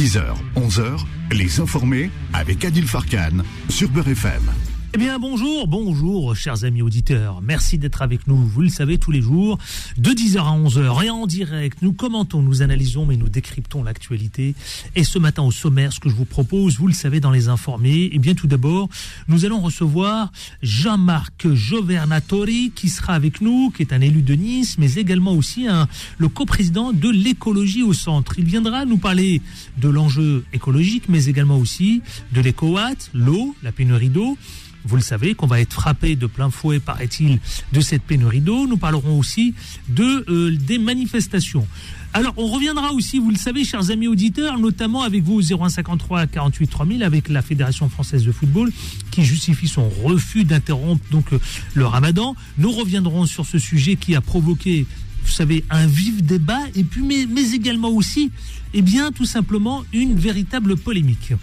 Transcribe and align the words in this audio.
10h, 0.00 0.22
11h, 0.56 1.04
les 1.30 1.60
informés 1.60 2.10
avec 2.32 2.64
Adil 2.64 2.86
Farkan 2.86 3.44
sur 3.68 3.90
Beurre 3.90 4.08
FM. 4.08 4.69
Eh 4.92 4.98
bien 4.98 5.20
bonjour, 5.20 5.68
bonjour 5.68 6.34
chers 6.34 6.64
amis 6.64 6.82
auditeurs. 6.82 7.40
Merci 7.42 7.78
d'être 7.78 8.02
avec 8.02 8.26
nous, 8.26 8.34
vous 8.34 8.62
le 8.62 8.68
savez, 8.68 8.98
tous 8.98 9.12
les 9.12 9.20
jours, 9.20 9.56
de 9.96 10.10
10h 10.10 10.38
à 10.38 10.58
11h 10.58 11.04
et 11.04 11.10
en 11.10 11.28
direct. 11.28 11.78
Nous 11.80 11.92
commentons, 11.92 12.42
nous 12.42 12.60
analysons, 12.60 13.06
mais 13.06 13.16
nous 13.16 13.28
décryptons 13.28 13.84
l'actualité. 13.84 14.56
Et 14.96 15.04
ce 15.04 15.20
matin 15.20 15.44
au 15.44 15.52
sommaire, 15.52 15.92
ce 15.92 16.00
que 16.00 16.08
je 16.08 16.16
vous 16.16 16.24
propose, 16.24 16.76
vous 16.76 16.88
le 16.88 16.92
savez, 16.92 17.20
dans 17.20 17.30
les 17.30 17.46
informés, 17.46 18.10
eh 18.12 18.18
bien 18.18 18.34
tout 18.34 18.48
d'abord, 18.48 18.88
nous 19.28 19.44
allons 19.44 19.60
recevoir 19.60 20.32
Jean-Marc 20.60 21.46
Jovernatori 21.54 22.72
qui 22.74 22.88
sera 22.88 23.14
avec 23.14 23.40
nous, 23.40 23.70
qui 23.70 23.82
est 23.82 23.92
un 23.92 24.00
élu 24.00 24.22
de 24.22 24.34
Nice, 24.34 24.74
mais 24.76 24.94
également 24.94 25.34
aussi 25.34 25.68
un, 25.68 25.86
le 26.18 26.26
coprésident 26.26 26.92
de 26.92 27.10
l'écologie 27.10 27.84
au 27.84 27.92
centre. 27.92 28.40
Il 28.40 28.44
viendra 28.44 28.86
nous 28.86 28.98
parler 28.98 29.40
de 29.78 29.88
l'enjeu 29.88 30.44
écologique, 30.52 31.04
mais 31.08 31.26
également 31.26 31.58
aussi 31.58 32.02
de 32.32 32.40
l'écowatt, 32.40 33.08
l'eau, 33.14 33.54
la 33.62 33.70
pénurie 33.70 34.08
d'eau. 34.08 34.36
Vous 34.84 34.96
le 34.96 35.02
savez 35.02 35.34
qu'on 35.34 35.46
va 35.46 35.60
être 35.60 35.74
frappé 35.74 36.16
de 36.16 36.26
plein 36.26 36.50
fouet, 36.50 36.80
paraît-il, 36.80 37.38
de 37.72 37.80
cette 37.80 38.02
pénurie 38.02 38.40
d'eau. 38.40 38.66
Nous 38.66 38.76
parlerons 38.76 39.18
aussi 39.18 39.54
de 39.88 40.24
euh, 40.28 40.56
des 40.56 40.78
manifestations. 40.78 41.66
Alors, 42.12 42.34
on 42.36 42.46
reviendra 42.46 42.92
aussi, 42.92 43.20
vous 43.20 43.30
le 43.30 43.36
savez, 43.36 43.64
chers 43.64 43.90
amis 43.90 44.08
auditeurs, 44.08 44.58
notamment 44.58 45.02
avec 45.02 45.22
vous 45.22 45.40
0153 45.42 46.26
48 46.26 46.66
3000, 46.66 47.02
avec 47.04 47.28
la 47.28 47.40
Fédération 47.40 47.88
française 47.88 48.24
de 48.24 48.32
football, 48.32 48.72
qui 49.12 49.24
justifie 49.24 49.68
son 49.68 49.88
refus 49.88 50.44
d'interrompre 50.44 51.04
donc 51.10 51.32
euh, 51.32 51.38
le 51.74 51.86
Ramadan. 51.86 52.34
Nous 52.58 52.72
reviendrons 52.72 53.26
sur 53.26 53.46
ce 53.46 53.58
sujet 53.58 53.96
qui 53.96 54.16
a 54.16 54.20
provoqué, 54.20 54.86
vous 55.24 55.30
savez, 55.30 55.64
un 55.70 55.86
vif 55.86 56.22
débat, 56.22 56.62
et 56.74 56.82
puis 56.82 57.02
mais, 57.02 57.26
mais 57.26 57.52
également 57.52 57.90
aussi, 57.90 58.32
eh 58.74 58.82
bien, 58.82 59.12
tout 59.12 59.26
simplement, 59.26 59.84
une 59.92 60.16
véritable 60.16 60.76
polémique 60.76 61.34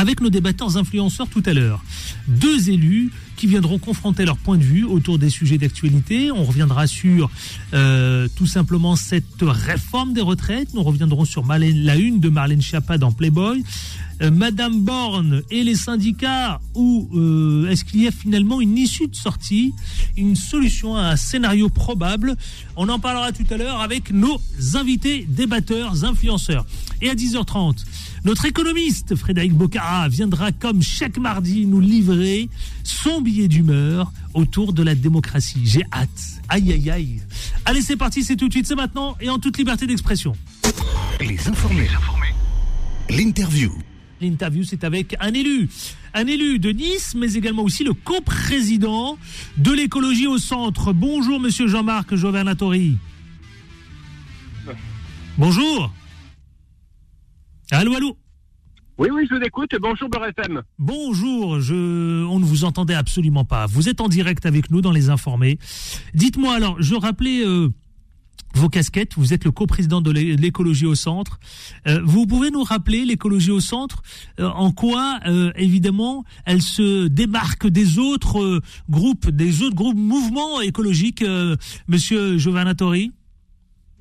avec 0.00 0.22
nos 0.22 0.30
débatteurs 0.30 0.78
influenceurs 0.78 1.28
tout 1.28 1.42
à 1.44 1.52
l'heure. 1.52 1.84
Deux 2.26 2.70
élus 2.70 3.12
qui 3.36 3.46
viendront 3.46 3.78
confronter 3.78 4.24
leur 4.24 4.38
point 4.38 4.56
de 4.56 4.62
vue 4.62 4.84
autour 4.84 5.18
des 5.18 5.28
sujets 5.28 5.58
d'actualité. 5.58 6.30
On 6.30 6.42
reviendra 6.44 6.86
sur 6.86 7.30
euh, 7.74 8.26
tout 8.34 8.46
simplement 8.46 8.96
cette 8.96 9.42
réforme 9.42 10.14
des 10.14 10.22
retraites. 10.22 10.72
Nous 10.72 10.82
reviendrons 10.82 11.26
sur 11.26 11.44
Marlène, 11.44 11.84
la 11.84 11.96
une 11.96 12.18
de 12.18 12.30
Marlène 12.30 12.62
Schiappa 12.62 12.96
dans 12.96 13.12
Playboy. 13.12 13.62
Euh, 14.22 14.30
Madame 14.30 14.80
Borne 14.80 15.42
et 15.50 15.64
les 15.64 15.74
syndicats, 15.74 16.60
ou 16.74 17.08
euh, 17.14 17.68
est-ce 17.70 17.84
qu'il 17.84 18.02
y 18.02 18.06
a 18.06 18.10
finalement 18.10 18.60
une 18.60 18.76
issue 18.76 19.08
de 19.08 19.16
sortie, 19.16 19.72
une 20.16 20.36
solution 20.36 20.94
à 20.94 21.12
un 21.12 21.16
scénario 21.16 21.70
probable? 21.70 22.36
On 22.76 22.88
en 22.90 22.98
parlera 22.98 23.32
tout 23.32 23.46
à 23.48 23.56
l'heure 23.56 23.80
avec 23.80 24.12
nos 24.12 24.38
invités 24.74 25.24
débatteurs, 25.26 26.04
influenceurs. 26.04 26.66
Et 27.00 27.08
à 27.08 27.14
10h30, 27.14 27.84
notre 28.24 28.44
économiste 28.44 29.16
Frédéric 29.16 29.54
Bocara 29.54 30.08
viendra 30.08 30.52
comme 30.52 30.82
chaque 30.82 31.16
mardi 31.16 31.64
nous 31.64 31.80
livrer 31.80 32.50
son 32.84 33.22
billet 33.22 33.48
d'humeur 33.48 34.12
autour 34.34 34.74
de 34.74 34.82
la 34.82 34.94
démocratie. 34.94 35.62
J'ai 35.64 35.84
hâte. 35.92 36.42
Aïe 36.50 36.72
aïe 36.72 36.90
aïe. 36.90 37.22
Allez 37.64 37.80
c'est 37.80 37.96
parti, 37.96 38.22
c'est 38.22 38.36
tout 38.36 38.48
de 38.48 38.52
suite, 38.52 38.66
c'est 38.66 38.74
maintenant 38.74 39.16
et 39.20 39.30
en 39.30 39.38
toute 39.38 39.56
liberté 39.56 39.86
d'expression. 39.86 40.34
Les 41.20 41.48
informés. 41.48 41.88
L'interview. 43.08 43.72
L'interview, 44.20 44.64
c'est 44.64 44.84
avec 44.84 45.16
un 45.20 45.32
élu. 45.32 45.68
Un 46.12 46.26
élu 46.26 46.58
de 46.58 46.70
Nice, 46.70 47.14
mais 47.16 47.34
également 47.34 47.62
aussi 47.62 47.84
le 47.84 47.94
coprésident 47.94 49.16
de 49.56 49.72
l'écologie 49.72 50.26
au 50.26 50.38
centre. 50.38 50.92
Bonjour, 50.92 51.40
monsieur 51.40 51.66
Jean-Marc 51.66 52.14
Jovernatori. 52.14 52.98
Bonjour. 55.38 55.92
Allô, 57.70 57.94
allô? 57.94 58.16
Oui, 58.98 59.08
oui, 59.10 59.26
je 59.30 59.36
vous 59.36 59.42
écoute. 59.42 59.70
Bonjour, 59.80 60.10
Beurre 60.10 60.26
FM. 60.26 60.60
Bonjour, 60.78 61.60
je... 61.60 62.26
on 62.26 62.38
ne 62.38 62.44
vous 62.44 62.64
entendait 62.64 62.92
absolument 62.92 63.46
pas. 63.46 63.64
Vous 63.64 63.88
êtes 63.88 64.02
en 64.02 64.08
direct 64.08 64.44
avec 64.44 64.70
nous 64.70 64.82
dans 64.82 64.92
Les 64.92 65.08
Informés. 65.08 65.58
Dites-moi 66.12 66.54
alors, 66.54 66.76
je 66.82 66.94
rappelais 66.94 67.42
euh, 67.46 67.70
vos 68.54 68.68
casquettes. 68.68 69.12
Vous 69.16 69.32
êtes 69.32 69.44
le 69.44 69.50
coprésident 69.50 70.00
de 70.00 70.10
l'é- 70.10 70.36
l'écologie 70.36 70.86
au 70.86 70.94
centre. 70.94 71.38
Euh, 71.86 72.00
vous 72.04 72.26
pouvez 72.26 72.50
nous 72.50 72.62
rappeler 72.62 73.04
l'écologie 73.04 73.50
au 73.50 73.60
centre 73.60 74.02
euh, 74.38 74.48
En 74.48 74.72
quoi, 74.72 75.18
euh, 75.26 75.52
évidemment, 75.56 76.24
elle 76.46 76.62
se 76.62 77.06
démarque 77.08 77.66
des 77.66 77.98
autres 77.98 78.60
groupes, 78.88 79.28
des 79.30 79.62
autres 79.62 79.76
groupes 79.76 79.96
mouvements 79.96 80.60
écologiques, 80.60 81.24
Monsieur 81.88 82.38
Giovannatori 82.38 83.12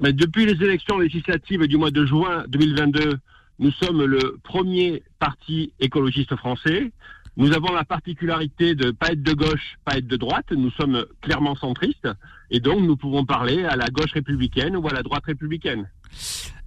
Mais 0.02 0.14
depuis 0.14 0.46
les 0.46 0.62
élections 0.64 0.98
législatives 1.00 1.66
du 1.68 1.78
mois 1.78 1.92
de 1.92 2.06
juin 2.06 2.44
2022, 2.50 3.18
nous 3.60 3.72
sommes 3.72 4.04
le 4.06 4.38
premier 4.44 5.04
parti 5.20 5.74
écologiste 5.80 6.36
français. 6.38 6.92
Nous 7.38 7.54
avons 7.54 7.74
la 7.74 7.86
particularité 7.86 8.76
de 8.76 8.92
pas 8.92 9.12
être 9.12 9.24
de 9.24 9.34
gauche, 9.34 9.78
pas 9.86 9.98
être 9.98 10.08
de 10.08 10.18
droite. 10.18 10.52
Nous 10.52 10.72
sommes 10.72 11.06
clairement 11.22 11.56
centristes. 11.56 12.08
Et 12.50 12.60
donc, 12.60 12.82
nous 12.82 12.98
pouvons 12.98 13.26
parler 13.26 13.64
à 13.64 13.76
la 13.76 13.88
gauche 13.88 14.12
républicaine 14.14 14.76
ou 14.76 14.88
à 14.88 14.94
la 14.94 15.04
droite 15.04 15.26
républicaine. 15.26 15.88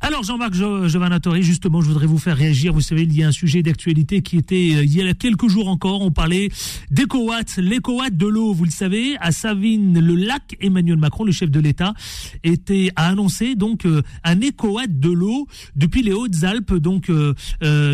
Alors 0.04 0.24
Jean-Marc 0.24 0.52
Giovanatori, 0.52 1.44
justement, 1.44 1.80
je 1.80 1.86
voudrais 1.86 2.08
vous 2.08 2.18
faire 2.18 2.36
réagir. 2.36 2.72
Vous 2.72 2.80
savez, 2.80 3.02
il 3.02 3.16
y 3.16 3.22
a 3.22 3.28
un 3.28 3.32
sujet 3.32 3.62
d'actualité 3.62 4.20
qui 4.20 4.36
était 4.36 4.72
euh, 4.74 4.82
il 4.82 4.92
y 4.92 5.00
a 5.00 5.14
quelques 5.14 5.46
jours 5.48 5.68
encore. 5.68 6.02
On 6.02 6.10
parlait 6.10 6.50
d'EcoWatt, 6.90 7.58
l'EcoWatt 7.58 8.16
de 8.16 8.26
l'eau. 8.26 8.52
Vous 8.52 8.64
le 8.64 8.72
savez, 8.72 9.16
à 9.20 9.30
Savine-le-Lac, 9.30 10.56
Emmanuel 10.60 10.96
Macron, 10.96 11.22
le 11.22 11.30
chef 11.30 11.52
de 11.52 11.60
l'État, 11.60 11.94
était 12.42 12.90
a 12.96 13.10
annoncé 13.10 13.54
donc 13.54 13.86
euh, 13.86 14.02
un 14.24 14.40
EcoWatt 14.40 14.98
de 14.98 15.10
l'eau 15.10 15.46
depuis 15.76 16.02
les 16.02 16.12
Hautes-Alpes, 16.12 16.74
donc 16.74 17.08
euh, 17.08 17.34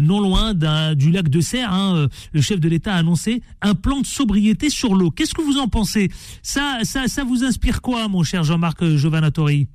non 0.00 0.20
loin 0.20 0.54
du 0.94 1.10
lac 1.10 1.28
de 1.28 1.40
Serre. 1.42 1.74
hein, 1.74 2.08
le 2.32 2.40
chef 2.40 2.58
de 2.58 2.70
l'État 2.70 2.94
a 2.94 2.96
annoncé 2.96 3.42
un 3.60 3.74
plan 3.74 4.00
de 4.00 4.06
sobriété 4.06 4.70
sur 4.70 4.94
l'eau. 4.94 5.10
Qu'est-ce 5.10 5.34
que 5.34 5.42
vous 5.42 5.58
en 5.58 5.68
pensez? 5.68 6.08
Ça, 6.42 6.78
ça, 6.84 7.06
ça 7.06 7.22
vous 7.22 7.44
inspire 7.44 7.82
quoi, 7.82 8.08
mon 8.08 8.22
cher 8.22 8.44
Jean-Marc 8.44 8.96
Giovanatori 8.96 9.68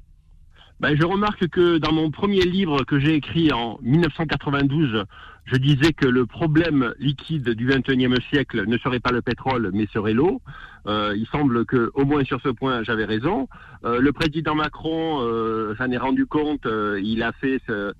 Ben, 0.83 0.97
je 0.99 1.05
remarque 1.05 1.47
que 1.47 1.77
dans 1.77 1.93
mon 1.93 2.11
premier 2.11 2.41
livre 2.43 2.83
que 2.83 2.99
j'ai 2.99 3.15
écrit 3.15 3.51
en 3.53 3.79
1992, 3.81 5.05
je 5.45 5.55
disais 5.55 5.93
que 5.93 6.05
le 6.07 6.25
problème 6.25 6.93
liquide 6.99 7.49
du 7.51 7.65
XXIe 7.67 8.13
siècle 8.29 8.65
ne 8.67 8.77
serait 8.77 8.99
pas 8.99 9.11
le 9.11 9.21
pétrole, 9.21 9.71
mais 9.73 9.87
serait 9.93 10.13
l'eau. 10.13 10.41
Euh, 10.87 11.13
il 11.15 11.25
semble 11.27 11.65
que, 11.65 11.89
au 11.93 12.03
moins 12.05 12.23
sur 12.25 12.41
ce 12.41 12.49
point, 12.49 12.83
j'avais 12.83 13.05
raison. 13.05 13.47
Euh, 13.85 13.99
le 14.01 14.11
président 14.11 14.55
Macron 14.55 15.19
euh, 15.21 15.73
s'en 15.77 15.89
est 15.89 15.97
rendu 15.97 16.25
compte. 16.25 16.65
euh, 16.65 16.99
il 17.01 17.23
a 17.23 17.31
fait, 17.31 17.61
ce- 17.67 17.93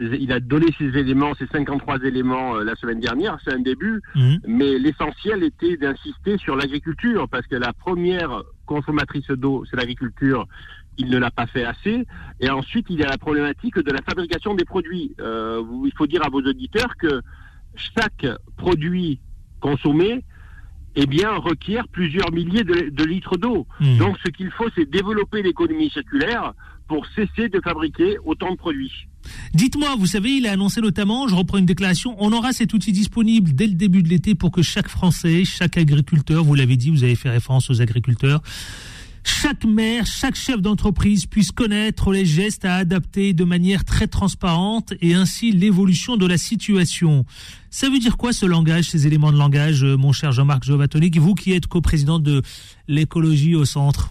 il 0.00 0.30
a 0.32 0.38
donné 0.38 0.66
ses 0.78 0.96
éléments, 0.96 1.34
ses 1.34 1.48
53 1.48 1.98
éléments 2.04 2.54
euh, 2.56 2.62
la 2.64 2.76
semaine 2.76 3.00
dernière. 3.00 3.38
C'est 3.44 3.52
un 3.52 3.58
début. 3.58 4.00
Mhm. 4.14 4.38
Mais 4.46 4.78
l'essentiel 4.78 5.42
était 5.42 5.76
d'insister 5.76 6.38
sur 6.38 6.54
l'agriculture, 6.54 7.28
parce 7.28 7.46
que 7.48 7.56
la 7.56 7.72
première 7.72 8.42
consommatrice 8.66 9.26
d'eau, 9.30 9.64
c'est 9.68 9.76
l'agriculture. 9.76 10.46
Il 10.98 11.08
ne 11.10 11.18
l'a 11.18 11.30
pas 11.30 11.46
fait 11.46 11.64
assez. 11.64 12.04
Et 12.40 12.50
ensuite, 12.50 12.86
il 12.90 12.98
y 12.98 13.04
a 13.04 13.08
la 13.08 13.18
problématique 13.18 13.78
de 13.78 13.90
la 13.92 14.02
fabrication 14.02 14.54
des 14.54 14.64
produits. 14.64 15.14
Euh, 15.20 15.62
il 15.84 15.92
faut 15.96 16.06
dire 16.06 16.24
à 16.26 16.28
vos 16.28 16.40
auditeurs 16.40 16.96
que 16.98 17.22
chaque 17.76 18.26
produit 18.56 19.20
consommé, 19.60 20.24
eh 20.96 21.06
bien, 21.06 21.36
requiert 21.36 21.86
plusieurs 21.88 22.32
milliers 22.32 22.64
de, 22.64 22.90
de 22.90 23.04
litres 23.04 23.36
d'eau. 23.36 23.66
Mhm. 23.80 23.98
Donc, 23.98 24.16
ce 24.24 24.30
qu'il 24.30 24.50
faut, 24.50 24.68
c'est 24.74 24.90
développer 24.90 25.42
l'économie 25.42 25.90
circulaire 25.90 26.52
pour 26.88 27.06
cesser 27.14 27.48
de 27.48 27.60
fabriquer 27.62 28.16
autant 28.24 28.50
de 28.50 28.56
produits. 28.56 29.06
Dites-moi, 29.54 29.94
vous 29.98 30.06
savez, 30.06 30.30
il 30.30 30.46
a 30.46 30.52
annoncé 30.52 30.80
notamment, 30.80 31.28
je 31.28 31.34
reprends 31.34 31.58
une 31.58 31.66
déclaration, 31.66 32.16
on 32.18 32.32
aura 32.32 32.52
cet 32.52 32.72
outil 32.72 32.92
disponible 32.92 33.52
dès 33.52 33.66
le 33.66 33.74
début 33.74 34.02
de 34.02 34.08
l'été 34.08 34.34
pour 34.34 34.50
que 34.50 34.62
chaque 34.62 34.88
Français, 34.88 35.44
chaque 35.44 35.76
agriculteur, 35.76 36.44
vous 36.44 36.54
l'avez 36.54 36.76
dit, 36.76 36.90
vous 36.90 37.04
avez 37.04 37.14
fait 37.14 37.28
référence 37.28 37.68
aux 37.70 37.82
agriculteurs, 37.82 38.40
chaque 39.28 39.64
maire, 39.64 40.06
chaque 40.06 40.34
chef 40.34 40.60
d'entreprise 40.60 41.26
puisse 41.26 41.52
connaître 41.52 42.12
les 42.12 42.24
gestes 42.24 42.64
à 42.64 42.76
adapter 42.76 43.34
de 43.34 43.44
manière 43.44 43.84
très 43.84 44.06
transparente 44.06 44.94
et 45.00 45.14
ainsi 45.14 45.52
l'évolution 45.52 46.16
de 46.16 46.26
la 46.26 46.38
situation. 46.38 47.24
Ça 47.70 47.88
veut 47.90 47.98
dire 47.98 48.16
quoi 48.16 48.32
ce 48.32 48.46
langage, 48.46 48.84
ces 48.90 49.06
éléments 49.06 49.30
de 49.32 49.38
langage, 49.38 49.84
euh, 49.84 49.96
mon 49.96 50.12
cher 50.12 50.32
Jean-Marc 50.32 50.64
Jovatonic, 50.64 51.18
vous 51.18 51.34
qui 51.34 51.52
êtes 51.52 51.66
coprésident 51.66 52.18
de 52.18 52.42
l'écologie 52.88 53.54
au 53.54 53.64
centre? 53.64 54.10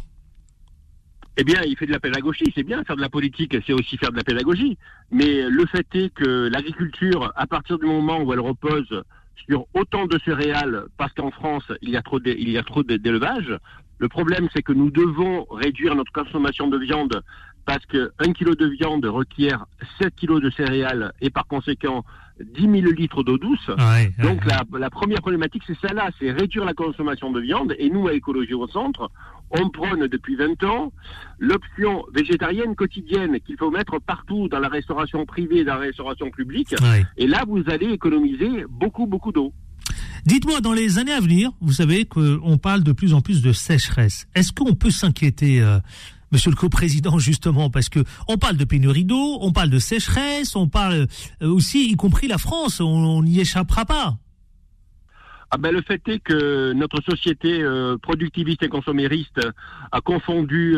Eh 1.40 1.44
bien, 1.44 1.62
il 1.68 1.76
fait 1.78 1.86
de 1.86 1.92
la 1.92 2.00
pédagogie, 2.00 2.46
c'est 2.56 2.64
bien, 2.64 2.84
faire 2.84 2.96
de 2.96 3.02
la 3.02 3.10
politique, 3.10 3.56
c'est 3.66 3.74
aussi 3.74 3.98
faire 3.98 4.12
de 4.12 4.18
la 4.18 4.24
pédagogie. 4.24 4.78
Mais 5.12 5.48
le 5.50 5.66
fait 5.68 5.86
est 5.94 6.10
que 6.14 6.50
l'agriculture, 6.52 7.32
à 7.36 7.46
partir 7.46 7.78
du 7.78 7.86
moment 7.86 8.22
où 8.22 8.34
elle 8.34 8.40
repose 8.40 9.04
sur 9.48 9.66
autant 9.76 10.08
de 10.08 10.20
céréales, 10.26 10.86
parce 10.98 11.14
qu'en 11.14 11.30
France, 11.32 11.64
il 11.82 11.90
y 11.92 11.96
a 11.98 12.02
trop 12.02 12.20
il 12.26 12.50
y 12.50 12.58
a 12.58 12.64
trop 12.64 12.82
d'é- 12.84 12.98
d'élevage, 12.98 13.54
le 14.00 14.08
problème, 14.08 14.48
c'est 14.54 14.62
que 14.62 14.74
nous 14.74 14.92
devons 14.92 15.46
réduire 15.50 15.96
notre 15.96 16.12
consommation 16.12 16.68
de 16.68 16.78
viande 16.78 17.22
parce 17.66 17.86
que 17.86 18.12
1 18.20 18.32
kg 18.34 18.56
de 18.56 18.68
viande 18.68 19.06
requiert 19.06 19.66
7 20.00 20.16
kg 20.16 20.40
de 20.40 20.50
céréales 20.52 21.12
et 21.20 21.30
par 21.30 21.48
conséquent 21.48 22.06
10 22.40 22.62
000 22.62 22.74
litres 22.92 23.24
d'eau 23.24 23.38
douce. 23.38 23.68
Ouais, 23.68 24.12
Donc 24.22 24.42
ouais. 24.46 24.54
la, 24.72 24.80
la 24.80 24.90
première 24.90 25.20
problématique, 25.20 25.64
c'est 25.68 25.78
celle-là, 25.80 26.12
c'est 26.20 26.32
réduire 26.32 26.64
la 26.64 26.74
consommation 26.74 27.32
de 27.32 27.42
viande. 27.42 27.74
Et 27.80 27.90
nous, 27.90 28.08
à 28.08 28.14
Écologie 28.14 28.54
au 28.54 28.68
Centre, 28.68 29.10
On 29.50 29.70
prône 29.70 30.08
depuis 30.08 30.36
20 30.36 30.64
ans 30.64 30.92
l'option 31.40 32.06
végétarienne 32.14 32.76
quotidienne 32.76 33.40
qu'il 33.40 33.58
faut 33.58 33.72
mettre 33.72 34.00
partout 34.00 34.50
dans 34.50 34.60
la 34.60 34.68
restauration 34.68 35.26
privée, 35.26 35.64
dans 35.64 35.76
la 35.76 35.80
restauration 35.82 36.30
publique. 36.32 36.76
Et 37.18 37.28
là, 37.28 37.44
vous 37.48 37.64
allez 37.68 37.88
économiser 37.92 38.66
beaucoup, 38.70 39.08
beaucoup 39.08 39.32
d'eau. 39.32 39.54
Dites-moi, 40.28 40.60
dans 40.60 40.74
les 40.74 41.00
années 41.00 41.14
à 41.14 41.22
venir, 41.22 41.52
vous 41.62 41.72
savez 41.72 42.04
qu'on 42.04 42.58
parle 42.58 42.84
de 42.84 42.92
plus 42.92 43.14
en 43.14 43.22
plus 43.22 43.42
de 43.42 43.54
sécheresse. 43.54 44.28
Est-ce 44.36 44.52
qu'on 44.52 44.76
peut 44.76 44.90
s'inquiéter 44.90 45.62
euh, 45.62 45.80
Monsieur 46.34 46.50
le 46.50 46.58
co-président, 46.58 47.18
justement, 47.20 47.70
parce 47.70 47.88
que 47.88 48.02
on 48.28 48.38
parle 48.38 48.58
de 48.58 48.66
pénurie 48.66 49.06
d'eau, 49.06 49.38
on 49.40 49.54
parle 49.54 49.70
de 49.70 49.80
sécheresse, 49.80 50.58
on 50.58 50.68
parle 50.68 51.08
euh, 51.42 51.48
aussi, 51.48 51.90
y 51.90 51.96
compris 51.96 52.28
la 52.28 52.38
France, 52.38 52.82
on 52.82 53.24
n'y 53.24 53.40
échappera 53.40 53.86
pas. 53.86 54.18
Ah 55.50 55.58
ben, 55.58 55.72
le 55.72 55.82
fait 55.82 56.06
est 56.10 56.20
que 56.20 56.74
notre 56.74 57.02
société 57.02 57.62
euh, 57.62 57.96
productiviste 57.98 58.64
et 58.64 58.68
consommériste 58.68 59.40
a 59.94 60.02
confondu 60.02 60.76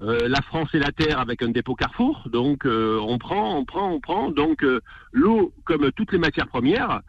la 0.00 0.40
France 0.42 0.68
et 0.74 0.78
la 0.78 0.92
terre 0.92 1.18
avec 1.18 1.42
un 1.42 1.48
dépôt 1.48 1.74
Carrefour. 1.74 2.28
Donc 2.32 2.66
on 2.66 3.18
prend, 3.18 3.58
on 3.58 3.64
prend, 3.64 3.92
on 3.92 3.98
prend. 3.98 4.30
Donc 4.30 4.64
l'eau, 5.10 5.52
comme 5.64 5.90
toutes 5.90 6.12
les 6.12 6.18
matières 6.18 6.46
premières, 6.46 7.02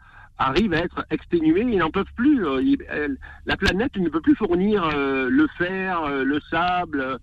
arrive 0.46 0.74
à 0.74 0.78
être 0.78 1.04
exténués, 1.10 1.66
ils 1.68 1.78
n'en 1.78 1.90
peuvent 1.90 2.04
plus. 2.16 2.44
Euh, 2.44 3.08
la 3.46 3.56
planète 3.56 3.96
ne 3.96 4.08
peut 4.08 4.20
plus 4.20 4.34
fournir 4.36 4.84
euh, 4.84 5.28
le 5.30 5.46
fer, 5.58 6.02
euh, 6.02 6.24
le 6.24 6.40
sable 6.50 7.18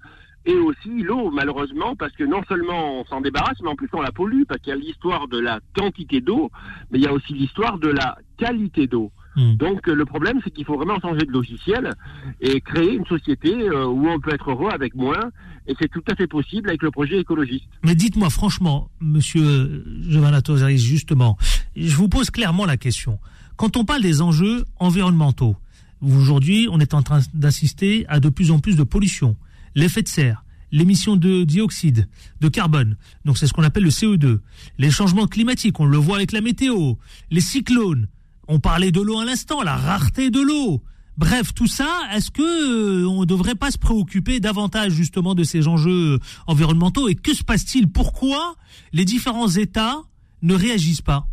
et 0.46 0.56
aussi 0.56 1.02
l'eau, 1.04 1.30
malheureusement, 1.32 1.96
parce 1.96 2.14
que 2.14 2.24
non 2.24 2.42
seulement 2.48 3.00
on 3.00 3.06
s'en 3.06 3.22
débarrasse, 3.22 3.60
mais 3.62 3.70
en 3.70 3.76
plus 3.76 3.90
on 3.94 4.02
la 4.02 4.12
pollue, 4.12 4.44
parce 4.48 4.62
qu'il 4.62 4.74
y 4.74 4.76
a 4.76 4.80
l'histoire 4.80 5.28
de 5.28 5.40
la 5.40 5.60
quantité 5.76 6.22
d'eau, 6.22 6.50
mais 6.90 7.00
il 7.00 7.04
y 7.04 7.08
a 7.08 7.14
aussi 7.14 7.34
l'histoire 7.34 7.78
de 7.78 7.90
la 7.90 8.18
qualité 8.38 8.88
d'eau. 8.88 9.12
Hmm. 9.40 9.56
Donc 9.56 9.88
le 9.88 10.06
problème, 10.06 10.40
c'est 10.44 10.52
qu'il 10.52 10.66
faut 10.66 10.76
vraiment 10.76 11.00
changer 11.00 11.26
de 11.26 11.32
logiciel 11.32 11.94
et 12.42 12.60
créer 12.60 12.94
une 12.94 13.06
société 13.06 13.54
où 13.72 14.10
on 14.10 14.20
peut 14.20 14.34
être 14.34 14.52
heureux 14.52 14.70
avec 14.72 14.96
moins, 14.96 15.32
et 15.68 15.74
c'est 15.80 15.88
tout 15.88 16.04
à 16.12 16.16
fait 16.16 16.28
possible 16.28 16.68
avec 16.70 16.82
le 16.82 16.92
projet 16.92 17.20
écologiste. 17.20 17.66
Mais 17.84 17.96
dites-moi 17.96 18.30
franchement, 18.30 18.90
monsieur 19.00 19.86
Giovanna 20.02 20.42
Tosaris, 20.42 20.80
justement, 20.80 21.38
je 21.76 21.96
vous 21.96 22.10
pose 22.10 22.30
clairement 22.32 22.66
la 22.66 22.76
question. 22.76 23.20
Quand 23.56 23.78
on 23.78 23.86
parle 23.86 24.02
des 24.02 24.22
enjeux 24.22 24.66
environnementaux, 24.78 25.56
aujourd'hui, 26.02 26.68
on 26.72 26.80
est 26.80 26.94
en 26.94 27.02
train 27.02 27.20
d'assister 27.34 28.06
à 28.10 28.20
de 28.20 28.30
plus 28.30 28.52
en 28.52 28.60
plus 28.60 28.76
de 28.76 28.84
pollution, 28.84 29.38
l'effet 29.76 30.02
de 30.02 30.08
serre, 30.08 30.44
l'émission 30.72 31.16
de 31.16 31.44
dioxyde 31.44 32.08
de 32.42 32.48
carbone, 32.48 32.98
donc 33.26 33.38
c'est 33.38 33.48
ce 33.48 33.54
qu'on 33.54 33.64
appelle 33.64 33.84
le 33.84 33.90
CO2, 33.90 34.40
les 34.78 34.92
changements 34.92 35.28
climatiques, 35.28 35.80
on 35.80 35.86
le 35.86 35.98
voit 35.98 36.18
avec 36.18 36.32
la 36.32 36.42
météo, 36.42 36.94
les 37.32 37.42
cyclones, 37.42 38.08
on 38.50 38.60
parlait 38.60 38.92
de 38.92 39.00
l'eau 39.00 39.20
à 39.20 39.26
l'instant, 39.26 39.62
la 39.62 39.78
rareté 39.78 40.30
de 40.30 40.42
l'eau, 40.42 40.84
Bref, 41.20 41.54
tout 41.54 41.68
ça, 41.68 42.04
est-ce 42.14 42.32
que 42.32 42.42
euh, 42.42 43.06
on 43.06 43.22
ne 43.22 43.26
devrait 43.26 43.56
pas 43.56 43.72
se 43.72 43.78
préoccuper 43.78 44.40
davantage 44.40 44.94
justement 44.94 45.36
de 45.36 45.44
ces 45.44 45.68
enjeux 45.68 46.14
euh, 46.14 46.20
environnementaux? 46.48 47.10
Et 47.10 47.16
que 47.16 47.34
se 47.34 47.44
passe-t-il? 47.44 47.92
Pourquoi 47.92 48.56
les 48.94 49.04
différents 49.04 49.50
États 49.50 49.98
ne 50.44 50.56
réagissent 50.56 51.02
pas? 51.02 51.26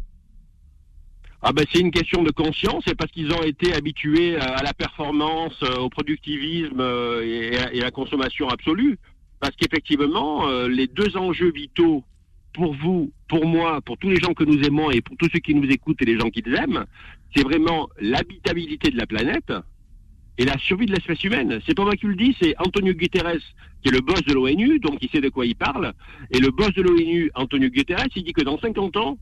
Ah 1.41 1.53
ben 1.53 1.65
c'est 1.73 1.79
une 1.79 1.93
question 1.93 2.25
de 2.25 2.33
conscience, 2.33 2.83
c'est 2.85 2.97
parce 2.97 3.13
qu'ils 3.13 3.31
ont 3.31 3.45
été 3.45 3.75
habitués 3.75 4.37
à 4.39 4.65
la 4.65 4.75
performance, 4.75 5.55
euh, 5.63 5.77
au 5.77 5.89
productivisme 5.89 6.81
et 7.23 7.57
à 7.57 7.85
la 7.85 7.93
consommation 7.93 8.49
absolue. 8.49 8.99
Parce 9.39 9.55
qu'effectivement, 9.55 10.49
les 10.67 10.89
deux 10.89 11.17
enjeux 11.17 11.53
vitaux 11.53 12.03
pour 12.57 12.75
vous, 12.75 13.13
pour 13.29 13.47
moi, 13.47 13.83
pour 13.83 13.99
tous 13.99 14.09
les 14.09 14.17
gens 14.17 14.33
que 14.33 14.43
nous 14.43 14.61
aimons 14.63 14.91
et 14.91 15.03
pour 15.03 15.15
tous 15.19 15.29
ceux 15.31 15.41
qui 15.41 15.55
nous 15.55 15.69
écoutent 15.69 16.01
et 16.01 16.07
les 16.07 16.19
gens 16.19 16.31
qui 16.31 16.41
les 16.41 16.57
aiment, 16.57 16.87
c'est 17.35 17.43
vraiment 17.43 17.89
l'habitabilité 18.01 18.91
de 18.91 18.97
la 18.97 19.07
planète 19.07 19.53
et 20.39 20.47
la 20.47 20.57
survie 20.57 20.87
de 20.87 20.93
l'espèce 20.93 21.23
humaine. 21.23 21.61
C'est 21.67 21.75
pas 21.75 21.85
moi 21.85 21.95
qui 21.97 22.07
le 22.07 22.17
dis, 22.17 22.35
c'est 22.41 22.55
Antonio 22.59 22.95
Guterres, 22.95 23.43
qui 23.83 23.89
est 23.89 23.93
le 23.93 24.01
boss 24.01 24.23
de 24.23 24.33
l'ONU, 24.33 24.79
donc 24.79 24.97
il 25.03 25.11
sait 25.11 25.21
de 25.21 25.29
quoi 25.29 25.45
il 25.45 25.55
parle. 25.55 25.93
Et 26.31 26.39
le 26.39 26.51
boss 26.51 26.73
de 26.73 26.83
l'ONU, 26.83 27.31
Antonio 27.35 27.69
Guterres, 27.69 28.09
il 28.17 28.25
dit 28.25 28.33
que 28.33 28.43
dans 28.43 28.59
50 28.59 28.97
ans, 28.97 29.19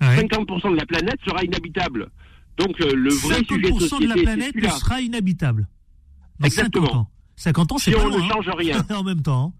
50% 0.00 0.72
de 0.72 0.76
la 0.76 0.86
planète 0.86 1.20
sera 1.24 1.44
inhabitable. 1.44 2.10
Donc 2.56 2.80
euh, 2.80 2.92
le 2.92 3.10
vrai 3.10 3.44
sujet 3.44 3.70
de 3.70 3.78
société, 3.78 4.04
de 4.04 4.08
la 4.08 4.22
planète 4.22 4.70
sera 4.72 5.00
inhabitable. 5.00 5.68
Exactement. 6.42 6.86
50 6.86 6.96
ans. 6.96 7.10
50 7.36 7.72
ans, 7.72 7.78
c'est 7.78 7.90
si 7.92 7.96
on 7.96 8.10
ne 8.10 8.28
change 8.28 8.48
rien. 8.48 8.84
en 8.90 9.04
même 9.04 9.22
temps. 9.22 9.54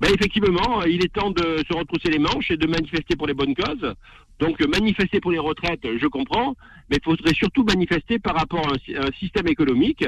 Ben 0.00 0.10
effectivement, 0.14 0.82
il 0.84 1.04
est 1.04 1.12
temps 1.12 1.30
de 1.30 1.62
se 1.70 1.76
retrousser 1.76 2.10
les 2.10 2.18
manches 2.18 2.50
et 2.50 2.56
de 2.56 2.66
manifester 2.66 3.16
pour 3.16 3.26
les 3.26 3.34
bonnes 3.34 3.54
causes. 3.54 3.94
Donc 4.38 4.58
manifester 4.66 5.20
pour 5.20 5.30
les 5.30 5.38
retraites, 5.38 5.86
je 6.00 6.06
comprends, 6.06 6.56
mais 6.88 6.96
il 6.96 7.04
faudrait 7.04 7.34
surtout 7.34 7.64
manifester 7.64 8.18
par 8.18 8.34
rapport 8.34 8.66
à 8.66 8.72
un, 8.72 9.12
système 9.18 9.46
économique 9.48 10.04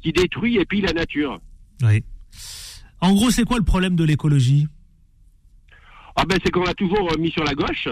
qui 0.00 0.12
détruit 0.12 0.58
et 0.58 0.64
pille 0.64 0.82
la 0.82 0.92
nature. 0.92 1.40
Oui. 1.82 2.04
En 3.00 3.12
gros, 3.14 3.30
c'est 3.30 3.44
quoi 3.44 3.58
le 3.58 3.64
problème 3.64 3.96
de 3.96 4.04
l'écologie? 4.04 4.68
Ah 6.14 6.24
ben 6.24 6.38
c'est 6.44 6.52
qu'on 6.52 6.62
l'a 6.62 6.74
toujours 6.74 7.10
mis 7.18 7.32
sur 7.32 7.42
la 7.42 7.54
gauche. 7.54 7.88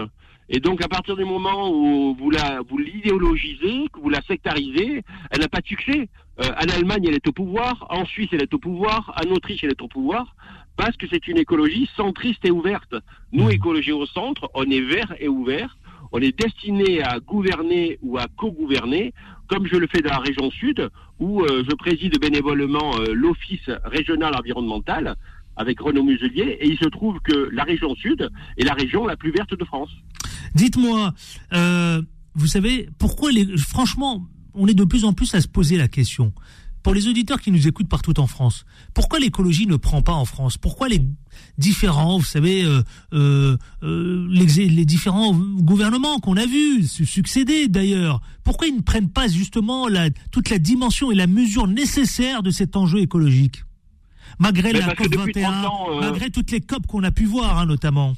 Et 0.53 0.59
donc, 0.59 0.83
à 0.83 0.87
partir 0.87 1.15
du 1.15 1.23
moment 1.23 1.69
où 1.71 2.15
vous 2.15 2.29
la, 2.29 2.61
vous 2.69 2.77
l'idéologisez, 2.77 3.87
que 3.91 3.99
vous 3.99 4.09
la 4.09 4.21
sectarisez, 4.21 5.01
elle 5.31 5.39
n'a 5.39 5.47
pas 5.47 5.61
de 5.61 5.67
succès. 5.67 6.09
Euh, 6.41 6.49
en 6.49 6.75
Allemagne, 6.75 7.05
elle 7.07 7.15
est 7.15 7.27
au 7.27 7.31
pouvoir. 7.31 7.87
En 7.89 8.05
Suisse, 8.05 8.29
elle 8.33 8.43
est 8.43 8.53
au 8.53 8.59
pouvoir. 8.59 9.13
En 9.17 9.29
Autriche, 9.31 9.63
elle 9.63 9.71
est 9.71 9.81
au 9.81 9.87
pouvoir 9.87 10.35
parce 10.77 10.95
que 10.97 11.05
c'est 11.09 11.27
une 11.27 11.37
écologie 11.37 11.89
centriste 11.95 12.43
et 12.45 12.51
ouverte. 12.51 12.95
Nous, 13.31 13.45
mmh. 13.45 13.51
écologie 13.51 13.91
au 13.91 14.05
centre, 14.05 14.49
on 14.53 14.63
est 14.63 14.81
vert 14.81 15.13
et 15.19 15.27
ouvert. 15.27 15.77
On 16.11 16.19
est 16.19 16.37
destiné 16.37 17.01
à 17.03 17.19
gouverner 17.19 17.97
ou 18.01 18.17
à 18.17 18.27
co-gouverner, 18.35 19.13
comme 19.47 19.67
je 19.67 19.77
le 19.77 19.87
fais 19.87 20.01
dans 20.01 20.09
la 20.09 20.19
région 20.19 20.51
sud, 20.51 20.89
où 21.19 21.41
euh, 21.43 21.63
je 21.69 21.75
préside 21.75 22.19
bénévolement 22.19 22.97
euh, 22.97 23.13
l'office 23.13 23.69
régional 23.85 24.35
environnemental 24.35 25.15
avec 25.55 25.79
Renaud 25.79 26.03
Muselier, 26.03 26.57
et 26.59 26.67
il 26.67 26.77
se 26.77 26.89
trouve 26.89 27.19
que 27.19 27.49
la 27.51 27.63
région 27.63 27.95
sud 27.95 28.29
est 28.57 28.63
la 28.63 28.73
région 28.73 29.05
la 29.05 29.15
plus 29.15 29.31
verte 29.31 29.53
de 29.53 29.63
France. 29.65 29.89
Dites-moi, 30.55 31.13
euh, 31.53 32.01
vous 32.33 32.47
savez, 32.47 32.89
pourquoi 32.97 33.31
les, 33.31 33.45
franchement, 33.57 34.25
on 34.53 34.67
est 34.67 34.73
de 34.73 34.85
plus 34.85 35.05
en 35.05 35.13
plus 35.13 35.33
à 35.35 35.41
se 35.41 35.47
poser 35.47 35.77
la 35.77 35.87
question 35.87 36.33
pour 36.83 36.93
les 36.93 37.07
auditeurs 37.07 37.39
qui 37.41 37.51
nous 37.51 37.67
écoutent 37.67 37.89
partout 37.89 38.19
en 38.19 38.27
France, 38.27 38.65
pourquoi 38.93 39.19
l'écologie 39.19 39.67
ne 39.67 39.75
prend 39.75 40.01
pas 40.01 40.13
en 40.13 40.25
France? 40.25 40.57
Pourquoi 40.57 40.89
les 40.89 41.01
différents, 41.57 42.17
vous 42.17 42.25
savez, 42.25 42.63
euh, 42.63 42.81
euh, 43.13 43.57
euh 43.83 44.27
les, 44.29 44.67
les, 44.67 44.85
différents 44.85 45.33
gouvernements 45.33 46.19
qu'on 46.19 46.37
a 46.37 46.45
vus 46.45 46.83
se 46.83 47.05
succéder 47.05 47.67
d'ailleurs, 47.67 48.21
pourquoi 48.43 48.67
ils 48.67 48.75
ne 48.75 48.81
prennent 48.81 49.11
pas 49.11 49.27
justement 49.27 49.87
la, 49.87 50.09
toute 50.31 50.49
la 50.49 50.59
dimension 50.59 51.11
et 51.11 51.15
la 51.15 51.27
mesure 51.27 51.67
nécessaire 51.67 52.43
de 52.43 52.51
cet 52.51 52.75
enjeu 52.75 52.99
écologique? 52.99 53.63
Malgré 54.39 54.73
la 54.73 54.95
COP 54.95 55.15
21, 55.15 55.63
euh, 55.63 55.99
malgré 55.99 56.31
toutes 56.31 56.51
les 56.51 56.61
COP 56.61 56.87
qu'on 56.87 57.03
a 57.03 57.11
pu 57.11 57.25
voir 57.25 57.59
hein, 57.59 57.65
notamment. 57.65 58.13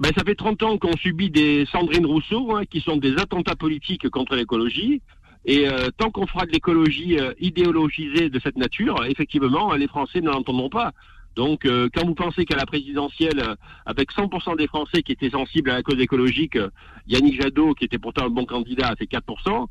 Ben, 0.00 0.10
ça 0.16 0.24
fait 0.24 0.34
30 0.34 0.62
ans 0.64 0.78
qu'on 0.78 0.96
subit 0.96 1.30
des 1.30 1.66
Sandrine 1.70 2.04
Rousseau, 2.04 2.56
hein, 2.56 2.64
qui 2.68 2.80
sont 2.80 2.96
des 2.96 3.16
attentats 3.16 3.54
politiques 3.54 4.08
contre 4.10 4.34
l'écologie. 4.34 5.00
Et 5.46 5.68
euh, 5.68 5.88
tant 5.96 6.10
qu'on 6.10 6.26
fera 6.26 6.46
de 6.46 6.52
l'écologie 6.52 7.18
euh, 7.18 7.32
idéologisée 7.38 8.30
de 8.30 8.40
cette 8.40 8.56
nature, 8.56 9.04
effectivement, 9.04 9.74
les 9.74 9.88
Français 9.88 10.20
ne 10.20 10.30
l'entendront 10.30 10.70
pas. 10.70 10.92
Donc, 11.36 11.66
euh, 11.66 11.88
quand 11.92 12.06
vous 12.06 12.14
pensez 12.14 12.44
qu'à 12.44 12.56
la 12.56 12.64
présidentielle, 12.64 13.42
avec 13.86 14.12
100% 14.12 14.56
des 14.56 14.68
Français 14.68 15.02
qui 15.02 15.10
étaient 15.10 15.30
sensibles 15.30 15.68
à 15.70 15.74
la 15.74 15.82
cause 15.82 15.98
écologique, 15.98 16.56
Yannick 17.08 17.42
Jadot, 17.42 17.74
qui 17.74 17.84
était 17.84 17.98
pourtant 17.98 18.26
un 18.26 18.30
bon 18.30 18.46
candidat, 18.46 18.86
a 18.86 18.96
fait 18.96 19.06
4%, 19.06 19.66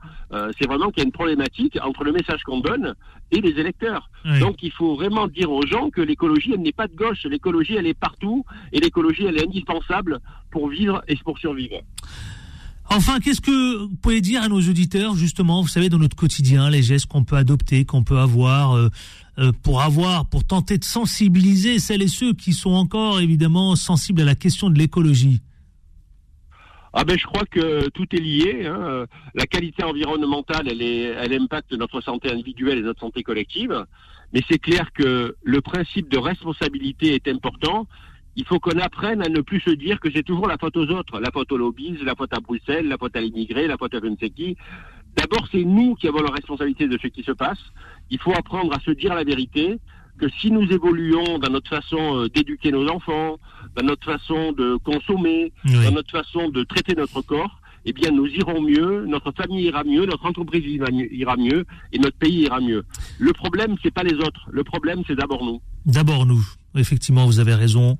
c'est 0.60 0.68
vraiment 0.68 0.90
qu'il 0.90 0.98
y 0.98 1.02
a 1.02 1.06
une 1.06 1.14
problématique 1.14 1.78
entre 1.82 2.04
le 2.04 2.12
message 2.12 2.44
qu'on 2.44 2.60
donne 2.60 2.96
et 3.32 3.40
les 3.40 3.58
électeurs. 3.62 4.10
Donc, 4.42 4.62
il 4.62 4.74
faut 4.74 4.96
vraiment 4.96 5.28
dire 5.28 5.50
aux 5.52 5.66
gens 5.66 5.90
que 5.90 6.02
l'écologie, 6.02 6.52
elle 6.54 6.62
n'est 6.62 6.74
pas 6.74 6.88
de 6.88 6.96
gauche. 6.96 7.24
L'écologie, 7.24 7.76
elle 7.78 7.88
est 7.88 7.98
partout. 7.98 8.44
Et 8.74 8.82
l'écologie, 8.82 9.24
elle 9.26 9.38
est 9.38 9.46
indispensable 9.46 10.20
pour 10.52 10.68
vivre 10.68 11.02
et 11.08 11.16
pour 11.16 11.40
survivre. 11.40 11.82
Enfin, 12.90 13.20
qu'est-ce 13.20 13.42
que 13.42 13.78
vous 13.78 13.96
pouvez 13.96 14.22
dire 14.22 14.44
à 14.44 14.50
nos 14.50 14.60
auditeurs, 14.60 15.16
justement, 15.16 15.62
vous 15.62 15.68
savez, 15.68 15.90
dans 15.90 15.98
notre 15.98 16.16
quotidien, 16.16 16.70
les 16.70 16.84
gestes 16.84 17.08
qu'on 17.08 17.24
peut 17.24 17.38
adopter, 17.38 17.86
qu'on 17.86 18.04
peut 18.04 18.20
avoir 18.20 18.76
euh, 18.76 18.90
euh, 19.40 19.52
pour 19.64 19.82
avoir, 19.82 20.28
pour 20.28 20.44
tenter 20.44 20.78
de 20.78 20.84
sensibiliser 20.84 21.80
celles 21.80 22.04
et 22.04 22.08
ceux 22.08 22.34
qui 22.34 22.54
sont 22.54 22.74
encore, 22.74 23.20
évidemment, 23.20 23.76
sensibles 23.76 24.22
à 24.22 24.26
la 24.26 24.36
question 24.36 24.70
de 24.70 24.78
l'écologie? 24.78 25.42
Ah 26.96 27.06
ben 27.06 27.18
je 27.18 27.26
crois 27.26 27.46
que 27.50 27.90
tout 27.90 28.06
est 28.16 28.20
lié. 28.20 28.68
Hein. 28.68 29.08
La 29.34 29.48
qualité 29.48 29.84
environnementale, 29.84 30.68
elle, 30.70 30.84
est, 30.84 31.06
elle 31.06 31.34
impacte 31.34 31.74
notre 31.74 32.02
santé 32.02 32.32
individuelle 32.32 32.78
et 32.78 32.84
notre 32.84 33.00
santé 33.00 33.24
collective. 33.24 33.86
Mais 34.32 34.42
c'est 34.48 34.60
clair 34.60 34.92
que 34.94 35.36
le 35.44 35.62
principe 35.62 36.10
de 36.10 36.20
responsabilité 36.20 37.16
est 37.16 37.28
important 37.28 37.88
il 38.36 38.46
faut 38.46 38.60
qu'on 38.60 38.80
apprenne 38.80 39.22
à 39.22 39.30
ne 39.30 39.42
plus 39.42 39.60
se 39.60 39.70
dire 39.70 40.00
que 40.00 40.10
c'est 40.12 40.24
toujours 40.24 40.48
la 40.48 40.58
faute 40.58 40.76
aux 40.78 40.88
autres, 40.88 41.20
la 41.20 41.32
faute 41.32 41.52
aux 41.52 41.58
lobbies, 41.58 41.98
la 42.04 42.16
faute 42.16 42.34
à 42.34 42.40
Bruxelles, 42.40 42.88
la 42.88 42.98
faute 42.98 43.16
à 43.16 43.22
l'immigré, 43.22 43.68
la 43.68 43.78
faute 43.78 43.94
à 43.94 44.00
je 44.02 44.08
ne 44.08 44.16
sais 44.18 44.30
qui. 44.30 44.58
D'abord, 45.16 45.48
c'est 45.52 45.64
nous 45.64 45.96
qui 45.96 46.08
avons 46.08 46.22
la 46.22 46.32
responsabilité 46.32 46.88
de 46.88 46.98
ce 47.00 47.08
qui 47.08 47.24
se 47.24 47.32
passe. 47.32 47.60
Il 48.10 48.20
faut 48.20 48.34
apprendre 48.34 48.74
à 48.76 48.80
se 48.80 48.92
dire 48.92 49.14
la 49.14 49.24
vérité, 49.24 49.80
que 50.18 50.30
si 50.40 50.52
nous 50.52 50.72
évoluons 50.72 51.40
dans 51.40 51.50
notre 51.50 51.70
façon 51.70 52.18
euh, 52.18 52.30
d'éduquer 52.30 52.72
nos 52.72 52.88
enfants, 52.90 53.38
dans 53.76 53.86
notre 53.86 54.06
façon 54.06 54.52
de 54.52 54.78
consommer, 54.78 55.52
dans 55.66 55.92
notre 55.92 56.12
façon 56.12 56.50
de 56.50 56.64
traiter 56.64 56.96
notre 56.96 57.22
corps, 57.22 57.60
eh 57.86 57.94
bien 57.94 58.12
nous 58.12 58.28
irons 58.28 58.62
mieux, 58.62 59.06
notre 59.06 59.32
famille 59.32 59.66
ira 59.66 59.84
mieux, 59.84 60.06
notre 60.06 60.26
entreprise 60.26 60.64
ira 60.66 61.36
mieux 61.36 61.66
et 61.92 62.00
notre 62.00 62.18
pays 62.18 62.42
ira 62.44 62.60
mieux. 62.60 62.84
Le 63.20 63.34
problème, 63.34 63.76
c'est 63.84 63.94
pas 63.94 64.04
les 64.04 64.16
autres. 64.16 64.48
Le 64.52 64.64
problème, 64.64 65.02
c'est 65.08 65.16
d'abord 65.16 65.44
nous. 65.44 65.62
D'abord 65.86 66.26
nous. 66.26 66.46
Effectivement, 66.76 67.26
vous 67.26 67.40
avez 67.40 67.54
raison. 67.54 67.98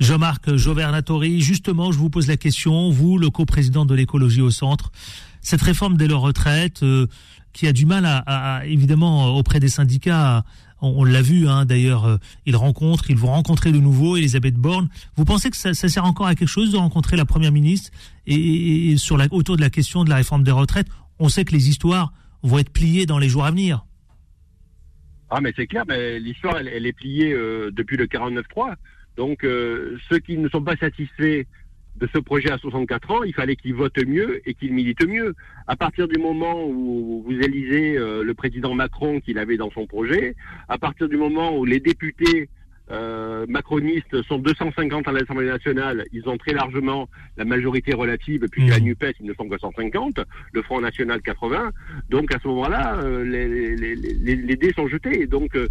Jean-Marc 0.00 0.54
Jovernatori, 0.54 1.40
justement, 1.40 1.92
je 1.92 1.98
vous 1.98 2.10
pose 2.10 2.28
la 2.28 2.36
question, 2.36 2.90
vous, 2.90 3.18
le 3.18 3.30
coprésident 3.30 3.84
de 3.84 3.94
l'écologie 3.94 4.40
au 4.40 4.50
centre, 4.50 4.92
cette 5.40 5.62
réforme 5.62 5.96
des 5.96 6.06
retraites, 6.06 6.82
euh, 6.82 7.06
qui 7.52 7.66
a 7.66 7.72
du 7.72 7.86
mal 7.86 8.04
à, 8.06 8.62
évidemment 8.66 9.36
auprès 9.36 9.58
des 9.58 9.68
syndicats 9.68 10.44
on, 10.80 11.04
l'a 11.04 11.22
vu 11.22 11.48
hein, 11.48 11.64
d'ailleurs, 11.64 12.04
euh, 12.04 12.16
ils 12.46 12.54
rencontrent, 12.54 13.10
ils 13.10 13.16
vont 13.16 13.32
rencontrer 13.32 13.72
de 13.72 13.78
nouveau 13.78 14.16
Elisabeth 14.16 14.54
Borne. 14.54 14.88
Vous 15.16 15.24
pensez 15.24 15.50
que 15.50 15.56
ça, 15.56 15.74
sert 15.74 16.04
encore 16.04 16.26
à 16.26 16.36
quelque 16.36 16.48
chose 16.48 16.70
de 16.70 16.76
rencontrer 16.76 17.16
la 17.16 17.24
première 17.24 17.50
ministre 17.50 17.90
et, 18.28 18.96
sur 18.96 19.16
la, 19.16 19.26
autour 19.30 19.56
de 19.56 19.62
la 19.62 19.70
question 19.70 20.04
de 20.04 20.10
la 20.10 20.16
réforme 20.16 20.42
des 20.42 20.50
retraites 20.50 20.88
On 21.18 21.28
sait 21.28 21.44
que 21.44 21.52
les 21.52 21.68
histoires 21.68 22.12
vont 22.42 22.58
être 22.58 22.70
pliées 22.70 23.06
dans 23.06 23.18
les 23.18 23.28
jours 23.28 23.44
à 23.44 23.50
venir. 23.50 23.84
Ah 25.30 25.40
mais 25.40 25.52
c'est 25.56 25.66
clair, 25.66 25.84
mais 25.86 26.18
l'histoire 26.18 26.56
elle, 26.58 26.86
est 26.86 26.92
pliée 26.92 27.32
euh, 27.32 27.70
depuis 27.70 27.96
le 27.96 28.06
49-3. 28.06 28.74
Donc 29.16 29.44
euh, 29.44 29.98
ceux 30.08 30.18
qui 30.18 30.38
ne 30.38 30.48
sont 30.48 30.62
pas 30.62 30.76
satisfaits 30.76 31.44
de 31.96 32.08
ce 32.14 32.18
projet 32.18 32.50
à 32.50 32.58
64 32.58 33.10
ans, 33.10 33.22
il 33.24 33.34
fallait 33.34 33.56
qu'il 33.56 33.74
vote 33.74 33.98
mieux 34.06 34.40
et 34.48 34.54
qu'il 34.54 34.72
milite 34.72 35.04
mieux. 35.06 35.34
À 35.66 35.76
partir 35.76 36.06
du 36.08 36.18
moment 36.18 36.64
où 36.64 37.24
vous 37.26 37.34
élisez 37.34 37.98
euh, 37.98 38.22
le 38.22 38.34
président 38.34 38.74
Macron 38.74 39.20
qu'il 39.20 39.38
avait 39.38 39.56
dans 39.56 39.70
son 39.70 39.86
projet, 39.86 40.36
à 40.68 40.78
partir 40.78 41.08
du 41.08 41.16
moment 41.16 41.56
où 41.58 41.64
les 41.64 41.80
députés 41.80 42.48
euh, 42.90 43.44
macronistes 43.48 44.22
sont 44.22 44.38
250 44.38 45.08
à 45.08 45.12
l'Assemblée 45.12 45.46
nationale. 45.46 46.04
Ils 46.12 46.28
ont 46.28 46.38
très 46.38 46.52
largement 46.52 47.08
la 47.36 47.44
majorité 47.44 47.94
relative, 47.94 48.46
puisque 48.50 48.70
la 48.70 48.80
mmh. 48.80 48.84
NUPES, 48.84 49.12
ils 49.20 49.26
ne 49.26 49.34
sont 49.34 49.48
que 49.48 49.58
150, 49.58 50.20
le 50.52 50.62
Front 50.62 50.80
National 50.80 51.20
80. 51.20 51.70
Donc 52.08 52.34
à 52.34 52.38
ce 52.42 52.48
moment-là, 52.48 52.98
euh, 52.98 53.24
les, 53.24 53.76
les, 53.76 53.94
les, 53.94 54.36
les, 54.36 54.56
dés 54.56 54.72
sont 54.72 54.88
jetés. 54.88 55.26
Donc 55.26 55.54
euh, 55.54 55.68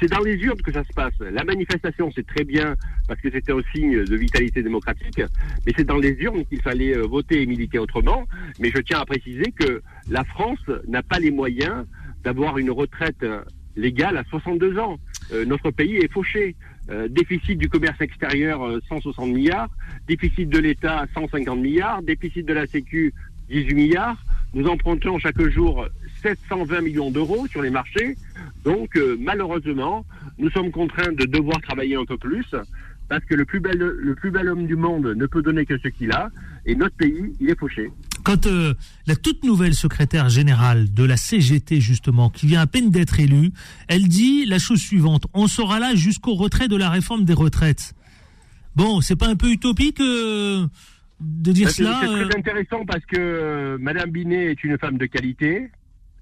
c'est 0.00 0.10
dans 0.10 0.22
les 0.22 0.36
urnes 0.36 0.60
que 0.62 0.72
ça 0.72 0.84
se 0.84 0.92
passe. 0.94 1.14
La 1.20 1.44
manifestation, 1.44 2.10
c'est 2.14 2.26
très 2.26 2.44
bien, 2.44 2.74
parce 3.08 3.20
que 3.20 3.30
c'était 3.30 3.52
un 3.52 3.62
signe 3.74 4.04
de 4.04 4.16
vitalité 4.16 4.62
démocratique, 4.62 5.20
mais 5.66 5.72
c'est 5.76 5.84
dans 5.84 5.98
les 5.98 6.12
urnes 6.20 6.44
qu'il 6.46 6.62
fallait 6.62 6.96
euh, 6.96 7.02
voter 7.02 7.42
et 7.42 7.46
militer 7.46 7.78
autrement. 7.78 8.24
Mais 8.58 8.70
je 8.74 8.80
tiens 8.80 9.00
à 9.00 9.04
préciser 9.04 9.52
que 9.52 9.82
la 10.08 10.24
France 10.24 10.64
n'a 10.88 11.02
pas 11.02 11.18
les 11.18 11.30
moyens 11.30 11.84
d'avoir 12.22 12.56
une 12.58 12.70
retraite 12.70 13.24
légale 13.76 14.16
à 14.16 14.24
62 14.30 14.78
ans. 14.78 14.98
Euh, 15.32 15.44
notre 15.44 15.70
pays 15.70 15.96
est 15.96 16.12
fauché. 16.12 16.54
Euh, 16.90 17.08
déficit 17.08 17.56
du 17.56 17.70
commerce 17.70 17.98
extérieur 18.02 18.78
160 18.88 19.24
euh, 19.26 19.32
milliards, 19.32 19.70
déficit 20.06 20.50
de 20.50 20.58
l'État 20.58 21.06
150 21.14 21.58
milliards, 21.58 22.02
déficit 22.02 22.44
de 22.46 22.52
la 22.52 22.66
Sécu 22.66 23.14
18 23.48 23.74
milliards. 23.74 24.22
Nous 24.52 24.66
empruntons 24.66 25.18
chaque 25.18 25.40
jour 25.48 25.86
720 26.22 26.82
millions 26.82 27.10
d'euros 27.10 27.46
sur 27.46 27.62
les 27.62 27.70
marchés. 27.70 28.16
Donc 28.64 28.98
malheureusement, 29.18 30.04
nous 30.38 30.50
sommes 30.50 30.70
contraints 30.70 31.12
de 31.12 31.24
devoir 31.24 31.60
travailler 31.62 31.96
un 31.96 32.04
peu 32.04 32.18
plus 32.18 32.54
parce 33.08 33.24
que 33.24 33.34
le 33.34 33.44
plus 33.44 33.60
bel, 33.60 33.78
le 33.78 34.14
plus 34.14 34.30
bel 34.30 34.48
homme 34.48 34.66
du 34.66 34.76
monde 34.76 35.06
ne 35.06 35.26
peut 35.26 35.42
donner 35.42 35.66
que 35.66 35.78
ce 35.78 35.88
qu'il 35.88 36.12
a, 36.12 36.30
et 36.66 36.74
notre 36.74 36.96
pays, 36.96 37.34
il 37.40 37.50
est 37.50 37.58
fauché. 37.58 37.90
Quand 38.24 38.46
euh, 38.46 38.72
la 39.06 39.16
toute 39.16 39.44
nouvelle 39.44 39.74
secrétaire 39.74 40.30
générale 40.30 40.92
de 40.92 41.04
la 41.04 41.18
CGT, 41.18 41.80
justement, 41.80 42.30
qui 42.30 42.46
vient 42.46 42.62
à 42.62 42.66
peine 42.66 42.90
d'être 42.90 43.20
élue, 43.20 43.52
elle 43.86 44.08
dit 44.08 44.46
la 44.46 44.58
chose 44.58 44.80
suivante, 44.80 45.26
on 45.34 45.46
sera 45.46 45.78
là 45.78 45.94
jusqu'au 45.94 46.34
retrait 46.34 46.68
de 46.68 46.76
la 46.76 46.88
réforme 46.88 47.24
des 47.24 47.34
retraites. 47.34 47.94
Bon, 48.76 49.02
c'est 49.02 49.16
pas 49.16 49.28
un 49.28 49.36
peu 49.36 49.50
utopique 49.50 50.00
euh, 50.00 50.66
de 51.20 51.52
dire 51.52 51.70
cela 51.70 51.98
C'est 52.00 52.06
très 52.06 52.22
euh 52.22 52.38
intéressant 52.38 52.86
parce 52.86 53.04
que 53.04 53.76
Madame 53.78 54.10
Binet 54.10 54.52
est 54.52 54.64
une 54.64 54.78
femme 54.78 54.96
de 54.96 55.06
qualité, 55.06 55.70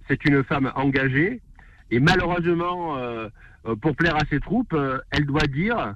c'est 0.08 0.24
une 0.24 0.42
femme 0.42 0.72
engagée, 0.74 1.40
et 1.92 2.00
malheureusement, 2.00 2.96
pour 3.80 3.94
plaire 3.94 4.16
à 4.16 4.24
ses 4.28 4.40
troupes, 4.40 4.74
elle 5.10 5.26
doit 5.26 5.46
dire 5.46 5.94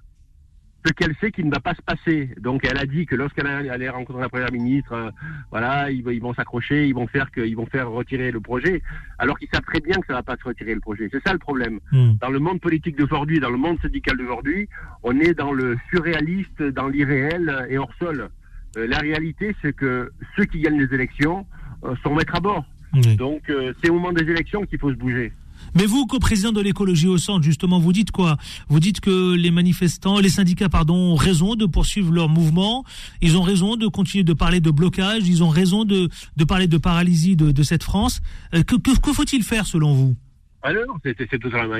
ce 0.87 0.93
qu'elle 0.93 1.14
sait 1.21 1.31
qu'il 1.31 1.47
ne 1.47 1.50
va 1.50 1.61
pas 1.61 1.75
se 1.75 1.83
passer. 1.83 2.31
Donc 2.40 2.64
elle 2.64 2.78
a 2.78 2.87
dit 2.87 3.07
que 3.07 3.14
lorsqu'elle 3.14 3.47
allait 3.47 3.88
rencontrer 3.88 4.23
la 4.23 4.28
première 4.28 4.52
ministre, 4.52 4.93
euh, 4.93 5.11
voilà, 5.50 5.90
ils, 5.90 6.02
vont 6.21 6.35
s'accrocher, 6.35 6.87
ils 6.87 6.95
vont 6.95 7.07
faire 7.07 7.31
que, 7.31 7.55
vont 7.55 7.66
faire 7.66 7.90
retirer 7.90 8.31
le 8.31 8.40
projet, 8.40 8.83
alors 9.19 9.38
qu'ils 9.38 9.49
savent 9.52 9.64
très 9.64 9.81
bien 9.81 9.97
que 9.97 10.07
ça 10.07 10.14
va 10.14 10.23
pas 10.23 10.37
se 10.37 10.45
retirer 10.45 10.75
le 10.75 10.81
projet. 10.81 11.09
C'est 11.11 11.23
ça 11.26 11.33
le 11.33 11.38
problème. 11.38 11.81
Hmm. 11.93 12.12
Dans 12.21 12.31
le 12.31 12.38
monde 12.38 12.61
politique 12.61 12.97
d'aujourd'hui, 12.97 13.40
dans 13.40 13.50
le 13.50 13.57
monde 13.57 13.78
syndical 13.81 14.16
d'aujourd'hui, 14.16 14.69
on 15.02 15.19
est 15.19 15.35
dans 15.35 15.52
le 15.52 15.76
surréaliste, 15.90 16.62
dans 16.62 16.88
l'irréel 16.88 17.66
et 17.69 17.78
hors 17.78 17.93
sol. 17.99 18.28
Euh, 18.76 18.87
la 18.87 18.99
réalité, 18.99 19.55
c'est 19.62 19.75
que 19.75 20.11
ceux 20.37 20.45
qui 20.45 20.61
gagnent 20.61 20.81
les 20.81 20.95
élections 20.95 21.47
euh, 21.85 21.95
sont 22.02 22.14
maîtres 22.14 22.37
à 22.37 22.40
bord. 22.40 22.64
Donc 23.19 23.52
c'est 23.83 23.90
au 23.90 23.95
moment 23.95 24.12
des 24.12 24.25
élections 24.31 24.62
qu'il 24.62 24.78
faut 24.78 24.90
se 24.90 24.97
bouger. 24.97 25.31
Mais 25.75 25.85
vous, 25.85 26.07
co-président 26.07 26.53
de 26.53 26.61
l'écologie 26.61 27.09
au 27.09 27.19
centre, 27.19 27.45
justement, 27.45 27.79
vous 27.79 27.93
dites 27.93 28.11
quoi? 28.11 28.37
Vous 28.69 28.81
dites 28.81 29.01
que 29.01 29.35
les 29.35 29.51
manifestants, 29.51 30.19
les 30.21 30.29
syndicats, 30.29 30.69
pardon, 30.69 30.95
ont 30.95 31.15
raison 31.15 31.55
de 31.55 31.67
poursuivre 31.67 32.13
leur 32.13 32.29
mouvement. 32.29 32.85
Ils 33.21 33.37
ont 33.37 33.43
raison 33.43 33.77
de 33.77 33.87
continuer 33.87 34.25
de 34.25 34.33
parler 34.33 34.61
de 34.61 34.71
blocage. 34.71 35.27
Ils 35.27 35.43
ont 35.43 35.49
raison 35.49 35.85
de, 35.85 36.09
de 36.37 36.45
parler 36.45 36.67
de 36.67 36.79
paralysie 36.79 37.37
de, 37.37 37.63
cette 37.63 37.83
France. 37.83 38.21
Euh, 38.55 38.63
que, 38.63 38.77
faut-il 39.13 39.43
faire 39.43 39.67
selon 39.67 39.93
vous? 39.93 40.17
Alors, 40.63 40.99
c'est 41.05 41.39
totalement, 41.39 41.77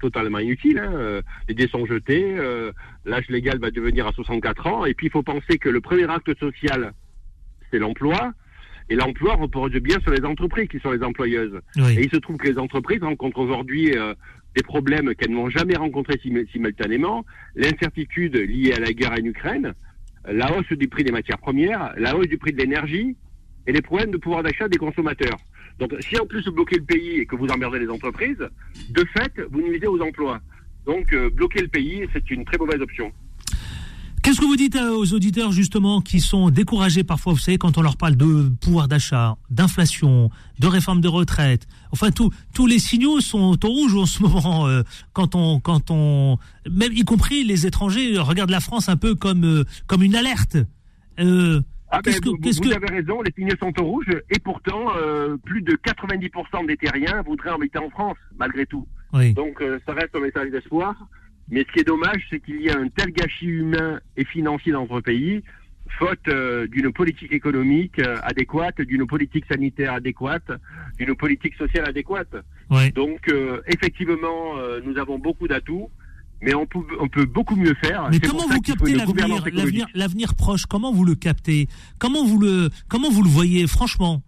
totalement, 0.00 0.38
inutile. 0.38 0.78
Hein. 0.78 0.92
Euh, 0.94 1.22
les 1.48 1.54
dés 1.54 1.68
sont 1.68 1.84
jetés. 1.86 2.24
Euh, 2.38 2.72
l'âge 3.04 3.28
légal 3.28 3.58
va 3.58 3.70
devenir 3.70 4.06
à 4.06 4.12
64 4.12 4.66
ans. 4.66 4.84
Et 4.86 4.94
puis, 4.94 5.08
il 5.08 5.10
faut 5.10 5.22
penser 5.22 5.58
que 5.58 5.68
le 5.68 5.80
premier 5.80 6.08
acte 6.08 6.38
social, 6.38 6.92
c'est 7.70 7.78
l'emploi. 7.78 8.32
Et 8.90 8.96
l'emploi 8.96 9.36
repose 9.36 9.70
bien 9.72 9.98
sur 10.00 10.10
les 10.10 10.24
entreprises 10.24 10.68
qui 10.68 10.80
sont 10.80 10.90
les 10.90 11.02
employeuses. 11.02 11.60
Et 11.76 12.02
il 12.02 12.10
se 12.10 12.16
trouve 12.16 12.36
que 12.36 12.48
les 12.48 12.58
entreprises 12.58 13.02
rencontrent 13.02 13.38
aujourd'hui 13.38 13.96
euh, 13.96 14.14
des 14.56 14.64
problèmes 14.64 15.14
qu'elles 15.14 15.30
n'ont 15.30 15.48
jamais 15.48 15.76
rencontrés 15.76 16.20
simultanément, 16.52 17.24
l'incertitude 17.54 18.36
liée 18.36 18.72
à 18.72 18.80
la 18.80 18.92
guerre 18.92 19.12
en 19.12 19.24
Ukraine, 19.24 19.74
la 20.28 20.56
hausse 20.56 20.72
du 20.72 20.88
prix 20.88 21.04
des 21.04 21.12
matières 21.12 21.38
premières, 21.38 21.94
la 21.96 22.16
hausse 22.16 22.26
du 22.26 22.36
prix 22.36 22.52
de 22.52 22.58
l'énergie 22.58 23.16
et 23.66 23.72
les 23.72 23.80
problèmes 23.80 24.10
de 24.10 24.16
pouvoir 24.16 24.42
d'achat 24.42 24.68
des 24.68 24.78
consommateurs. 24.78 25.36
Donc 25.78 25.94
si 26.00 26.18
en 26.18 26.26
plus 26.26 26.44
vous 26.46 26.52
bloquez 26.52 26.76
le 26.76 26.84
pays 26.84 27.20
et 27.20 27.26
que 27.26 27.36
vous 27.36 27.46
emmerdez 27.46 27.78
les 27.78 27.88
entreprises, 27.88 28.44
de 28.90 29.04
fait, 29.16 29.32
vous 29.50 29.62
nuisez 29.62 29.86
aux 29.86 30.00
emplois. 30.00 30.40
Donc 30.84 31.12
euh, 31.12 31.30
bloquer 31.30 31.62
le 31.62 31.68
pays, 31.68 32.06
c'est 32.12 32.28
une 32.30 32.44
très 32.44 32.58
mauvaise 32.58 32.80
option. 32.80 33.12
Qu'est-ce 34.22 34.38
que 34.38 34.44
vous 34.44 34.56
dites 34.56 34.76
euh, 34.76 34.90
aux 34.90 35.14
auditeurs 35.14 35.50
justement 35.50 36.02
qui 36.02 36.20
sont 36.20 36.50
découragés 36.50 37.04
parfois, 37.04 37.32
vous 37.32 37.38
savez, 37.38 37.56
quand 37.56 37.78
on 37.78 37.82
leur 37.82 37.96
parle 37.96 38.16
de 38.16 38.50
pouvoir 38.60 38.86
d'achat, 38.86 39.36
d'inflation, 39.48 40.30
de 40.58 40.66
réforme 40.66 41.00
de 41.00 41.08
retraite, 41.08 41.66
enfin 41.90 42.10
tous 42.10 42.66
les 42.66 42.78
signaux 42.78 43.20
sont 43.20 43.64
au 43.64 43.68
rouge 43.68 43.94
en 43.94 44.04
ce 44.04 44.22
moment. 44.22 44.66
Euh, 44.66 44.82
quand 45.14 45.34
on, 45.34 45.58
quand 45.58 45.90
on, 45.90 46.36
même 46.70 46.92
y 46.92 47.02
compris 47.04 47.44
les 47.44 47.66
étrangers 47.66 48.18
regardent 48.18 48.50
la 48.50 48.60
France 48.60 48.90
un 48.90 48.96
peu 48.96 49.14
comme 49.14 49.44
euh, 49.44 49.64
comme 49.86 50.02
une 50.02 50.14
alerte. 50.14 50.58
Ah 51.92 52.00
ben, 52.02 52.14
vous, 52.22 52.72
avez 52.72 52.86
raison, 52.86 53.20
les 53.22 53.32
signaux 53.32 53.56
sont 53.58 53.72
au 53.80 53.84
rouge 53.84 54.06
et 54.30 54.38
pourtant 54.38 54.86
plus 55.44 55.60
de 55.60 55.72
90% 55.72 56.66
des 56.66 56.76
terriens 56.76 57.20
voudraient 57.22 57.50
habiter 57.50 57.78
en 57.78 57.90
France 57.90 58.16
malgré 58.38 58.64
tout. 58.64 58.86
Donc 59.12 59.62
ça 59.84 59.92
reste 59.92 60.14
un 60.14 60.20
message 60.20 60.50
d'espoir. 60.50 60.94
Mais 61.50 61.64
ce 61.66 61.72
qui 61.72 61.80
est 61.80 61.84
dommage, 61.84 62.22
c'est 62.30 62.40
qu'il 62.40 62.62
y 62.62 62.70
a 62.70 62.78
un 62.78 62.88
tel 62.88 63.10
gâchis 63.12 63.46
humain 63.46 64.00
et 64.16 64.24
financier 64.24 64.72
dans 64.72 64.82
notre 64.82 65.00
pays, 65.00 65.42
faute 65.98 66.28
euh, 66.28 66.66
d'une 66.68 66.92
politique 66.92 67.32
économique 67.32 67.98
euh, 67.98 68.16
adéquate, 68.22 68.80
d'une 68.80 69.06
politique 69.06 69.44
sanitaire 69.50 69.94
adéquate, 69.94 70.50
d'une 70.98 71.14
politique 71.14 71.54
sociale 71.56 71.88
adéquate. 71.88 72.34
Donc, 72.94 73.28
euh, 73.28 73.60
effectivement, 73.66 74.54
nous 74.84 74.96
avons 74.98 75.18
beaucoup 75.18 75.48
d'atouts. 75.48 75.90
Mais 76.42 76.54
on 76.54 76.64
peut, 76.64 76.78
on 76.98 77.06
peut 77.06 77.26
beaucoup 77.26 77.54
mieux 77.54 77.74
faire. 77.84 78.08
Mais 78.10 78.18
comment 78.18 78.46
vous 78.48 78.62
captez 78.62 78.94
l'avenir, 78.94 79.86
l'avenir 79.92 80.34
proche? 80.34 80.64
Comment 80.64 80.90
vous 80.90 81.04
le 81.04 81.14
captez? 81.14 81.68
Comment 81.98 82.24
vous 82.24 82.38
le, 82.38 82.70
comment 82.88 83.10
vous 83.10 83.22
le 83.22 83.28
voyez, 83.28 83.66
franchement? 83.66 84.22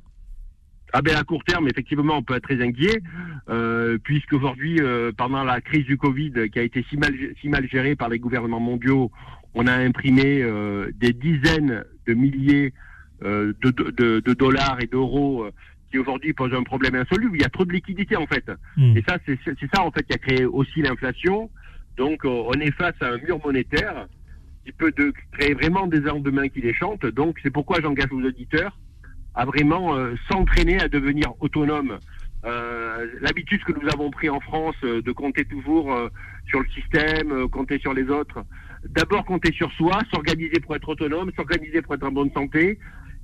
Ah 0.93 1.01
ben 1.01 1.17
à 1.17 1.25
court 1.25 1.43
terme, 1.45 1.69
effectivement, 1.69 2.17
on 2.19 2.23
peut 2.23 2.35
être 2.35 2.43
très 2.43 2.63
inquiet, 2.63 3.03
euh, 3.49 3.99
puisqu'aujourd'hui, 4.03 4.79
euh, 4.81 5.11
pendant 5.17 5.43
la 5.43 5.61
crise 5.61 5.87
du 5.87 5.97
Covid, 5.97 6.51
qui 6.51 6.59
a 6.59 6.63
été 6.63 6.85
si 6.91 6.97
mal, 6.99 7.15
si 7.41 7.49
mal 7.49 7.67
gérée 7.69 7.97
par 7.97 8.11
les 8.11 8.19
gouvernements 8.19 8.61
mondiaux, 8.61 9.11
on 9.55 9.67
a 9.67 9.73
imprimé 9.73 10.43
euh, 10.43 10.91
des 10.95 11.13
dizaines 11.13 11.85
de 12.07 12.15
milliers 12.15 12.75
euh, 13.23 13.53
de, 13.63 13.71
de, 13.71 14.21
de, 14.21 14.35
dollars 14.35 14.79
et 14.81 14.87
d'euros 14.87 15.47
qui 15.91 15.99
aujourd'hui 15.99 16.33
posent 16.33 16.55
un 16.55 16.63
problème 16.63 16.95
insoluble. 16.95 17.37
Il 17.37 17.43
y 17.43 17.45
a 17.45 17.51
trop 17.51 17.65
de 17.65 17.73
liquidités 17.73 18.17
en 18.17 18.27
fait. 18.27 18.51
Hmm. 18.77 18.97
Et 18.97 19.03
ça, 19.07 19.19
c'est 19.27 19.39
ça 19.75 19.83
en 19.85 19.91
fait 19.91 20.03
qui 20.03 20.15
a 20.15 20.19
créé 20.19 20.45
aussi 20.45 20.83
l'inflation. 20.83 21.51
Donc 21.97 22.25
on 22.25 22.53
est 22.53 22.73
face 22.73 22.95
à 23.01 23.09
un 23.09 23.19
mur 23.19 23.39
monétaire 23.45 24.09
qui 24.65 24.73
peut 24.73 24.93
de, 24.97 25.13
créer 25.33 25.55
vraiment 25.55 25.87
des 25.87 26.01
lendemains 26.01 26.49
qui 26.49 26.61
les 26.61 26.75
chantent. 26.75 27.07
Donc 27.07 27.39
c'est 27.43 27.51
pourquoi 27.51 27.81
j'engage 27.81 28.11
aux 28.11 28.23
auditeurs 28.23 28.79
à 29.35 29.45
vraiment 29.45 29.97
euh, 29.97 30.15
s'entraîner 30.31 30.81
à 30.81 30.89
devenir 30.89 31.33
autonome. 31.41 31.99
Euh, 32.45 33.07
L'habitude 33.21 33.63
que 33.65 33.73
nous 33.73 33.89
avons 33.89 34.11
pris 34.11 34.29
en 34.29 34.41
France 34.41 34.75
euh, 34.85 35.01
de 35.01 35.13
compter 35.13 35.45
toujours 35.45 35.93
euh, 35.93 36.09
sur 36.49 36.61
le 36.61 36.69
système, 36.71 37.49
compter 37.49 37.79
sur 37.79 37.95
les 37.95 38.09
autres. 38.11 38.45
D'abord 38.89 39.25
compter 39.25 39.53
sur 39.53 39.71
soi, 39.73 40.01
s'organiser 40.13 40.59
pour 40.61 40.75
être 40.75 40.89
autonome, 40.89 41.31
s'organiser 41.37 41.83
pour 41.83 41.95
être 41.95 42.05
en 42.05 42.11
bonne 42.11 42.33
santé, 42.33 42.79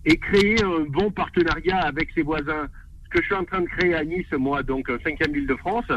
et 0.04 0.16
créer 0.16 0.62
un 0.62 0.84
bon 0.88 1.10
partenariat 1.10 1.78
avec 1.78 2.10
ses 2.14 2.22
voisins. 2.22 2.68
Ce 3.04 3.08
que 3.10 3.22
je 3.22 3.26
suis 3.26 3.34
en 3.34 3.44
train 3.44 3.62
de 3.62 3.66
créer 3.66 3.94
à 3.94 4.04
Nice, 4.04 4.30
moi, 4.32 4.62
donc 4.62 4.88
cinquième 5.02 5.32
ville 5.32 5.46
de 5.46 5.56
France, 5.56 5.90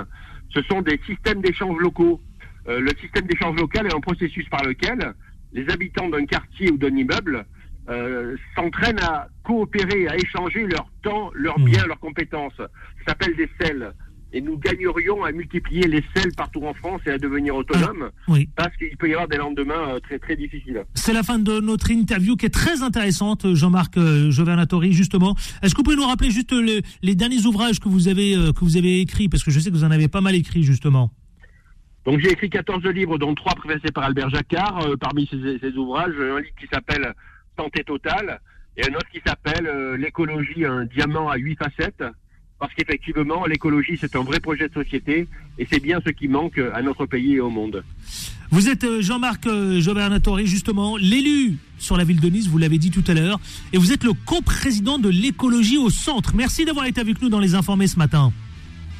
ce 0.53 0.61
sont 0.63 0.81
des 0.81 0.99
systèmes 1.05 1.41
d'échange 1.41 1.77
locaux. 1.79 2.19
Euh, 2.67 2.79
le 2.79 2.91
système 2.99 3.25
d'échange 3.25 3.57
local 3.59 3.87
est 3.87 3.95
un 3.95 3.99
processus 3.99 4.47
par 4.49 4.63
lequel 4.63 5.13
les 5.53 5.67
habitants 5.69 6.09
d'un 6.09 6.25
quartier 6.25 6.71
ou 6.71 6.77
d'un 6.77 6.95
immeuble 6.95 7.45
euh, 7.91 8.37
s'entraînent 8.55 9.01
à 9.01 9.27
coopérer, 9.43 10.07
à 10.07 10.15
échanger 10.15 10.65
leur 10.65 10.87
temps, 11.03 11.29
leurs 11.33 11.59
mmh. 11.59 11.65
biens, 11.65 11.85
leurs 11.85 11.99
compétences. 11.99 12.53
Ça 12.57 12.69
s'appelle 13.07 13.35
des 13.35 13.49
selles 13.59 13.93
et 14.33 14.39
nous 14.39 14.57
gagnerions 14.57 15.25
à 15.25 15.31
multiplier 15.33 15.87
les 15.87 16.01
selles 16.15 16.31
partout 16.37 16.63
en 16.65 16.73
France 16.73 17.01
et 17.05 17.11
à 17.11 17.17
devenir 17.17 17.53
autonomes, 17.53 18.11
ah, 18.29 18.33
parce 18.55 18.75
qu'il 18.77 18.95
peut 18.95 19.09
y 19.09 19.13
avoir 19.13 19.27
des 19.27 19.35
lendemains 19.35 19.95
euh, 19.95 19.99
très 19.99 20.19
très 20.19 20.37
difficiles. 20.37 20.85
C'est 20.93 21.11
la 21.11 21.23
fin 21.23 21.37
de 21.37 21.59
notre 21.59 21.91
interview 21.91 22.37
qui 22.37 22.45
est 22.45 22.53
très 22.53 22.81
intéressante, 22.81 23.53
Jean-Marc 23.53 23.97
euh, 23.97 24.31
Jovernatori, 24.31 24.93
justement. 24.93 25.35
Est-ce 25.61 25.73
que 25.73 25.79
vous 25.79 25.83
pouvez 25.83 25.97
nous 25.97 26.07
rappeler 26.07 26.31
juste 26.31 26.53
les 27.01 27.15
derniers 27.15 27.45
ouvrages 27.45 27.79
que 27.79 27.89
vous 27.89 28.07
avez 28.07 28.33
que 28.55 28.61
vous 28.61 28.77
avez 28.77 29.01
écrits, 29.01 29.27
parce 29.27 29.43
que 29.43 29.51
je 29.51 29.59
sais 29.59 29.69
que 29.69 29.75
vous 29.75 29.83
en 29.83 29.91
avez 29.91 30.07
pas 30.07 30.21
mal 30.21 30.35
écrit 30.35 30.63
justement. 30.63 31.11
Donc 32.05 32.19
j'ai 32.19 32.31
écrit 32.31 32.49
14 32.49 32.83
livres, 32.85 33.17
dont 33.17 33.35
trois 33.35 33.53
préfacés 33.53 33.91
par 33.91 34.05
Albert 34.05 34.29
Jacquard. 34.29 34.87
parmi 34.99 35.27
ces, 35.27 35.59
ces, 35.59 35.73
ouvrages, 35.75 36.15
un 36.19 36.39
livre 36.39 36.55
qui 36.59 36.67
s'appelle 36.71 37.13
Santé 37.61 37.83
totale 37.83 38.39
et 38.77 38.83
un 38.85 38.93
autre 38.95 39.09
qui 39.11 39.21
s'appelle 39.25 39.69
L'écologie, 39.97 40.65
un 40.65 40.85
diamant 40.85 41.29
à 41.29 41.37
huit 41.37 41.57
facettes 41.57 42.03
parce 42.61 42.73
qu'effectivement, 42.75 43.47
l'écologie, 43.47 43.97
c'est 43.99 44.15
un 44.15 44.23
vrai 44.23 44.39
projet 44.39 44.69
de 44.69 44.73
société, 44.73 45.27
et 45.57 45.67
c'est 45.69 45.79
bien 45.79 45.99
ce 46.05 46.11
qui 46.11 46.27
manque 46.27 46.59
à 46.59 46.83
notre 46.83 47.07
pays 47.07 47.33
et 47.33 47.39
au 47.39 47.49
monde. 47.49 47.83
Vous 48.51 48.69
êtes 48.69 48.83
euh, 48.83 49.01
Jean-Marc 49.01 49.47
euh, 49.47 49.81
Jovernatori, 49.81 50.45
justement, 50.45 50.95
l'élu 50.95 51.57
sur 51.79 51.97
la 51.97 52.03
ville 52.03 52.19
de 52.19 52.29
Nice, 52.29 52.47
vous 52.47 52.59
l'avez 52.59 52.77
dit 52.77 52.91
tout 52.91 53.03
à 53.07 53.15
l'heure, 53.15 53.39
et 53.73 53.79
vous 53.79 53.91
êtes 53.91 54.03
le 54.03 54.13
coprésident 54.13 54.99
de 54.99 55.09
l'écologie 55.09 55.79
au 55.79 55.89
centre. 55.89 56.35
Merci 56.35 56.63
d'avoir 56.63 56.85
été 56.85 57.01
avec 57.01 57.19
nous 57.19 57.29
dans 57.29 57.39
les 57.39 57.55
informés 57.55 57.87
ce 57.87 57.97
matin. 57.97 58.31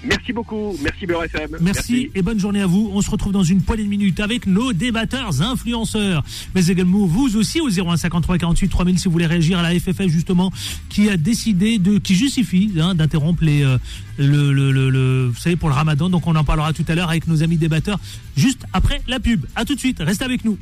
Merci 0.03 0.33
beaucoup. 0.33 0.75
Merci 0.81 1.05
BRFM. 1.05 1.57
Merci, 1.61 2.09
et 2.15 2.21
bonne 2.21 2.39
journée 2.39 2.61
à 2.61 2.65
vous. 2.65 2.89
On 2.93 3.01
se 3.01 3.09
retrouve 3.11 3.33
dans 3.33 3.43
une 3.43 3.61
poignée 3.61 3.83
de 3.83 3.89
minutes 3.89 4.19
avec 4.19 4.47
nos 4.47 4.73
débatteurs 4.73 5.41
influenceurs. 5.41 6.23
Mais 6.55 6.65
également 6.67 7.05
vous 7.05 7.35
aussi 7.37 7.61
au 7.61 7.69
0153 7.69 8.37
48 8.37 8.69
3000 8.69 8.99
si 8.99 9.05
vous 9.05 9.11
voulez 9.11 9.25
réagir 9.27 9.59
à 9.59 9.61
la 9.61 9.79
FFF 9.79 10.07
justement 10.07 10.51
qui 10.89 11.09
a 11.09 11.17
décidé 11.17 11.77
de, 11.77 11.99
qui 11.99 12.15
justifie 12.15 12.71
hein, 12.79 12.95
d'interrompre 12.95 13.43
les, 13.43 13.63
euh, 13.63 13.77
le, 14.17 14.51
le, 14.53 14.71
le, 14.89 15.27
vous 15.27 15.39
savez, 15.39 15.55
pour 15.55 15.69
le 15.69 15.75
ramadan. 15.75 16.09
Donc 16.09 16.25
on 16.27 16.35
en 16.35 16.43
parlera 16.43 16.73
tout 16.73 16.85
à 16.87 16.95
l'heure 16.95 17.09
avec 17.09 17.27
nos 17.27 17.43
amis 17.43 17.57
débatteurs 17.57 17.99
juste 18.35 18.65
après 18.73 19.01
la 19.07 19.19
pub. 19.19 19.45
À 19.55 19.65
tout 19.65 19.75
de 19.75 19.79
suite. 19.79 19.99
Restez 19.99 20.25
avec 20.25 20.45
nous. 20.45 20.57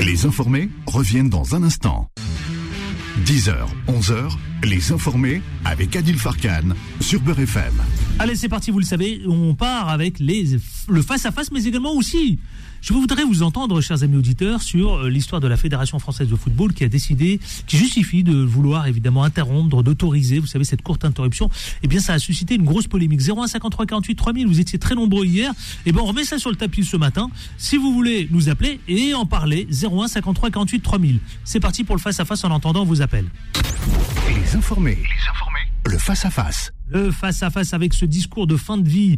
Les 0.00 0.26
informés 0.26 0.68
reviennent 0.86 1.30
dans 1.30 1.54
un 1.54 1.62
instant. 1.62 2.10
10h, 3.26 3.54
11h, 3.88 4.36
les 4.64 4.92
informés 4.92 5.42
avec 5.64 5.94
Adil 5.94 6.18
Farkan 6.18 6.74
sur 7.00 7.20
Beurre 7.20 7.40
FM. 7.40 7.74
Allez, 8.18 8.34
c'est 8.34 8.48
parti, 8.48 8.70
vous 8.70 8.78
le 8.78 8.84
savez, 8.84 9.22
on 9.26 9.54
part 9.54 9.88
avec 9.90 10.18
les, 10.18 10.56
le 10.88 11.02
face-à-face, 11.02 11.50
mais 11.50 11.64
également 11.64 11.92
aussi 11.92 12.38
je 12.84 12.92
voudrais 12.92 13.24
vous 13.24 13.42
entendre, 13.42 13.80
chers 13.80 14.02
amis 14.02 14.18
auditeurs, 14.18 14.60
sur 14.60 14.96
euh, 14.96 15.08
l'histoire 15.08 15.40
de 15.40 15.48
la 15.48 15.56
Fédération 15.56 15.98
française 15.98 16.28
de 16.28 16.36
football 16.36 16.74
qui 16.74 16.84
a 16.84 16.88
décidé, 16.88 17.40
qui 17.66 17.78
justifie 17.78 18.22
de 18.22 18.34
vouloir 18.34 18.86
évidemment 18.86 19.24
interrompre, 19.24 19.82
d'autoriser, 19.82 20.38
vous 20.38 20.46
savez, 20.46 20.64
cette 20.64 20.82
courte 20.82 21.02
interruption. 21.06 21.48
Eh 21.82 21.88
bien, 21.88 21.98
ça 21.98 22.12
a 22.12 22.18
suscité 22.18 22.56
une 22.56 22.64
grosse 22.64 22.86
polémique. 22.86 23.22
01 23.26 23.46
53 23.46 23.86
48 23.86 24.16
3000, 24.16 24.46
vous 24.46 24.60
étiez 24.60 24.78
très 24.78 24.94
nombreux 24.94 25.24
hier. 25.24 25.54
Eh 25.86 25.92
bien, 25.92 26.02
on 26.02 26.04
remet 26.04 26.24
ça 26.24 26.38
sur 26.38 26.50
le 26.50 26.56
tapis 26.56 26.84
ce 26.84 26.98
matin. 26.98 27.30
Si 27.56 27.78
vous 27.78 27.90
voulez 27.90 28.28
nous 28.30 28.50
appeler 28.50 28.78
et 28.86 29.14
en 29.14 29.24
parler, 29.24 29.66
01 29.70 30.06
53 30.08 30.50
48 30.50 30.80
3000. 30.80 31.20
C'est 31.42 31.60
parti 31.60 31.84
pour 31.84 31.96
le 31.96 32.02
face-à-face 32.02 32.44
en 32.44 32.50
entendant 32.50 32.84
vos 32.84 33.00
appels. 33.00 33.30
Les 34.28 34.53
Les 34.54 34.58
informés. 34.58 34.98
Le 35.84 35.98
face-à-face. 35.98 36.72
Le 36.88 37.10
face-à-face 37.10 37.74
avec 37.74 37.92
ce 37.92 38.04
discours 38.04 38.46
de 38.46 38.56
fin 38.56 38.78
de 38.78 38.88
vie. 38.88 39.16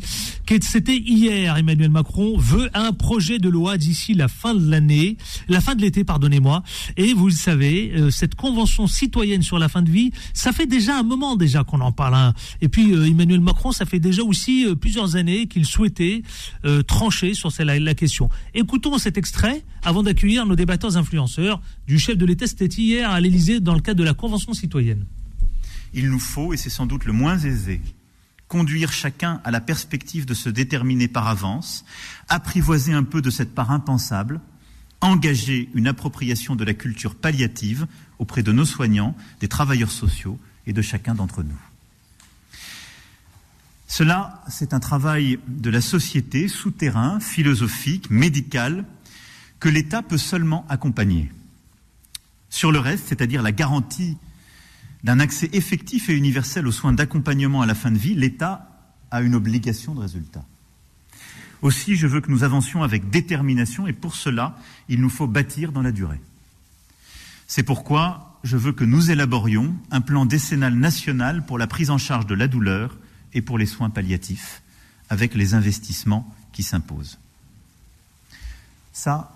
C'était 0.62 0.96
hier, 0.96 1.58
Emmanuel 1.58 1.90
Macron 1.90 2.38
veut 2.38 2.70
un 2.72 2.92
projet 2.94 3.38
de 3.38 3.50
loi 3.50 3.76
d'ici 3.76 4.14
la 4.14 4.28
fin 4.28 4.54
de 4.54 4.70
l'année, 4.70 5.18
la 5.48 5.60
fin 5.60 5.74
de 5.74 5.82
l'été, 5.82 6.04
pardonnez-moi. 6.04 6.62
Et 6.96 7.12
vous 7.12 7.26
le 7.26 7.34
savez, 7.34 7.92
euh, 7.94 8.10
cette 8.10 8.34
convention 8.34 8.86
citoyenne 8.86 9.42
sur 9.42 9.58
la 9.58 9.68
fin 9.68 9.82
de 9.82 9.90
vie, 9.90 10.10
ça 10.32 10.52
fait 10.52 10.66
déjà 10.66 10.98
un 10.98 11.02
moment 11.02 11.36
déjà 11.36 11.64
qu'on 11.64 11.82
en 11.82 11.92
parle. 11.92 12.14
Hein. 12.14 12.32
Et 12.62 12.68
puis 12.68 12.94
euh, 12.94 13.06
Emmanuel 13.06 13.40
Macron, 13.40 13.72
ça 13.72 13.84
fait 13.84 14.00
déjà 14.00 14.22
aussi 14.22 14.64
euh, 14.64 14.74
plusieurs 14.74 15.16
années 15.16 15.48
qu'il 15.48 15.66
souhaitait 15.66 16.22
trancher 16.86 17.34
sur 17.34 17.52
la, 17.58 17.78
la 17.78 17.94
question. 17.94 18.30
Écoutons 18.54 18.96
cet 18.96 19.18
extrait 19.18 19.62
avant 19.84 20.02
d'accueillir 20.02 20.46
nos 20.46 20.56
débatteurs 20.56 20.96
influenceurs 20.96 21.60
du 21.86 21.98
chef 21.98 22.16
de 22.16 22.24
l'État. 22.24 22.46
C'était 22.46 22.64
hier 22.66 23.10
à 23.10 23.20
l'Élysée 23.20 23.60
dans 23.60 23.74
le 23.74 23.80
cadre 23.80 23.98
de 23.98 24.04
la 24.04 24.14
convention 24.14 24.54
citoyenne 24.54 25.04
il 25.94 26.10
nous 26.10 26.18
faut, 26.18 26.52
et 26.52 26.56
c'est 26.56 26.70
sans 26.70 26.86
doute 26.86 27.04
le 27.04 27.12
moins 27.12 27.38
aisé, 27.38 27.80
conduire 28.48 28.92
chacun 28.92 29.40
à 29.44 29.50
la 29.50 29.60
perspective 29.60 30.26
de 30.26 30.34
se 30.34 30.48
déterminer 30.48 31.08
par 31.08 31.28
avance, 31.28 31.84
apprivoiser 32.28 32.92
un 32.92 33.02
peu 33.02 33.22
de 33.22 33.30
cette 33.30 33.54
part 33.54 33.70
impensable, 33.70 34.40
engager 35.00 35.68
une 35.74 35.88
appropriation 35.88 36.56
de 36.56 36.64
la 36.64 36.74
culture 36.74 37.14
palliative 37.14 37.86
auprès 38.18 38.42
de 38.42 38.52
nos 38.52 38.64
soignants, 38.64 39.16
des 39.40 39.48
travailleurs 39.48 39.90
sociaux 39.90 40.38
et 40.66 40.72
de 40.72 40.82
chacun 40.82 41.14
d'entre 41.14 41.42
nous. 41.42 41.58
Cela, 43.88 44.42
c'est 44.48 44.74
un 44.74 44.80
travail 44.80 45.38
de 45.46 45.70
la 45.70 45.80
société 45.80 46.48
souterrain, 46.48 47.20
philosophique, 47.20 48.10
médical, 48.10 48.84
que 49.60 49.68
l'État 49.68 50.02
peut 50.02 50.18
seulement 50.18 50.66
accompagner. 50.68 51.30
Sur 52.50 52.72
le 52.72 52.78
reste, 52.78 53.08
c'est-à-dire 53.08 53.42
la 53.42 53.52
garantie 53.52 54.16
d'un 55.06 55.20
accès 55.20 55.48
effectif 55.52 56.08
et 56.08 56.16
universel 56.16 56.66
aux 56.66 56.72
soins 56.72 56.92
d'accompagnement 56.92 57.62
à 57.62 57.66
la 57.66 57.76
fin 57.76 57.92
de 57.92 57.96
vie, 57.96 58.16
l'État 58.16 58.68
a 59.12 59.22
une 59.22 59.36
obligation 59.36 59.94
de 59.94 60.00
résultat. 60.00 60.44
Aussi, 61.62 61.94
je 61.94 62.08
veux 62.08 62.20
que 62.20 62.28
nous 62.28 62.42
avancions 62.42 62.82
avec 62.82 63.08
détermination 63.08 63.86
et 63.86 63.92
pour 63.92 64.16
cela, 64.16 64.58
il 64.88 65.00
nous 65.00 65.08
faut 65.08 65.28
bâtir 65.28 65.70
dans 65.70 65.80
la 65.80 65.92
durée. 65.92 66.20
C'est 67.46 67.62
pourquoi 67.62 68.40
je 68.42 68.56
veux 68.56 68.72
que 68.72 68.82
nous 68.82 69.12
élaborions 69.12 69.76
un 69.92 70.00
plan 70.00 70.26
décennal 70.26 70.74
national 70.74 71.46
pour 71.46 71.56
la 71.56 71.68
prise 71.68 71.90
en 71.90 71.98
charge 71.98 72.26
de 72.26 72.34
la 72.34 72.48
douleur 72.48 72.98
et 73.32 73.42
pour 73.42 73.58
les 73.58 73.66
soins 73.66 73.90
palliatifs, 73.90 74.60
avec 75.08 75.36
les 75.36 75.54
investissements 75.54 76.34
qui 76.52 76.64
s'imposent. 76.64 77.20
Ça, 78.92 79.32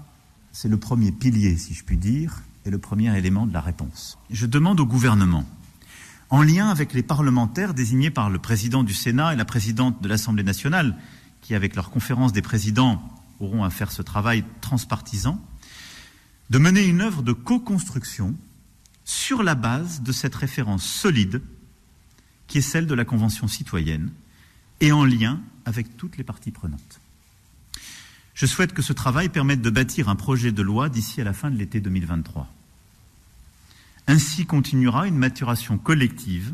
c'est 0.50 0.68
le 0.68 0.78
premier 0.78 1.12
pilier, 1.12 1.56
si 1.56 1.74
je 1.74 1.84
puis 1.84 1.96
dire, 1.96 2.42
et 2.66 2.70
le 2.70 2.78
premier 2.78 3.16
élément 3.16 3.46
de 3.46 3.54
la 3.54 3.60
réponse. 3.60 4.18
Je 4.30 4.46
demande 4.46 4.80
au 4.80 4.86
gouvernement 4.86 5.46
en 6.30 6.42
lien 6.42 6.68
avec 6.68 6.94
les 6.94 7.02
parlementaires 7.02 7.74
désignés 7.74 8.10
par 8.10 8.30
le 8.30 8.38
président 8.38 8.84
du 8.84 8.94
Sénat 8.94 9.32
et 9.32 9.36
la 9.36 9.44
présidente 9.44 10.00
de 10.00 10.08
l'Assemblée 10.08 10.44
nationale, 10.44 10.96
qui, 11.40 11.54
avec 11.54 11.74
leur 11.74 11.90
conférence 11.90 12.32
des 12.32 12.42
présidents, 12.42 13.02
auront 13.40 13.64
à 13.64 13.70
faire 13.70 13.90
ce 13.90 14.02
travail 14.02 14.44
transpartisan, 14.60 15.42
de 16.50 16.58
mener 16.58 16.84
une 16.84 17.00
œuvre 17.00 17.22
de 17.22 17.32
co-construction 17.32 18.34
sur 19.04 19.42
la 19.42 19.54
base 19.54 20.02
de 20.02 20.12
cette 20.12 20.34
référence 20.34 20.84
solide 20.84 21.42
qui 22.46 22.58
est 22.58 22.62
celle 22.62 22.86
de 22.86 22.94
la 22.94 23.04
Convention 23.04 23.48
citoyenne 23.48 24.10
et 24.80 24.92
en 24.92 25.04
lien 25.04 25.40
avec 25.64 25.96
toutes 25.96 26.16
les 26.16 26.24
parties 26.24 26.50
prenantes. 26.50 27.00
Je 28.34 28.46
souhaite 28.46 28.72
que 28.72 28.82
ce 28.82 28.92
travail 28.92 29.28
permette 29.28 29.62
de 29.62 29.70
bâtir 29.70 30.08
un 30.08 30.16
projet 30.16 30.52
de 30.52 30.62
loi 30.62 30.88
d'ici 30.88 31.20
à 31.20 31.24
la 31.24 31.32
fin 31.32 31.50
de 31.50 31.56
l'été 31.56 31.80
2023. 31.80 32.48
Ainsi 34.10 34.44
continuera 34.44 35.06
une 35.06 35.16
maturation 35.16 35.78
collective 35.78 36.52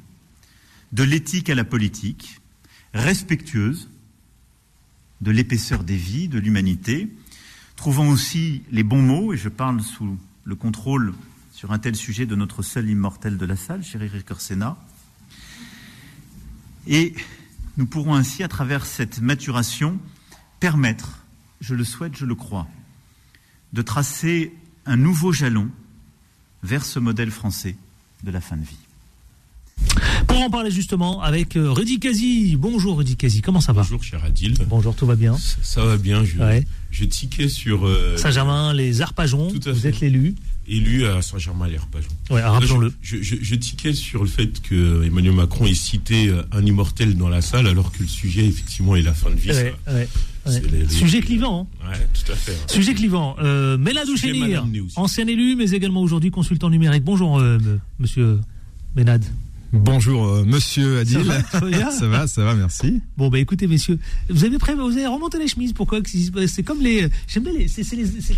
de 0.92 1.02
l'éthique 1.02 1.48
à 1.48 1.54
la 1.54 1.64
politique, 1.64 2.42
respectueuse 2.92 3.88
de 5.22 5.30
l'épaisseur 5.30 5.82
des 5.82 5.96
vies, 5.96 6.28
de 6.28 6.38
l'humanité, 6.38 7.08
trouvant 7.74 8.08
aussi 8.08 8.60
les 8.70 8.82
bons 8.82 9.00
mots, 9.00 9.32
et 9.32 9.38
je 9.38 9.48
parle 9.48 9.80
sous 9.80 10.18
le 10.44 10.54
contrôle 10.54 11.14
sur 11.50 11.72
un 11.72 11.78
tel 11.78 11.96
sujet 11.96 12.26
de 12.26 12.34
notre 12.36 12.60
seul 12.60 12.90
immortel 12.90 13.38
de 13.38 13.46
la 13.46 13.56
salle, 13.56 13.82
cher 13.82 14.02
Eric 14.02 14.30
Orsena. 14.30 14.76
Et 16.86 17.14
nous 17.78 17.86
pourrons 17.86 18.16
ainsi, 18.16 18.42
à 18.42 18.48
travers 18.48 18.84
cette 18.84 19.22
maturation, 19.22 19.98
permettre, 20.60 21.24
je 21.62 21.74
le 21.74 21.84
souhaite, 21.84 22.18
je 22.18 22.26
le 22.26 22.34
crois, 22.34 22.68
de 23.72 23.80
tracer 23.80 24.52
un 24.84 24.98
nouveau 24.98 25.32
jalon 25.32 25.70
vers 26.66 26.84
ce 26.84 26.98
modèle 26.98 27.30
français 27.30 27.76
de 28.24 28.30
la 28.32 28.40
fin 28.40 28.56
de 28.56 28.64
vie. 28.64 28.85
Pour 30.36 30.44
en 30.44 30.50
parler 30.50 30.70
justement 30.70 31.22
avec 31.22 31.56
euh, 31.56 31.70
Rudy 31.72 31.98
Kazi. 31.98 32.56
Bonjour 32.58 32.98
Rudy 32.98 33.16
Kazi, 33.16 33.40
comment 33.40 33.62
ça 33.62 33.72
va? 33.72 33.80
Bonjour 33.80 34.04
cher 34.04 34.22
Adil. 34.22 34.52
Bonjour, 34.68 34.94
tout 34.94 35.06
va 35.06 35.16
bien? 35.16 35.34
Ça, 35.38 35.56
ça 35.62 35.84
va 35.86 35.96
bien, 35.96 36.24
je, 36.26 36.36
Ouais. 36.36 36.62
je 36.90 37.06
tiquais 37.06 37.48
sur 37.48 37.86
euh, 37.86 38.18
Saint-Germain, 38.18 38.74
les 38.74 39.00
Arpajons, 39.00 39.50
Tout 39.50 39.66
à 39.66 39.72
vous 39.72 39.80
fait. 39.80 39.88
êtes 39.88 40.00
l'élu. 40.00 40.34
élu 40.68 41.06
à 41.06 41.22
Saint-Germain-les-Arpajons. 41.22 42.10
Ouais, 42.28 42.42
rappelons-le. 42.42 42.92
Je, 43.00 43.16
je, 43.22 43.36
je 43.40 43.54
tiquais 43.54 43.94
sur 43.94 44.22
le 44.24 44.28
fait 44.28 44.60
que 44.60 45.04
Emmanuel 45.06 45.32
Macron 45.32 45.64
ait 45.64 45.72
cité 45.72 46.28
euh, 46.28 46.42
un 46.52 46.66
immortel 46.66 47.16
dans 47.16 47.30
la 47.30 47.40
salle 47.40 47.66
alors 47.66 47.90
que 47.90 48.02
le 48.02 48.08
sujet 48.08 48.44
effectivement 48.44 48.94
est 48.94 49.00
la 49.02 49.14
fin 49.14 49.30
de 49.30 49.36
vie. 49.36 49.48
Ouais, 49.52 49.74
ça. 49.86 49.94
ouais, 49.94 50.08
les- 50.70 50.80
les- 50.82 50.88
Sujet 50.90 51.22
clivant. 51.22 51.66
hein. 51.82 51.88
Ouais, 51.92 52.06
tout 52.12 52.30
à 52.30 52.36
fait. 52.36 52.52
hein. 52.52 52.66
Sujet 52.68 52.92
clivant. 52.92 53.36
Euh, 53.42 53.78
Chénir, 54.18 54.66
ancien 54.96 55.26
élu, 55.28 55.56
mais 55.56 55.70
également 55.70 56.02
aujourd'hui 56.02 56.30
consultant 56.30 56.68
numérique. 56.68 57.04
Bonjour, 57.04 57.38
euh, 57.38 57.58
monsieur 57.98 58.38
Ménad. 58.94 59.24
Bonjour 59.72 60.26
euh, 60.26 60.44
Monsieur 60.44 60.98
Adil. 61.00 61.24
Ça 61.50 61.60
va, 61.60 61.90
ça 61.90 62.06
va 62.06 62.26
ça 62.26 62.54
merci. 62.54 63.00
Bon, 63.16 63.28
bah 63.28 63.38
écoutez, 63.38 63.66
messieurs, 63.66 63.98
vous 64.30 64.44
avez 64.44 64.58
prêt, 64.58 64.74
vous 64.74 64.92
avez 64.92 65.06
remonté 65.06 65.38
les 65.38 65.48
chemises. 65.48 65.72
Pourquoi 65.72 66.00
C'est 66.46 66.62
comme 66.62 66.80
les. 66.80 67.08
J'aime 67.26 67.42
bien 67.44 67.52
les. 67.52 67.68
C'est 67.68 67.84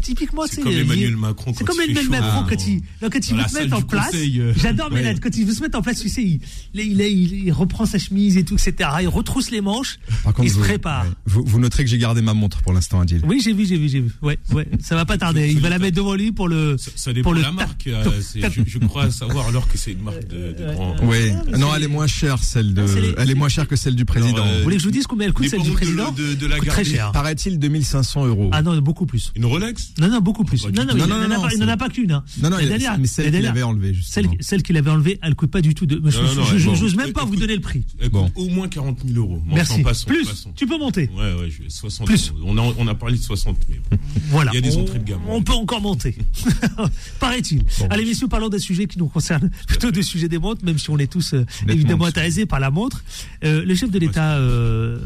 typiquement. 0.01 0.43
C'est 0.51 0.63
comme 0.63 0.73
Emmanuel 0.73 1.17
Macron. 1.17 1.53
C'est 1.57 1.65
quand 1.65 1.73
comme 1.75 1.83
Emmanuel 1.83 2.09
Macron 2.09 2.41
hein, 2.41 2.47
quand 2.49 2.67
il, 2.67 2.81
quand 3.01 3.29
il 3.31 3.37
veut 3.37 3.49
se 3.49 3.55
mettre 3.59 3.77
en 3.77 3.83
place. 3.83 4.11
euh, 4.15 4.53
J'adore 4.57 4.91
ouais. 4.91 5.03
Ménad. 5.03 5.21
Quand 5.21 5.37
il 5.37 5.45
veut 5.47 5.53
se 5.55 5.61
mettre 5.63 5.79
en 5.79 5.83
place, 5.83 6.01
tu 6.01 6.09
sais, 6.09 6.23
il, 6.23 6.41
il, 6.75 6.81
il, 6.93 7.01
il- 7.01 7.45
il 7.47 7.53
reprend 7.53 7.87
sa 7.87 7.99
chemise 7.99 8.37
et 8.37 8.45
tout, 8.45 8.55
etc. 8.55 8.91
Il 9.03 9.09
retrousse 9.09 9.51
les 9.51 9.61
manches. 9.61 9.99
Par 10.25 10.33
contre, 10.35 10.49
il 10.49 10.51
se 10.53 10.59
prépare. 10.59 11.05
ouais. 11.05 11.11
vous, 11.27 11.43
vous 11.45 11.61
noterez 11.61 11.85
que 11.85 11.91
j'ai 11.91 11.99
gardé 11.99 12.21
ma 12.23 12.35
montre 12.35 12.63
pour 12.63 12.73
l'instant, 12.73 13.01
Adil. 13.01 13.21
Oui, 13.27 13.41
j'ai 13.43 13.53
vu, 13.53 13.67
j'ai 13.67 13.77
vu, 13.77 13.89
j'ai 13.89 14.01
vu. 14.01 14.11
Ouais, 14.23 14.39
ouais. 14.53 14.67
Ça 14.83 14.95
va 14.97 15.05
pas 15.05 15.19
tarder. 15.19 15.51
Il 15.51 15.61
va 15.61 15.69
la 15.69 15.79
mettre 15.79 15.97
devant 15.97 16.15
lui 16.15 16.33
pour 16.33 16.49
le. 16.49 16.77
Ça, 16.79 16.91
ça 16.95 17.13
dépend 17.13 17.31
Pour 17.33 17.41
la 17.41 17.53
marque. 17.53 17.87
euh, 17.87 18.05
je, 18.35 18.79
crois 18.79 19.11
savoir 19.11 19.49
alors 19.49 19.69
que 19.69 19.77
c'est 19.79 19.93
une 19.93 20.03
marque 20.03 20.27
de, 20.29 20.53
de 20.53 20.73
grand. 20.75 20.97
Oui. 21.25 21.33
mais 21.51 21.59
Non, 21.59 21.75
elle 21.75 21.83
est 21.85 21.89
moins 21.89 22.07
chère, 22.07 22.43
celle 22.43 22.75
de. 22.75 22.83
Ah, 22.83 22.87
c'est 22.89 23.01
les- 23.01 23.15
Elle 23.19 23.31
est 23.31 23.35
moins 23.35 23.49
chère 23.49 23.67
que 23.69 23.77
celle 23.77 23.95
du 23.95 24.05
président. 24.05 24.35
Alors, 24.37 24.47
euh, 24.47 24.57
Vous 24.59 24.63
voulez 24.65 24.77
que 24.77 24.83
je 24.83 24.87
vous 24.87 24.93
dise 24.93 25.07
combien 25.07 25.27
elle 25.27 25.33
coûte 25.33 25.45
Les 25.45 25.51
celle 25.51 25.63
du 25.63 25.71
de- 25.71 25.75
président 25.75 26.13
de, 26.13 26.35
de 26.35 26.47
la 26.47 26.59
Coûte 26.59 26.69
très 26.69 26.85
cher. 26.85 27.13
Paraît-il 27.13 27.59
2500 27.59 28.27
euros. 28.27 28.51
Ah 28.53 28.63
non, 28.63 28.77
beaucoup 28.79 29.07
plus. 29.07 29.33
Une 29.37 29.45
Rolex 29.47 29.93
Non, 29.99 30.09
non, 30.09 30.21
beaucoup 30.21 30.45
plus. 30.45 30.63
Pas 30.63 30.71
Non, 30.71 30.85
non, 30.85 30.95
Non, 30.95 30.95
il 30.95 30.99
non, 30.99 31.07
n'en 31.07 31.15
a 31.15 31.29
non, 31.29 31.43
pas- 31.43 31.49
il 31.53 31.59
n'en 31.59 31.67
c'est- 31.67 31.73
a 31.73 31.77
pas 31.77 31.89
qu'une. 31.89 32.13
hein. 32.13 32.25
non, 32.43 32.51
non, 32.51 32.57
La 32.59 32.67
dernière- 32.67 32.99
mais 32.99 33.07
celle 33.07 33.31
qu'il 33.33 33.47
avait 33.47 33.63
enlevée, 33.63 33.95
Celle, 34.03 34.25
justement. 34.25 34.35
celle 34.41 34.63
qu'il 34.63 34.77
avait 34.77 34.91
enlevée, 34.91 35.19
elle 35.23 35.35
coûte 35.35 35.51
pas 35.51 35.61
du 35.61 35.75
tout 35.75 35.87
de. 35.87 36.01
Je 36.05 36.19
elle- 36.19 36.59
j'ose 36.77 36.95
même 36.97 37.07
elle 37.09 37.13
pas 37.13 37.25
vous 37.25 37.37
donner 37.37 37.55
le 37.55 37.61
prix. 37.61 37.85
Elle 38.01 38.11
Bon. 38.11 38.31
au 38.35 38.49
moins 38.49 38.69
40 38.69 39.01
000 39.07 39.19
euros. 39.19 39.43
Merci. 39.47 39.83
Plus, 40.07 40.49
tu 40.55 40.67
peux 40.67 40.79
monter. 40.79 41.11
Ouais, 41.17 41.33
ouais, 41.35 41.51
je- 41.51 41.69
60 41.69 42.07
Plus. 42.07 42.33
On 42.45 42.57
a, 42.59 42.75
on 42.79 42.87
a 42.87 42.95
parlé 42.95 43.17
de 43.19 43.23
60 43.23 43.57
mais 43.69 43.77
bon. 43.91 43.97
Voilà. 44.31 44.51
Il 44.53 44.57
y 44.57 44.59
a 44.59 44.61
des 44.61 44.77
entrées 44.77 44.99
de 44.99 45.05
gamme. 45.05 45.21
On 45.29 45.43
peut 45.43 45.53
encore 45.53 45.81
monter. 45.81 46.17
Paraît-il. 47.21 47.63
Allez, 47.91 48.05
messieurs, 48.05 48.29
parlons 48.29 48.49
d'un 48.49 48.59
sujet 48.59 48.87
qui 48.87 48.99
nous 48.99 49.09
concerne, 49.09 49.51
plutôt 49.67 49.91
du 49.91 50.03
sujet 50.03 50.29
des 50.29 50.39
montres, 50.39 50.65
même 50.65 50.79
si 50.79 50.91
on 50.91 50.99
est 50.99 51.08
tous 51.09 51.35
euh, 51.35 51.45
évidemment 51.69 52.05
intéressés 52.07 52.47
par 52.47 52.61
la 52.61 52.71
montre. 52.71 53.03
Euh, 53.45 53.65
le 53.65 53.75
chef 53.75 53.91
de 53.91 53.99
l'État. 53.99 54.37
euh, 54.37 54.99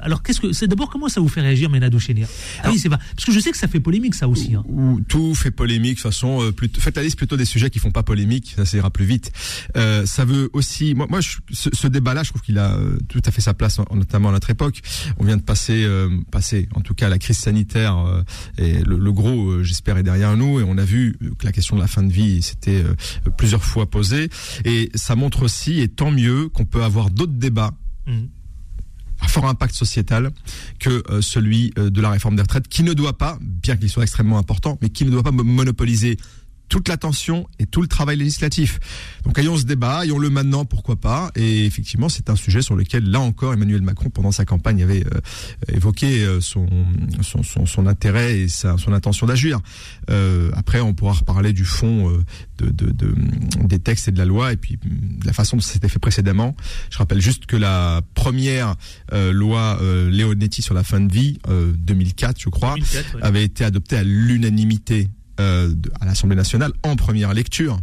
alors, 0.00 0.22
qu'est-ce 0.22 0.40
que 0.40 0.52
c'est 0.52 0.66
d'abord 0.66 0.90
comment 0.90 1.08
ça 1.08 1.20
vous 1.20 1.28
fait 1.28 1.40
réagir, 1.40 1.70
Ménado 1.70 1.98
Chénier 1.98 2.26
Ah 2.64 2.70
oui, 2.72 2.78
c'est 2.78 2.88
pas 2.88 2.98
parce 2.98 3.24
que 3.24 3.32
je 3.32 3.38
sais 3.40 3.50
que 3.52 3.56
ça 3.56 3.68
fait 3.68 3.80
polémique, 3.80 4.14
ça 4.14 4.28
aussi. 4.28 4.54
hein. 4.54 4.64
Où 4.68 5.00
tout 5.06 5.34
fait 5.34 5.50
polémique, 5.50 5.98
de 5.98 6.02
toute 6.02 6.10
façon, 6.12 6.42
euh, 6.42 6.50
plutôt, 6.52 6.80
faites 6.80 6.96
la 6.96 7.02
liste 7.02 7.16
plutôt 7.16 7.36
des 7.36 7.44
sujets 7.44 7.70
qui 7.70 7.78
font 7.78 7.92
pas 7.92 8.02
polémique, 8.02 8.54
ça, 8.56 8.64
ça 8.64 8.76
ira 8.76 8.90
plus 8.90 9.04
vite. 9.04 9.30
Ça 10.04 10.24
veut 10.24 10.50
aussi, 10.52 10.94
moi, 10.94 11.06
moi 11.08 11.20
je- 11.20 11.38
ce, 11.52 11.70
ce 11.72 11.86
débat-là, 11.86 12.22
je 12.22 12.30
trouve 12.30 12.42
qu'il 12.42 12.58
a 12.58 12.76
tout 13.08 13.22
à 13.24 13.30
fait 13.30 13.40
sa 13.40 13.54
place, 13.54 13.78
en- 13.78 13.86
notamment 13.94 14.30
à 14.30 14.32
notre 14.32 14.50
époque. 14.50 14.80
On 15.18 15.24
vient 15.24 15.36
de 15.36 15.42
passer, 15.42 15.86
passer, 16.30 16.68
en 16.74 16.80
tout 16.80 16.94
cas, 16.94 17.08
la 17.08 17.18
crise 17.18 17.38
sanitaire 17.38 17.96
et 18.58 18.78
le, 18.84 18.98
le 18.98 19.12
gros, 19.12 19.62
j'espère, 19.62 19.96
est 19.98 20.02
derrière 20.02 20.36
nous, 20.36 20.60
et 20.60 20.64
on 20.64 20.78
a 20.78 20.84
vu 20.84 21.16
que 21.38 21.44
la 21.44 21.52
question 21.52 21.76
de 21.76 21.80
la 21.80 21.86
fin 21.86 22.02
de 22.02 22.12
vie 22.12 22.42
s'était 22.42 22.82
euh, 22.82 22.94
plusieurs 23.36 23.64
fois 23.64 23.88
posée, 23.90 24.28
et 24.64 24.90
ça 24.94 25.14
montre 25.16 25.41
aussi, 25.42 25.80
et 25.80 25.88
tant 25.88 26.10
mieux, 26.10 26.48
qu'on 26.48 26.64
peut 26.64 26.82
avoir 26.82 27.10
d'autres 27.10 27.32
débats 27.34 27.72
à 29.20 29.28
fort 29.28 29.46
impact 29.46 29.74
sociétal 29.74 30.32
que 30.80 31.02
euh, 31.10 31.20
celui 31.22 31.72
euh, 31.78 31.90
de 31.90 32.00
la 32.00 32.10
réforme 32.10 32.34
des 32.34 32.42
retraites, 32.42 32.66
qui 32.66 32.82
ne 32.82 32.92
doit 32.92 33.16
pas, 33.18 33.38
bien 33.40 33.76
qu'il 33.76 33.88
soit 33.88 34.02
extrêmement 34.02 34.38
important, 34.38 34.78
mais 34.82 34.88
qui 34.88 35.04
ne 35.04 35.10
doit 35.10 35.22
pas 35.22 35.30
mo- 35.30 35.44
monopoliser 35.44 36.16
toute 36.72 36.88
l'attention 36.88 37.46
et 37.58 37.66
tout 37.66 37.82
le 37.82 37.86
travail 37.86 38.16
législatif. 38.16 38.80
Donc 39.26 39.38
ayons 39.38 39.58
ce 39.58 39.64
débat, 39.64 40.06
ayons-le 40.06 40.30
maintenant, 40.30 40.64
pourquoi 40.64 40.96
pas. 40.96 41.30
Et 41.36 41.66
effectivement, 41.66 42.08
c'est 42.08 42.30
un 42.30 42.34
sujet 42.34 42.62
sur 42.62 42.74
lequel, 42.76 43.04
là 43.10 43.20
encore, 43.20 43.52
Emmanuel 43.52 43.82
Macron, 43.82 44.08
pendant 44.08 44.32
sa 44.32 44.46
campagne, 44.46 44.82
avait 44.82 45.04
euh, 45.06 45.20
évoqué 45.70 46.24
euh, 46.24 46.40
son, 46.40 46.66
son, 47.20 47.42
son, 47.42 47.66
son 47.66 47.86
intérêt 47.86 48.38
et 48.38 48.48
sa, 48.48 48.78
son 48.78 48.94
intention 48.94 49.26
d'agir. 49.26 49.60
Euh, 50.08 50.50
après, 50.54 50.80
on 50.80 50.94
pourra 50.94 51.12
reparler 51.12 51.52
du 51.52 51.66
fond 51.66 52.08
euh, 52.10 52.24
de, 52.56 52.70
de, 52.70 52.90
de- 52.90 53.14
des 53.64 53.78
textes 53.78 54.08
et 54.08 54.12
de 54.12 54.18
la 54.18 54.24
loi, 54.24 54.54
et 54.54 54.56
puis 54.56 54.78
de 54.82 55.26
la 55.26 55.34
façon 55.34 55.58
dont 55.58 55.62
c'était 55.62 55.90
fait 55.90 55.98
précédemment. 55.98 56.56
Je 56.88 56.96
rappelle 56.96 57.20
juste 57.20 57.44
que 57.44 57.56
la 57.56 58.00
première 58.14 58.76
euh, 59.12 59.30
loi 59.30 59.78
euh, 59.82 60.10
Leonetti 60.10 60.62
sur 60.62 60.72
la 60.72 60.84
fin 60.84 61.00
de 61.00 61.12
vie, 61.12 61.38
euh, 61.50 61.72
2004, 61.76 62.40
je 62.40 62.48
crois, 62.48 62.76
2004, 62.76 63.14
ouais. 63.16 63.22
avait 63.22 63.44
été 63.44 63.62
adoptée 63.62 63.96
à 63.98 64.04
l'unanimité 64.04 65.10
euh, 65.40 65.74
à 66.00 66.04
l'Assemblée 66.04 66.36
nationale 66.36 66.72
en 66.82 66.96
première 66.96 67.32
lecture. 67.34 67.78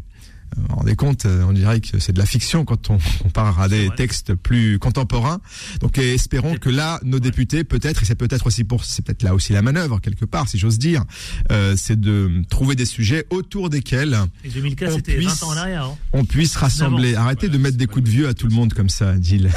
Vous 0.57 0.63
vous 0.69 0.75
rendez 0.75 0.95
compte, 0.95 1.25
euh, 1.25 1.43
on 1.47 1.53
dirait 1.53 1.79
que 1.79 1.99
c'est 1.99 2.13
de 2.13 2.19
la 2.19 2.25
fiction 2.25 2.65
quand 2.65 2.89
on 2.89 2.97
compare 3.23 3.59
à 3.59 3.67
des 3.69 3.89
textes 3.95 4.33
plus 4.33 4.79
contemporains. 4.79 5.39
Donc 5.81 5.97
espérons 5.97 6.55
que 6.55 6.69
là, 6.69 6.99
nos 7.03 7.19
députés, 7.19 7.63
peut-être, 7.63 8.03
et 8.03 8.05
c'est 8.05 8.15
peut-être 8.15 8.47
aussi 8.47 8.63
pour, 8.63 8.83
c'est 8.85 9.03
peut-être 9.05 9.23
là 9.23 9.33
aussi 9.33 9.53
la 9.53 9.61
manœuvre 9.61 9.99
quelque 9.99 10.25
part, 10.25 10.47
si 10.47 10.57
j'ose 10.57 10.79
dire, 10.79 11.03
euh, 11.51 11.75
c'est 11.77 11.99
de 11.99 12.41
trouver 12.49 12.75
des 12.75 12.85
sujets 12.85 13.25
autour 13.29 13.69
desquels 13.69 14.17
Et 14.43 14.49
2004, 14.49 14.91
on 14.91 14.95
c'était 14.97 15.13
20 15.13 15.17
puisse- 15.19 15.43
ans 15.43 15.49
en 15.49 15.57
arrière. 15.57 15.85
hein. 15.85 15.95
on 16.13 16.25
puisse 16.25 16.55
rassembler. 16.55 17.15
Arrêtez 17.15 17.49
de 17.49 17.57
mettre 17.57 17.77
des 17.77 17.87
coups 17.87 18.05
de 18.05 18.09
vieux 18.09 18.27
à 18.27 18.33
tout 18.33 18.47
le 18.47 18.53
monde 18.53 18.73
comme 18.73 18.89
ça, 18.89 19.19
Gilles. 19.21 19.49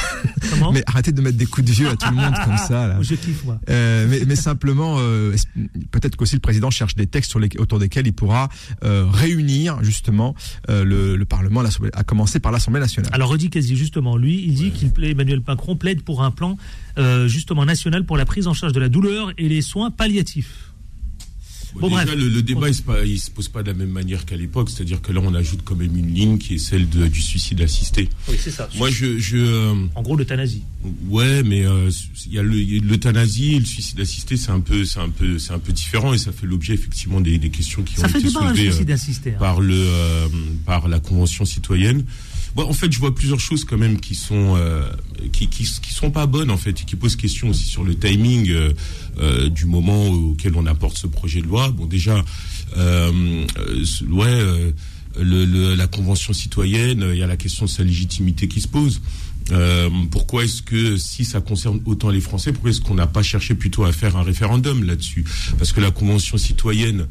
Comment 0.50 0.72
Mais 0.72 0.82
arrêtez 0.86 1.12
de 1.12 1.20
mettre 1.20 1.36
des 1.38 1.46
coups 1.46 1.66
de 1.66 1.72
vieux 1.72 1.88
à 1.88 1.96
tout 1.96 2.08
le 2.10 2.16
monde 2.16 2.34
comme 2.44 2.56
ça. 2.58 2.86
Là. 2.88 2.98
Je 3.00 3.14
kiffe, 3.14 3.44
moi. 3.44 3.58
Euh, 3.68 4.06
mais, 4.08 4.22
mais 4.26 4.36
simplement, 4.36 4.96
euh, 4.98 5.34
peut-être 5.90 6.16
qu'aussi 6.16 6.34
le 6.34 6.40
président 6.40 6.70
cherche 6.70 6.94
des 6.94 7.06
textes 7.06 7.30
sur 7.30 7.38
les, 7.40 7.48
autour 7.58 7.78
desquels 7.78 8.06
il 8.06 8.12
pourra 8.12 8.48
euh, 8.84 9.04
réunir 9.10 9.82
justement 9.82 10.34
euh, 10.68 10.81
le, 10.84 11.16
le 11.16 11.24
Parlement, 11.24 11.62
à 11.92 12.04
commencer 12.04 12.40
par 12.40 12.52
l'Assemblée 12.52 12.80
nationale. 12.80 13.10
Alors 13.14 13.30
Rudy 13.30 13.50
Kazi, 13.50 13.76
justement, 13.76 14.16
lui, 14.16 14.42
il 14.44 14.54
dit 14.54 14.70
qu'il 14.70 14.90
plaît, 14.90 15.10
Emmanuel 15.10 15.42
Macron 15.46 15.76
plaide 15.76 16.02
pour 16.02 16.22
un 16.22 16.30
plan 16.30 16.56
euh, 16.98 17.28
justement 17.28 17.64
national 17.64 18.04
pour 18.04 18.16
la 18.16 18.24
prise 18.24 18.46
en 18.46 18.54
charge 18.54 18.72
de 18.72 18.80
la 18.80 18.88
douleur 18.88 19.32
et 19.38 19.48
les 19.48 19.62
soins 19.62 19.90
palliatifs. 19.90 20.71
Bon, 21.74 21.88
déjà, 21.88 22.04
bref. 22.04 22.16
le, 22.18 22.28
le 22.28 22.42
débat, 22.42 22.68
il 22.68 22.74
se, 22.74 22.82
pas- 22.82 23.04
il 23.04 23.18
se 23.18 23.30
pose 23.30 23.48
pas 23.48 23.62
de 23.62 23.68
la 23.68 23.74
même 23.74 23.90
manière 23.90 24.24
qu'à 24.26 24.36
l'époque. 24.36 24.68
C'est-à-dire 24.70 25.00
que 25.00 25.10
là, 25.12 25.20
on 25.22 25.34
ajoute 25.34 25.60
quand 25.64 25.74
même 25.76 25.96
une 25.96 26.12
ligne 26.14 26.38
qui 26.38 26.54
est 26.54 26.58
celle 26.58 26.88
de- 26.88 27.06
du 27.08 27.20
suicide 27.22 27.60
assisté. 27.62 28.08
Oui, 28.28 28.36
c'est 28.38 28.50
ça. 28.50 28.68
Moi, 28.76 28.90
je, 28.90 29.18
je 29.18 29.36
euh, 29.38 29.74
En 29.94 30.02
gros, 30.02 30.16
l'euthanasie. 30.16 30.62
ouais, 31.08 31.42
mais 31.42 31.64
euh, 31.64 31.90
il 32.26 32.32
y 32.34 32.38
a 32.38 32.42
le- 32.42 32.58
il 32.60 32.74
y 32.74 32.78
a 32.78 32.82
l'euthanasie 32.82 33.54
et 33.54 33.58
le 33.58 33.64
suicide 33.64 34.00
assisté, 34.00 34.36
c'est 34.36 34.50
un 34.50 34.60
peu, 34.60 34.84
c'est 34.84 35.00
un 35.00 35.08
peu, 35.08 35.38
c'est 35.38 35.52
un 35.52 35.58
peu 35.58 35.72
différent 35.72 36.12
et 36.12 36.18
ça 36.18 36.32
fait 36.32 36.46
l'objet 36.46 36.74
effectivement 36.74 37.20
des, 37.20 37.38
des 37.38 37.50
questions 37.50 37.82
qui 37.82 37.94
Ça 37.96 38.06
ont 38.06 38.10
été 38.10 38.28
soulevées 38.28 38.68
euh, 38.68 38.70
suicide 38.72 38.90
assisté. 38.90 39.30
hein. 39.30 39.38
par 39.38 39.60
le, 39.60 39.74
euh, 39.76 40.28
par 40.66 40.88
la 40.88 41.00
convention 41.00 41.44
citoyenne. 41.44 42.04
Bon, 42.54 42.64
en 42.68 42.72
fait, 42.72 42.92
je 42.92 42.98
vois 42.98 43.14
plusieurs 43.14 43.40
choses 43.40 43.64
quand 43.64 43.78
même 43.78 43.98
qui 44.00 44.14
sont, 44.14 44.56
euh, 44.56 44.84
qui, 45.32 45.48
qui, 45.48 45.64
qui 45.64 45.92
sont 45.92 46.10
pas 46.10 46.26
bonnes 46.26 46.50
en 46.50 46.56
fait 46.58 46.70
et 46.80 46.84
qui 46.84 46.96
posent 46.96 47.16
question 47.16 47.48
aussi 47.50 47.64
sur 47.64 47.82
le 47.84 47.94
timing 47.94 48.50
euh, 48.50 48.72
euh, 49.20 49.48
du 49.48 49.64
moment 49.66 50.08
auquel 50.08 50.54
on 50.56 50.66
apporte 50.66 50.98
ce 50.98 51.06
projet 51.06 51.40
de 51.40 51.46
loi. 51.46 51.70
Bon, 51.70 51.86
déjà, 51.86 52.22
euh, 52.76 53.44
ouais. 54.10 54.26
euh, 54.26 54.70
le, 55.18 55.44
le- 55.44 55.74
la 55.74 55.86
convention 55.86 56.32
citoyenne, 56.32 57.04
il 57.12 57.18
y 57.18 57.22
a 57.22 57.26
la 57.26 57.36
question 57.36 57.66
de 57.66 57.70
sa 57.70 57.84
légitimité 57.84 58.48
qui 58.48 58.62
se 58.62 58.68
pose. 58.68 59.02
Euh, 59.50 59.90
pourquoi 60.10 60.44
est-ce 60.44 60.62
que 60.62 60.96
si 60.96 61.24
ça 61.26 61.40
concerne 61.42 61.80
autant 61.84 62.08
les 62.08 62.20
Français, 62.22 62.52
pourquoi 62.52 62.70
est-ce 62.70 62.80
qu'on 62.80 62.94
n'a 62.94 63.06
pas 63.06 63.22
cherché 63.22 63.54
plutôt 63.54 63.84
à 63.84 63.92
faire 63.92 64.16
un 64.16 64.22
référendum 64.22 64.84
là-dessus? 64.84 65.24
Parce 65.58 65.72
que 65.72 65.80
la 65.80 65.90
convention 65.90 66.38
citoyenne, 66.38 67.06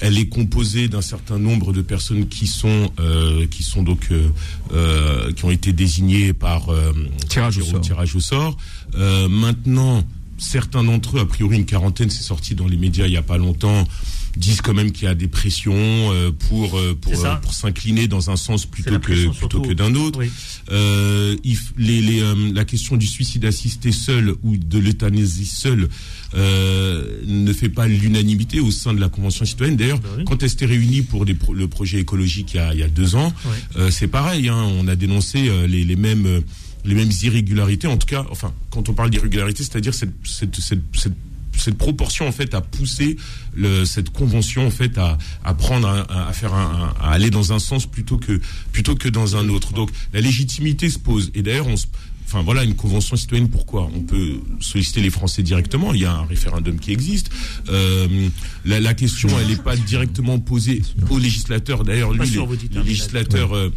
elle 0.00 0.18
est 0.18 0.28
composée 0.28 0.88
d'un 0.88 1.02
certain 1.02 1.38
nombre 1.38 1.72
de 1.72 1.82
personnes 1.82 2.28
qui 2.28 2.46
sont 2.46 2.90
euh, 3.00 3.46
qui 3.46 3.62
sont 3.62 3.82
donc 3.82 4.08
euh, 4.10 4.28
euh, 4.72 5.32
qui 5.32 5.44
ont 5.44 5.50
été 5.50 5.72
désignées 5.72 6.32
par 6.32 6.68
euh, 6.70 6.92
Tirage 7.28 7.58
au 7.58 7.62
sort. 7.64 7.80
tirage 7.80 8.14
au 8.16 8.20
sort. 8.20 8.56
Euh, 8.96 9.28
maintenant, 9.28 10.04
certains 10.38 10.84
d'entre 10.84 11.16
eux, 11.18 11.20
a 11.20 11.26
priori 11.26 11.56
une 11.56 11.66
quarantaine, 11.66 12.10
c'est 12.10 12.22
sorti 12.22 12.54
dans 12.54 12.66
les 12.66 12.76
médias 12.76 13.06
il 13.06 13.12
y 13.12 13.16
a 13.16 13.22
pas 13.22 13.38
longtemps, 13.38 13.86
disent 14.36 14.60
quand 14.60 14.74
même 14.74 14.92
qu'il 14.92 15.04
y 15.04 15.10
a 15.10 15.14
des 15.14 15.28
pressions 15.28 15.74
euh, 15.76 16.30
pour 16.30 16.78
euh, 16.78 16.94
pour 17.00 17.12
euh, 17.24 17.34
pour 17.36 17.52
s'incliner 17.54 18.08
dans 18.08 18.30
un 18.30 18.36
sens 18.36 18.66
plutôt 18.66 18.90
que 18.92 18.96
plutôt 18.98 19.32
surtout. 19.32 19.62
que 19.62 19.72
d'un 19.72 19.94
autre. 19.94 20.18
Oui. 20.20 20.30
Euh, 20.70 21.36
les, 21.76 22.00
les, 22.00 22.20
euh, 22.22 22.34
la 22.52 22.64
question 22.64 22.96
du 22.96 23.06
suicide 23.06 23.44
assisté 23.44 23.90
seul 23.92 24.34
ou 24.42 24.56
de 24.56 24.78
l'euthanasie 24.78 25.46
seule 25.46 25.88
euh, 26.34 27.20
ne 27.26 27.52
fait 27.52 27.68
pas 27.68 27.86
l'unanimité 27.88 28.60
au 28.60 28.70
sein 28.70 28.92
de 28.94 29.00
la 29.00 29.08
Convention 29.08 29.44
citoyenne. 29.44 29.76
D'ailleurs, 29.76 30.00
Bah 30.00 30.08
oui. 30.18 30.24
quand 30.26 30.42
elle 30.42 30.50
s'était 30.50 30.66
réunie 30.66 31.02
pour 31.02 31.24
des 31.24 31.34
pro- 31.34 31.54
le 31.54 31.68
projet 31.68 31.98
écologique 31.98 32.52
il 32.54 32.56
y 32.58 32.60
a, 32.60 32.74
il 32.74 32.80
y 32.80 32.82
a 32.82 32.88
deux 32.88 33.14
ans, 33.16 33.32
euh, 33.76 33.90
c'est 33.90 34.08
pareil. 34.08 34.48
Hein, 34.48 34.62
on 34.78 34.86
a 34.88 34.96
dénoncé 34.96 35.50
les, 35.66 35.84
les 35.84 35.96
mêmes 35.96 36.42
les 36.84 36.94
mêmes 36.94 37.10
irrégularités. 37.22 37.86
En 37.88 37.96
tout 37.96 38.06
cas, 38.06 38.24
enfin, 38.30 38.54
quand 38.70 38.88
on 38.88 38.94
parle 38.94 39.10
d'irrégularité, 39.10 39.62
c'est-à-dire 39.64 39.92
cette, 39.94 40.12
cette, 40.24 40.56
cette, 40.56 40.80
cette 40.94 41.12
cette 41.60 41.78
proportion 41.78 42.26
en 42.28 42.32
fait 42.32 42.54
a 42.54 42.60
poussé 42.60 43.16
le, 43.54 43.84
cette 43.84 44.10
convention 44.10 44.66
en 44.66 44.70
fait 44.70 44.98
à, 44.98 45.18
à 45.44 45.54
prendre 45.54 45.88
à, 45.88 46.32
faire 46.32 46.54
un, 46.54 46.94
à 47.00 47.10
aller 47.10 47.30
dans 47.30 47.52
un 47.52 47.58
sens 47.58 47.86
plutôt 47.86 48.18
que 48.18 48.40
plutôt 48.72 48.94
que 48.94 49.08
dans 49.08 49.36
un 49.36 49.48
autre. 49.48 49.72
Donc 49.72 49.90
la 50.12 50.20
légitimité 50.20 50.90
se 50.90 50.98
pose. 50.98 51.30
Et 51.34 51.42
d'ailleurs 51.42 51.66
on 51.66 51.76
se 51.76 51.86
Enfin 52.30 52.42
voilà, 52.42 52.62
une 52.62 52.74
convention 52.74 53.16
citoyenne, 53.16 53.48
pourquoi? 53.48 53.90
On 53.96 54.02
peut 54.02 54.34
solliciter 54.60 55.00
les 55.00 55.08
Français 55.08 55.42
directement, 55.42 55.94
il 55.94 56.02
y 56.02 56.04
a 56.04 56.12
un 56.12 56.26
référendum 56.26 56.78
qui 56.78 56.92
existe. 56.92 57.30
Euh, 57.70 58.28
la, 58.66 58.80
la, 58.80 58.92
question, 58.92 59.30
elle 59.40 59.46
n'est 59.46 59.56
pas 59.56 59.76
directement 59.76 60.38
posée 60.38 60.82
au 61.08 61.18
législateur. 61.18 61.84
D'ailleurs, 61.84 62.12
lui, 62.12 62.28
le 62.28 62.82
législateur... 62.82 63.56
Euh, 63.56 63.72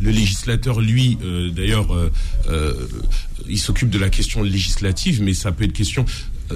le 0.00 0.10
législateur, 0.10 0.80
lui, 0.80 1.18
euh, 1.22 1.50
d'ailleurs, 1.50 1.94
euh, 1.94 2.10
euh, 2.48 2.74
il 3.48 3.58
s'occupe 3.58 3.90
de 3.90 3.98
la 3.98 4.10
question 4.10 4.42
législative, 4.42 5.22
mais 5.22 5.34
ça 5.34 5.52
peut 5.52 5.64
être 5.64 5.72
question, 5.72 6.04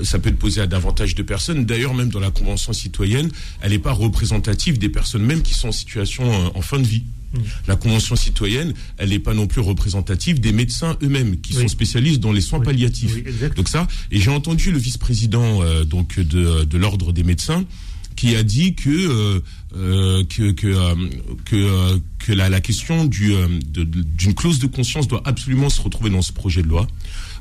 ça 0.02 0.18
peut 0.18 0.28
être 0.28 0.38
posé 0.38 0.60
à 0.60 0.66
davantage 0.66 1.14
de 1.14 1.22
personnes. 1.22 1.64
D'ailleurs, 1.64 1.94
même 1.94 2.08
dans 2.08 2.20
la 2.20 2.30
convention 2.30 2.72
citoyenne, 2.72 3.30
elle 3.60 3.72
n'est 3.72 3.78
pas 3.78 3.92
représentative 3.92 4.78
des 4.78 4.88
personnes 4.88 5.22
même 5.22 5.42
qui 5.42 5.54
sont 5.54 5.68
en 5.68 5.72
situation 5.72 6.56
en 6.56 6.62
fin 6.62 6.78
de 6.78 6.86
vie. 6.86 7.04
La 7.66 7.76
Convention 7.76 8.16
citoyenne, 8.16 8.72
elle 8.96 9.10
n'est 9.10 9.18
pas 9.18 9.34
non 9.34 9.46
plus 9.46 9.60
représentative 9.60 10.40
des 10.40 10.52
médecins 10.52 10.96
eux-mêmes 11.02 11.40
qui 11.40 11.52
sont 11.52 11.68
spécialistes 11.68 12.20
dans 12.20 12.32
les 12.32 12.40
soins 12.40 12.60
palliatifs. 12.60 13.22
donc 13.54 13.68
ça, 13.68 13.86
et 14.10 14.18
j'ai 14.18 14.30
entendu 14.30 14.70
le 14.70 14.78
vice-président 14.78 15.62
euh, 15.62 15.84
donc 15.84 16.18
de, 16.18 16.64
de 16.64 16.78
l'ordre 16.78 17.12
des 17.12 17.24
médecins 17.24 17.64
qui 18.16 18.34
a 18.34 18.42
dit 18.42 18.74
que 18.74 18.90
euh, 18.90 19.40
euh 19.76 20.24
que 20.24 20.50
que 20.50 20.66
euh, 20.66 20.94
que, 21.44 22.00
que 22.18 22.32
la, 22.32 22.48
la, 22.48 22.60
question 22.60 23.04
du 23.04 23.32
d'une 23.84 24.34
clause 24.34 24.58
de 24.58 24.66
conscience 24.66 25.06
doit 25.06 25.22
absolument 25.24 25.68
se 25.68 25.80
retrouver 25.80 26.10
dans 26.10 26.22
ce 26.22 26.32
projet 26.32 26.62
de 26.62 26.68
loi 26.68 26.88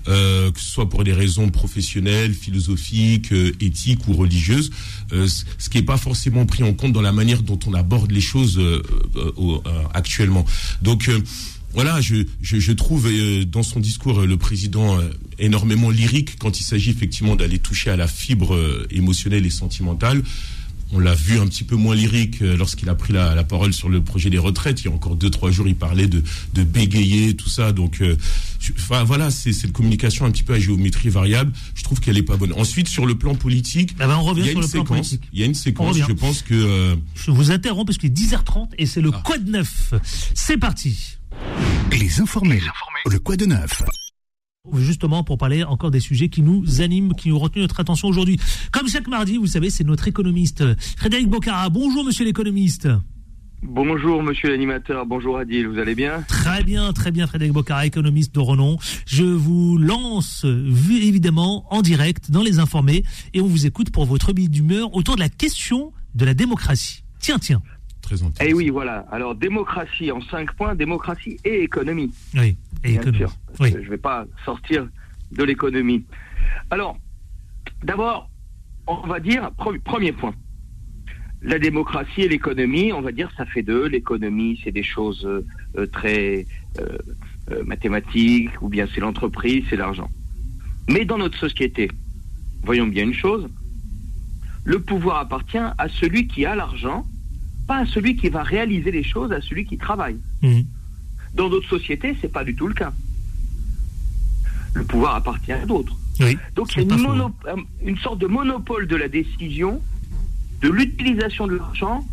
euh, 0.08 0.52
que 0.52 0.60
ce 0.60 0.70
soit 0.70 0.90
pour 0.90 1.04
des 1.04 1.14
raisons 1.14 1.50
professionnelles, 1.50 2.34
philosophiques, 2.34 3.32
euh, 3.32 3.52
éthiques 3.60 4.08
ou 4.08 4.14
religieuses, 4.14 4.72
euh, 5.12 5.28
ce 5.58 5.70
qui 5.70 5.78
n'est 5.78 5.84
pas 5.84 5.98
forcément 5.98 6.46
pris 6.46 6.64
en 6.64 6.74
compte 6.74 6.94
dans 6.94 7.02
la 7.02 7.12
manière 7.12 7.44
dont 7.44 7.60
on 7.68 7.74
aborde 7.74 8.12
les 8.12 8.22
choses 8.22 8.60
actuellement. 9.94 10.46
Donc 10.82 11.10
voilà, 11.74 12.02
je, 12.02 12.26
je, 12.42 12.60
je 12.60 12.72
trouve 12.72 13.10
dans 13.46 13.64
son 13.64 13.80
discours 13.80 14.22
le 14.22 14.38
président 14.38 15.00
énormément 15.40 15.90
lyrique 15.90 16.38
quand 16.40 16.60
il 16.60 16.64
s'agit 16.64 16.92
effectivement 16.92 17.36
d'aller 17.36 17.60
toucher 17.60 17.90
à 17.90 17.96
la 17.96 18.08
fibre 18.08 18.58
émotionnelle 18.92 19.46
et 19.46 19.50
sentimentale 19.50 20.24
on 20.94 21.00
l'a 21.00 21.14
vu 21.14 21.40
un 21.40 21.48
petit 21.48 21.64
peu 21.64 21.76
moins 21.76 21.96
lyrique 21.96 22.42
euh, 22.42 22.56
lorsqu'il 22.56 22.90
a 22.90 22.96
pris 22.96 23.14
la, 23.14 23.44
parole 23.44 23.74
sur 23.74 23.90
le 23.90 24.02
projet 24.02 24.30
des 24.30 24.38
retraites. 24.38 24.82
Il 24.82 24.86
y 24.86 24.88
a 24.88 24.92
encore 24.92 25.16
deux 25.16 25.30
trois 25.30 25.52
jours, 25.52 25.68
il 25.68 25.76
parlait 25.76 26.08
de, 26.08 26.24
de 26.54 26.64
bégayer 26.64 27.36
tout 27.36 27.50
ça. 27.50 27.72
Donc, 27.72 28.02
euh, 28.02 28.18
enfin 28.78 29.04
voilà, 29.04 29.32
c'est 29.32 29.54
cette 29.54 29.74
communication 29.74 30.26
un 30.26 30.32
petit 30.32 30.44
peu 30.44 30.54
à 30.54 30.60
géométrie 30.60 31.10
variable. 31.10 31.52
Je 31.76 31.84
trouve 31.84 32.00
qu'elle 32.00 32.18
est 32.18 32.24
pas 32.24 32.38
bonne. 32.38 32.54
Ensuite, 32.54 32.88
sur 32.88 33.06
le 33.06 33.16
plan 33.16 33.36
politique, 33.36 33.96
ah 34.00 34.08
ben, 34.08 34.18
on 34.18 34.24
revient 34.24 34.42
il 34.42 34.46
y 34.46 34.50
a 34.50 34.52
sur 34.52 34.60
une 34.60 34.64
le 34.64 34.68
séquence. 34.68 34.88
Plan 34.88 34.96
politique. 34.96 35.24
Il 35.34 35.40
y 35.40 35.44
a 35.44 35.46
une 35.46 35.56
séquence. 35.56 35.98
Je 35.98 36.14
pense 36.14 36.42
que 36.42 36.54
euh, 36.54 36.96
je 37.16 37.32
vous 37.32 37.52
interromps 37.52 37.86
parce 37.86 37.98
qu'il 37.98 38.10
est 38.10 38.18
10h30 38.18 38.70
et 38.78 38.86
c'est 38.86 39.02
le 39.02 39.12
ah. 39.14 39.22
Quad 39.24 39.48
9. 39.48 39.94
C'est 40.34 40.58
parti. 40.58 41.18
Les 41.92 42.22
informés. 42.22 42.62
Le 43.06 43.20
Quad 43.20 43.42
9 43.42 43.84
justement 44.76 45.24
pour 45.24 45.38
parler 45.38 45.64
encore 45.64 45.92
des 45.92 46.00
sujets 46.00 46.30
qui 46.30 46.42
nous 46.42 46.82
animent, 46.82 47.14
qui 47.14 47.32
ont 47.32 47.40
retenu 47.40 47.62
notre 47.62 47.80
attention 47.80 48.08
aujourd'hui. 48.08 48.40
Comme 48.72 48.88
chaque 48.88 49.08
mardi, 49.08 49.38
vous 49.38 49.48
savez, 49.48 49.70
c'est 49.70 49.84
notre 49.84 50.08
économiste 50.08 50.64
Frédéric 50.98 51.30
Bocara. 51.30 51.70
Bonjour 51.70 52.04
monsieur 52.04 52.26
l'économiste. 52.26 52.88
Bonjour 53.64 54.22
monsieur 54.22 54.50
l'animateur, 54.50 55.08
bonjour 55.08 55.40
Adil, 55.40 55.68
vous 55.68 55.80
allez 55.80 55.96
bien? 55.96 56.22
Très 56.28 56.64
bien, 56.64 56.94
très 56.94 57.10
bien 57.12 57.26
Frédéric 57.26 57.54
Bocara, 57.54 57.88
économiste 57.88 58.34
de 58.36 58.40
renom. 58.40 58.78
Je 59.08 59.24
vous 59.24 59.80
lance 59.80 60.46
évidemment 60.90 61.66
en 61.74 61.82
direct 61.82 62.30
dans 62.30 62.44
les 62.44 62.60
informés 62.60 63.04
et 63.34 63.42
on 63.42 63.48
vous 63.48 63.66
écoute 63.66 63.90
pour 63.90 64.06
votre 64.06 64.32
billet 64.32 64.48
d'humeur 64.48 64.94
autour 64.96 65.16
de 65.16 65.22
la 65.22 65.30
question 65.30 65.92
de 66.14 66.24
la 66.24 66.36
démocratie. 66.36 67.04
Tiens, 67.20 67.40
tiens. 67.40 67.62
Très 68.02 68.16
Eh 68.40 68.54
oui, 68.54 68.70
voilà. 68.70 69.06
Alors 69.12 69.36
démocratie 69.36 70.12
en 70.12 70.22
cinq 70.22 70.54
points, 70.54 70.76
démocratie 70.76 71.38
et 71.44 71.64
économie. 71.64 72.12
Oui. 72.36 72.56
Et 72.84 73.00
Je 73.60 73.78
ne 73.78 73.90
vais 73.90 73.98
pas 73.98 74.26
sortir 74.46 74.88
de 75.32 75.44
l'économie. 75.44 76.06
Alors, 76.70 76.98
d'abord, 77.84 78.30
on 78.88 79.08
va 79.08 79.20
dire, 79.20 79.52
premier 79.84 80.12
point. 80.12 80.34
La 81.42 81.60
démocratie 81.60 82.22
et 82.22 82.28
l'économie, 82.28 82.92
on 82.94 83.02
va 83.02 83.12
dire, 83.12 83.32
ça 83.38 83.46
fait 83.46 83.62
deux. 83.62 83.88
L'économie, 83.88 84.60
c'est 84.64 84.72
des 84.72 84.84
choses 84.84 85.26
euh, 85.26 85.86
très 85.88 86.48
euh, 86.80 86.98
euh, 87.52 87.64
mathématiques, 87.64 88.62
ou 88.62 88.70
bien 88.70 88.88
c'est 88.94 89.02
l'entreprise, 89.02 89.64
c'est 89.70 89.76
l'argent. 89.76 90.10
Mais 90.90 91.06
dans 91.06 91.18
notre 91.18 91.38
société, 91.38 91.92
voyons 92.64 92.88
bien 92.88 93.04
une 93.04 93.14
chose, 93.14 93.48
le 94.64 94.80
pouvoir 94.80 95.20
appartient 95.20 95.58
à 95.58 95.88
celui 95.90 96.28
qui 96.28 96.46
a 96.46 96.56
l'argent, 96.56 97.06
pas 97.68 97.78
à 97.78 97.86
celui 97.86 98.16
qui 98.16 98.30
va 98.30 98.44
réaliser 98.44 98.92
les 98.92 99.04
choses, 99.04 99.32
à 99.32 99.42
celui 99.42 99.66
qui 99.66 99.78
travaille. 99.78 100.18
Mmh. 100.42 100.62
Dans 101.38 101.50
d'autres 101.50 101.70
sociétés, 101.70 102.18
c'est 102.20 102.32
pas 102.32 102.44
du 102.44 102.56
tout 102.56 102.68
le 102.68 102.74
cas. 102.74 102.92
Le 104.74 104.84
pouvoir 104.84 105.16
appartient 105.16 105.52
à 105.52 105.66
d'autres. 105.66 105.96
Donc 106.56 106.76
il 106.76 106.82
y 106.82 106.92
a 106.92 106.98
une, 106.98 107.22
euh, 107.46 107.56
une, 107.84 107.98
sorte 108.00 108.18
de 108.18 108.26
monopole 108.26 108.88
de 108.88 108.96
la 108.96 109.08
décision, 109.08 109.82
de 110.62 110.70
l'utilisation 110.70 111.46
de 111.46 111.56
l'argent, 111.56 112.04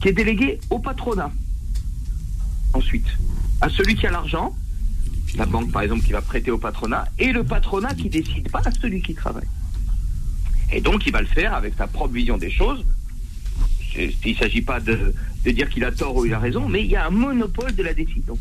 qui 0.00 0.08
est 0.08 0.12
délégué 0.12 0.58
au 0.70 0.78
patronat. 0.78 1.30
Ensuite, 2.72 3.06
à 3.60 3.68
celui 3.68 3.94
qui 3.94 4.06
a 4.06 4.10
l'argent, 4.10 4.56
la 5.36 5.44
banque 5.44 5.70
par 5.70 5.82
exemple 5.82 6.02
qui 6.02 6.12
va 6.12 6.22
prêter 6.22 6.50
au 6.50 6.58
patronat, 6.58 7.06
et 7.18 7.30
le 7.32 7.44
patronat 7.44 7.94
qui 7.94 8.08
décide 8.08 8.50
pas 8.50 8.62
à 8.64 8.70
celui 8.70 9.02
qui 9.02 9.14
travaille. 9.14 9.48
Et 10.72 10.80
donc 10.80 11.04
il 11.06 11.12
va 11.12 11.20
le 11.20 11.26
faire 11.26 11.52
avec 11.52 11.74
sa 11.76 11.86
propre 11.86 12.14
vision 12.14 12.38
des 12.38 12.50
choses. 12.50 12.84
Il 13.96 14.32
ne 14.32 14.34
s'agit 14.36 14.62
pas 14.62 14.80
de, 14.80 15.14
de 15.44 15.50
dire 15.50 15.68
qu'il 15.68 15.84
a 15.84 15.92
tort 15.92 16.16
ou 16.16 16.26
il 16.26 16.34
a 16.34 16.38
raison, 16.38 16.68
mais 16.68 16.82
il 16.82 16.90
y 16.90 16.96
a 16.96 17.06
un 17.06 17.10
monopole 17.10 17.74
de 17.74 17.82
la 17.82 17.94
décision. 17.94 18.38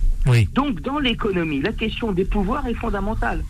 Donc, 0.53 0.81
dans 0.81 0.99
l'économie, 0.99 1.61
la 1.61 1.73
question 1.73 2.11
des 2.11 2.25
pouvoirs 2.25 2.67
est 2.67 2.75
fondamentale. 2.75 3.43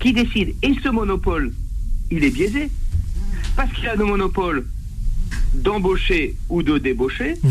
Qui 0.00 0.12
décide 0.12 0.54
Et 0.62 0.74
ce 0.82 0.88
monopole, 0.88 1.52
il 2.10 2.24
est 2.24 2.30
biaisé. 2.30 2.70
Parce 3.56 3.72
qu'il 3.72 3.88
a 3.88 3.96
le 3.96 4.04
monopole 4.04 4.66
d'embaucher 5.54 6.36
ou 6.48 6.62
de 6.62 6.78
débaucher. 6.78 7.34
Mmh. 7.42 7.48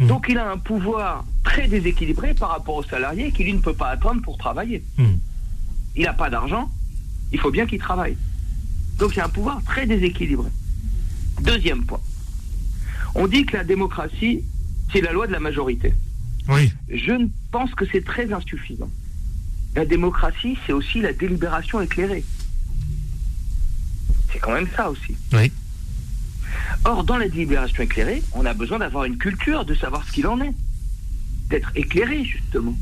Mmh. 0.00 0.06
Donc, 0.06 0.26
il 0.28 0.38
a 0.38 0.50
un 0.50 0.58
pouvoir 0.58 1.24
très 1.44 1.68
déséquilibré 1.68 2.34
par 2.34 2.50
rapport 2.50 2.76
au 2.76 2.82
salarié 2.82 3.30
qui, 3.30 3.44
lui, 3.44 3.52
ne 3.52 3.60
peut 3.60 3.74
pas 3.74 3.88
attendre 3.88 4.22
pour 4.22 4.38
travailler. 4.38 4.82
Mmh. 4.98 5.04
Il 5.96 6.02
n'a 6.04 6.12
pas 6.12 6.30
d'argent, 6.30 6.68
il 7.32 7.38
faut 7.38 7.50
bien 7.50 7.66
qu'il 7.66 7.78
travaille. 7.78 8.16
Donc, 8.98 9.12
il 9.12 9.18
y 9.18 9.20
a 9.20 9.26
un 9.26 9.28
pouvoir 9.28 9.62
très 9.64 9.86
déséquilibré. 9.86 10.48
Deuxième 11.40 11.84
point. 11.84 12.00
On 13.14 13.26
dit 13.26 13.46
que 13.46 13.56
la 13.56 13.64
démocratie, 13.64 14.42
c'est 14.92 15.00
la 15.00 15.12
loi 15.12 15.26
de 15.26 15.32
la 15.32 15.40
majorité. 15.40 15.94
Oui. 16.48 16.72
Je 16.88 17.12
pense 17.50 17.74
que 17.74 17.84
c'est 17.90 18.04
très 18.04 18.32
insuffisant. 18.32 18.90
La 19.74 19.84
démocratie, 19.84 20.56
c'est 20.66 20.72
aussi 20.72 21.00
la 21.00 21.12
délibération 21.12 21.80
éclairée. 21.80 22.24
C'est 24.32 24.38
quand 24.38 24.52
même 24.52 24.68
ça 24.76 24.90
aussi. 24.90 25.16
Oui. 25.32 25.52
Or, 26.84 27.04
dans 27.04 27.16
la 27.16 27.28
délibération 27.28 27.82
éclairée, 27.82 28.22
on 28.32 28.44
a 28.44 28.54
besoin 28.54 28.78
d'avoir 28.78 29.04
une 29.04 29.16
culture, 29.16 29.64
de 29.64 29.74
savoir 29.74 30.06
ce 30.06 30.12
qu'il 30.12 30.26
en 30.26 30.40
est, 30.40 30.52
d'être 31.48 31.70
éclairé, 31.74 32.24
justement. 32.24 32.76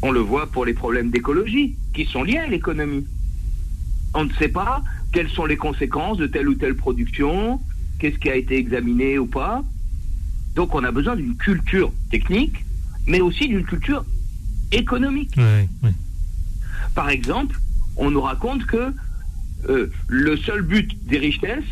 On 0.00 0.10
le 0.10 0.20
voit 0.20 0.50
pour 0.50 0.64
les 0.64 0.74
problèmes 0.74 1.10
d'écologie, 1.10 1.76
qui 1.92 2.06
sont 2.06 2.22
liés 2.22 2.38
à 2.38 2.46
l'économie. 2.46 3.06
On 4.14 4.24
ne 4.24 4.32
sait 4.34 4.48
pas 4.48 4.82
quelles 5.12 5.30
sont 5.30 5.44
les 5.44 5.56
conséquences 5.56 6.18
de 6.18 6.26
telle 6.26 6.48
ou 6.48 6.54
telle 6.54 6.74
production, 6.74 7.60
qu'est-ce 7.98 8.18
qui 8.18 8.30
a 8.30 8.36
été 8.36 8.56
examiné 8.56 9.18
ou 9.18 9.26
pas. 9.26 9.62
Donc 10.54 10.74
on 10.74 10.82
a 10.84 10.90
besoin 10.90 11.16
d'une 11.16 11.36
culture 11.36 11.92
technique, 12.10 12.64
mais 13.06 13.20
aussi 13.20 13.48
d'une 13.48 13.64
culture 13.64 14.04
économique. 14.72 15.36
Par 16.94 17.10
exemple, 17.10 17.58
on 17.96 18.10
nous 18.10 18.20
raconte 18.20 18.64
que 18.66 18.92
euh, 19.68 19.90
le 20.08 20.36
seul 20.36 20.62
but 20.62 20.90
des 21.06 21.18
richesses, 21.18 21.64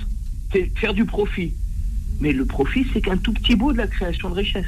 c'est 0.53 0.70
faire 0.79 0.94
du 0.94 1.05
profit. 1.05 1.55
Mais 2.20 2.33
le 2.33 2.44
profit, 2.44 2.87
c'est 2.92 3.00
qu'un 3.00 3.16
tout 3.16 3.33
petit 3.33 3.57
bout 3.57 3.72
de 3.72 3.79
la 3.79 3.87
création 3.87 4.29
de 4.31 4.35
richesse. 4.35 4.66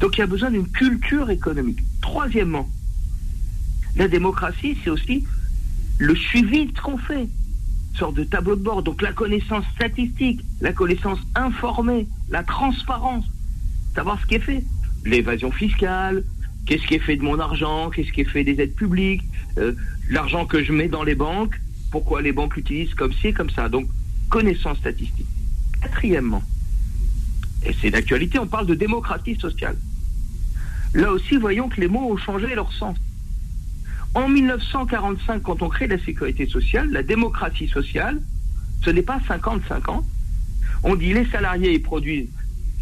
Donc 0.00 0.16
il 0.16 0.20
y 0.20 0.22
a 0.22 0.26
besoin 0.26 0.50
d'une 0.50 0.68
culture 0.68 1.30
économique. 1.30 1.80
Troisièmement, 2.00 2.68
la 3.96 4.08
démocratie, 4.08 4.76
c'est 4.84 4.90
aussi 4.90 5.24
le 5.98 6.14
suivi 6.14 6.66
de 6.66 6.76
ce 6.76 6.82
qu'on 6.82 6.98
fait 6.98 7.28
sorte 7.96 8.14
de 8.14 8.24
tableau 8.24 8.56
de 8.56 8.62
bord. 8.62 8.82
Donc 8.82 9.02
la 9.02 9.12
connaissance 9.12 9.64
statistique, 9.74 10.40
la 10.60 10.72
connaissance 10.72 11.18
informée, 11.34 12.06
la 12.28 12.42
transparence, 12.42 13.24
savoir 13.94 14.20
ce 14.20 14.26
qui 14.26 14.34
est 14.34 14.40
fait. 14.40 14.64
L'évasion 15.04 15.50
fiscale, 15.50 16.24
qu'est-ce 16.66 16.86
qui 16.86 16.94
est 16.94 17.00
fait 17.00 17.16
de 17.16 17.22
mon 17.22 17.38
argent, 17.38 17.90
qu'est-ce 17.90 18.12
qui 18.12 18.20
est 18.22 18.28
fait 18.28 18.44
des 18.44 18.60
aides 18.60 18.74
publiques, 18.74 19.22
euh, 19.58 19.72
l'argent 20.10 20.46
que 20.46 20.62
je 20.62 20.72
mets 20.72 20.88
dans 20.88 21.04
les 21.04 21.14
banques, 21.14 21.58
pourquoi 21.90 22.20
les 22.22 22.32
banques 22.32 22.56
l'utilisent 22.56 22.94
comme 22.94 23.12
ci, 23.12 23.32
comme 23.32 23.50
ça? 23.50 23.68
Donc 23.68 23.88
connaissance 24.28 24.78
statistique. 24.78 25.26
Quatrièmement, 25.80 26.42
et 27.64 27.74
c'est 27.80 27.90
d'actualité, 27.90 28.38
on 28.38 28.46
parle 28.46 28.66
de 28.66 28.74
démocratie 28.74 29.36
sociale. 29.36 29.76
Là 30.94 31.12
aussi, 31.12 31.36
voyons 31.36 31.68
que 31.68 31.80
les 31.80 31.88
mots 31.88 32.12
ont 32.12 32.16
changé 32.16 32.54
leur 32.54 32.72
sens. 32.72 32.96
En 34.16 34.28
1945, 34.30 35.42
quand 35.42 35.60
on 35.60 35.68
crée 35.68 35.86
la 35.88 35.98
sécurité 36.02 36.46
sociale, 36.46 36.88
la 36.90 37.02
démocratie 37.02 37.68
sociale, 37.68 38.18
ce 38.82 38.88
n'est 38.88 39.02
pas 39.02 39.18
50-50. 39.28 40.02
On 40.84 40.96
dit 40.96 41.12
les 41.12 41.26
salariés, 41.26 41.74
ils 41.74 41.82
produisent, 41.82 42.30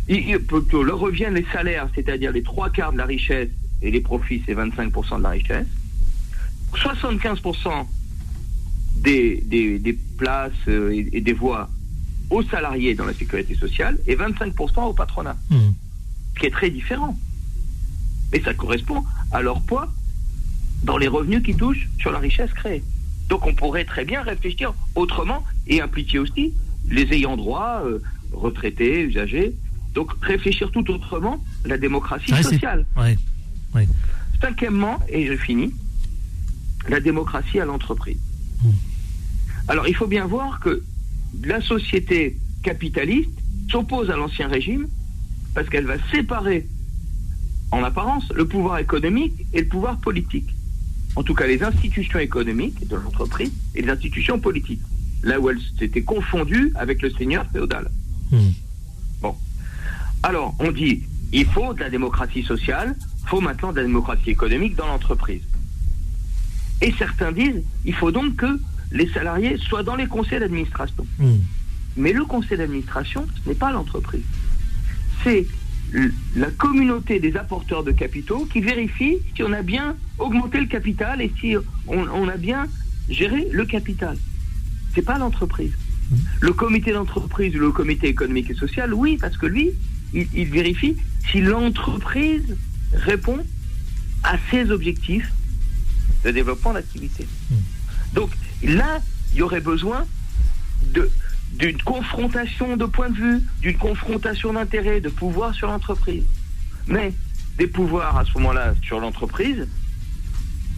ils, 0.07 0.39
plutôt, 0.39 0.85
leur 0.85 1.01
reviennent 1.01 1.35
les 1.35 1.47
salaires, 1.53 1.89
c'est-à-dire 1.93 2.31
les 2.31 2.45
trois 2.45 2.71
quarts 2.71 2.93
de 2.93 2.99
la 2.99 3.05
richesse, 3.05 3.49
et 3.83 3.91
les 3.91 4.01
profits, 4.01 4.45
c'est 4.47 4.55
25% 4.55 5.19
de 5.19 5.23
la 5.25 5.31
richesse. 5.31 5.67
75% 6.73 7.85
des, 8.99 9.43
des, 9.45 9.81
des 9.81 9.99
places 10.17 10.53
euh, 10.69 10.93
et, 10.93 11.09
et 11.15 11.21
des 11.21 11.33
voix 11.33 11.69
aux 12.31 12.45
salariés 12.45 12.95
dans 12.95 13.07
la 13.07 13.13
sécurité 13.13 13.57
sociale 13.57 13.99
et 14.07 14.15
25% 14.15 14.85
au 14.85 14.93
patronat, 14.93 15.37
Hmm. 15.51 15.73
ce 16.37 16.41
qui 16.41 16.47
est 16.47 16.51
très 16.51 16.71
différent. 16.71 17.19
Et 18.33 18.41
ça 18.41 18.55
correspond 18.55 19.03
à 19.33 19.43
leur 19.43 19.61
poids 19.63 19.93
dans 20.85 20.97
les 20.99 21.09
revenus 21.09 21.43
qui 21.43 21.55
touchent 21.55 21.89
sur 21.99 22.13
la 22.13 22.19
richesse 22.19 22.53
créée. 22.53 22.83
Donc 23.29 23.47
on 23.47 23.55
pourrait 23.55 23.85
très 23.85 24.05
bien 24.05 24.23
réfléchir 24.23 24.75
autrement 24.95 25.43
et 25.67 25.81
impliquer 25.81 26.19
aussi 26.19 26.53
les 26.89 27.11
ayants 27.15 27.37
droit, 27.37 27.83
euh, 27.85 28.01
retraités, 28.33 29.01
usagers. 29.01 29.55
Donc 29.95 30.13
réfléchir 30.23 30.71
tout 30.71 30.89
autrement 30.91 31.43
la 31.65 31.79
démocratie 31.79 32.33
Ouais, 32.33 32.43
c'est- 32.43 32.51
sociale. 32.55 32.85
Ouais. 32.97 33.17
Cinquièmement, 34.41 34.99
et 35.09 35.27
je 35.27 35.37
finis, 35.37 35.73
la 36.89 37.01
démocratie 37.01 37.59
à 37.61 37.65
l'entreprise. 37.65 38.19
Hmm. 38.63 38.71
Alors 39.69 39.89
il 39.89 39.95
faut 39.97 40.07
bien 40.07 40.27
voir 40.27 40.61
que 40.61 40.83
la 41.43 41.61
société 41.63 42.37
capitaliste 42.63 43.31
s'oppose 43.71 44.11
à 44.11 44.17
l'ancien 44.17 44.49
régime 44.49 44.87
parce 45.55 45.69
qu'elle 45.71 45.87
va 45.87 45.97
séparer 46.13 46.67
en 47.71 47.83
apparence 47.83 48.25
le 48.35 48.47
pouvoir 48.47 48.79
économique 48.79 49.47
et 49.55 49.63
le 49.63 49.69
pouvoir 49.69 49.99
politique. 49.99 50.54
En 51.17 51.23
tout 51.23 51.35
cas 51.35 51.47
les 51.47 51.63
institutions 51.63 52.19
économiques 52.19 52.87
de 52.89 52.97
l'entreprise 52.97 53.53
et 53.75 53.83
les 53.83 53.91
institutions 53.91 54.39
politiques. 54.39 54.83
Là 55.23 55.41
où 55.41 55.49
elles 55.49 55.61
s'étaient 55.79 56.03
confondues 56.03 56.73
avec 56.75 57.01
le 57.03 57.11
seigneur 57.11 57.47
féodal. 57.51 57.91
Hmm. 58.31 58.51
Alors, 60.25 60.55
on 60.59 60.73
dit, 60.73 61.03
il 61.35 61.45
faut 61.45 61.75
de 61.75 61.81
la 61.81 61.91
démocratie 61.91 62.43
sociale, 62.43 62.97
il 63.23 63.29
faut 63.29 63.43
maintenant 63.43 63.73
de 63.73 63.77
la 63.77 63.83
démocratie 63.83 64.31
économique 64.31 64.75
dans 64.75 64.87
l'entreprise. 64.87 65.43
Et 66.81 66.95
certains 66.99 67.31
disent, 67.31 67.63
il 67.85 67.93
faut 67.93 68.11
donc 68.11 68.37
que 68.37 68.59
les 68.91 69.07
salariés 69.11 69.59
soient 69.59 69.83
dans 69.83 69.97
les 69.97 70.07
conseils 70.07 70.41
d'administration. 70.41 71.07
Hmm. 71.19 71.37
Mais 71.99 72.15
le 72.15 72.25
conseil 72.25 72.57
d'administration, 72.57 73.27
ce 73.35 73.49
n'est 73.51 73.55
pas 73.55 73.71
l'entreprise. 73.71 74.25
C'est 75.23 75.47
la 76.35 76.51
communauté 76.51 77.21
des 77.21 77.37
apporteurs 77.37 77.85
de 77.85 77.93
capitaux 77.93 78.47
qui 78.47 78.61
vérifie 78.61 79.19
si 79.35 79.43
on 79.43 79.53
a 79.53 79.63
bien 79.63 79.97
augmenté 80.19 80.59
le 80.61 80.67
capital 80.67 81.21
et 81.21 81.33
si 81.41 81.57
on, 81.87 82.09
on 82.09 82.29
a 82.29 82.37
bien 82.37 82.67
géré 83.09 83.47
le 83.53 83.65
capital. 83.65 84.17
C'est 84.95 85.03
pas 85.03 85.19
l'entreprise. 85.19 85.73
Le 86.41 86.53
comité 86.53 86.93
d'entreprise 86.93 87.55
ou 87.57 87.61
le 87.61 87.73
comité 87.73 88.09
économique 88.09 88.51
et 88.51 88.55
social, 88.55 88.93
oui, 88.93 89.19
parce 89.21 89.37
que 89.37 89.47
lui, 89.47 89.71
il, 90.13 90.27
il 90.35 90.47
vérifie 90.47 90.97
si 91.31 91.41
l'entreprise 91.41 92.57
répond 92.93 93.39
à 94.23 94.37
ses 94.51 94.71
objectifs 94.71 95.33
de 96.25 96.31
développement 96.31 96.73
d'activité. 96.73 97.27
Donc 98.15 98.31
là, 98.63 99.01
il 99.33 99.39
y 99.39 99.43
aurait 99.43 99.61
besoin 99.61 100.07
de 100.93 101.11
d'une 101.59 101.81
confrontation 101.83 102.77
de 102.77 102.85
points 102.85 103.11
de 103.11 103.17
vue, 103.17 103.43
d'une 103.61 103.79
confrontation 103.79 104.53
d'intérêts, 104.53 105.01
de 105.01 105.09
pouvoir 105.09 105.55
sur 105.55 105.69
l'entreprise. 105.69 106.25
Mais 106.87 107.13
des 107.59 107.67
pouvoirs 107.67 108.17
à 108.17 108.25
ce 108.25 108.33
moment-là 108.35 108.75
sur 108.83 109.01
l'entreprise, 109.01 109.67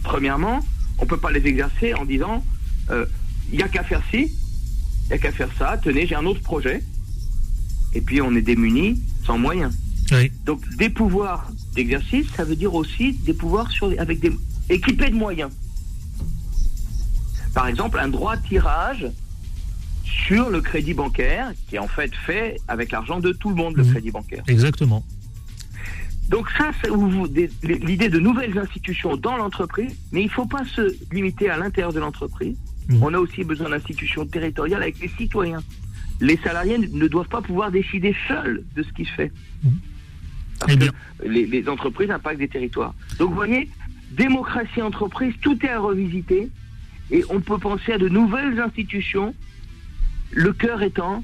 premièrement, 0.03 0.59
on 0.99 1.03
ne 1.03 1.07
peut 1.07 1.17
pas 1.17 1.31
les 1.31 1.45
exercer 1.45 1.93
en 1.93 2.05
disant 2.05 2.43
euh, 2.89 3.05
il 3.51 3.57
n'y 3.57 3.63
a 3.63 3.67
qu'à 3.67 3.83
faire 3.83 4.01
ci, 4.11 4.31
il 5.05 5.07
n'y 5.07 5.13
a 5.13 5.17
qu'à 5.17 5.31
faire 5.31 5.49
ça, 5.57 5.77
tenez, 5.77 6.05
j'ai 6.05 6.15
un 6.15 6.25
autre 6.25 6.41
projet. 6.41 6.83
Et 7.93 8.01
puis 8.01 8.21
on 8.21 8.35
est 8.35 8.41
démuni 8.41 9.01
sans 9.25 9.37
moyens. 9.37 9.75
Oui. 10.11 10.31
Donc 10.45 10.61
des 10.77 10.89
pouvoirs 10.89 11.49
d'exercice, 11.73 12.27
ça 12.35 12.43
veut 12.43 12.55
dire 12.55 12.73
aussi 12.73 13.13
des 13.13 13.33
pouvoirs 13.33 13.71
sur, 13.71 13.93
avec 13.97 14.19
des, 14.19 14.31
équipés 14.69 15.09
de 15.09 15.15
moyens. 15.15 15.51
Par 17.53 17.67
exemple, 17.67 17.99
un 17.99 18.09
droit 18.09 18.35
de 18.35 18.47
tirage 18.47 19.07
sur 20.27 20.49
le 20.49 20.61
crédit 20.61 20.93
bancaire, 20.93 21.51
qui 21.67 21.75
est 21.77 21.79
en 21.79 21.87
fait 21.87 22.13
fait 22.15 22.57
avec 22.67 22.91
l'argent 22.91 23.19
de 23.19 23.31
tout 23.31 23.49
le 23.49 23.55
monde, 23.55 23.75
le 23.77 23.83
Mhm. 23.83 23.91
crédit 23.91 24.11
bancaire. 24.11 24.43
Exactement. 24.47 25.03
Donc 26.29 26.49
ça, 26.57 26.71
c'est 26.81 26.89
l'idée 27.63 28.09
de 28.09 28.19
nouvelles 28.19 28.57
institutions 28.57 29.15
dans 29.15 29.37
l'entreprise, 29.37 29.95
mais 30.11 30.21
il 30.21 30.25
ne 30.25 30.29
faut 30.31 30.45
pas 30.45 30.65
se 30.65 30.93
limiter 31.13 31.49
à 31.49 31.57
l'intérieur 31.57 31.93
de 31.93 31.99
l'entreprise. 32.01 32.57
Mhm. 32.89 33.01
On 33.01 33.13
a 33.13 33.17
aussi 33.19 33.43
besoin 33.45 33.69
d'institutions 33.69 34.25
territoriales 34.25 34.81
avec 34.81 34.99
les 34.99 35.07
citoyens. 35.17 35.63
Les 36.19 36.37
salariés 36.37 36.77
ne- 36.79 37.07
doivent 37.07 37.29
pas 37.29 37.41
pouvoir 37.41 37.71
décider 37.71 38.13
seuls 38.27 38.63
de 38.75 38.83
ce 38.83 38.91
qui 38.91 39.05
se 39.05 39.11
fait. 39.11 39.31
Mhm. 39.63 39.71
Parce 40.59 40.73
Eh 40.73 40.77
que 40.79 40.85
les, 41.25 41.45
les 41.45 41.69
entreprises 41.69 42.09
impactent 42.11 42.39
des 42.39 42.47
territoires. 42.49 42.93
Donc 43.19 43.29
vous 43.29 43.35
voyez, 43.35 43.69
démocratie, 44.11 44.81
entreprise, 44.81 45.33
tout 45.41 45.57
est 45.65 45.69
à 45.69 45.79
revisiter 45.79 46.49
et 47.11 47.23
on 47.29 47.39
peut 47.39 47.59
penser 47.59 47.93
à 47.93 47.97
de 47.97 48.09
nouvelles 48.09 48.59
institutions, 48.59 49.33
le 50.31 50.53
cœur 50.53 50.81
étant 50.81 51.23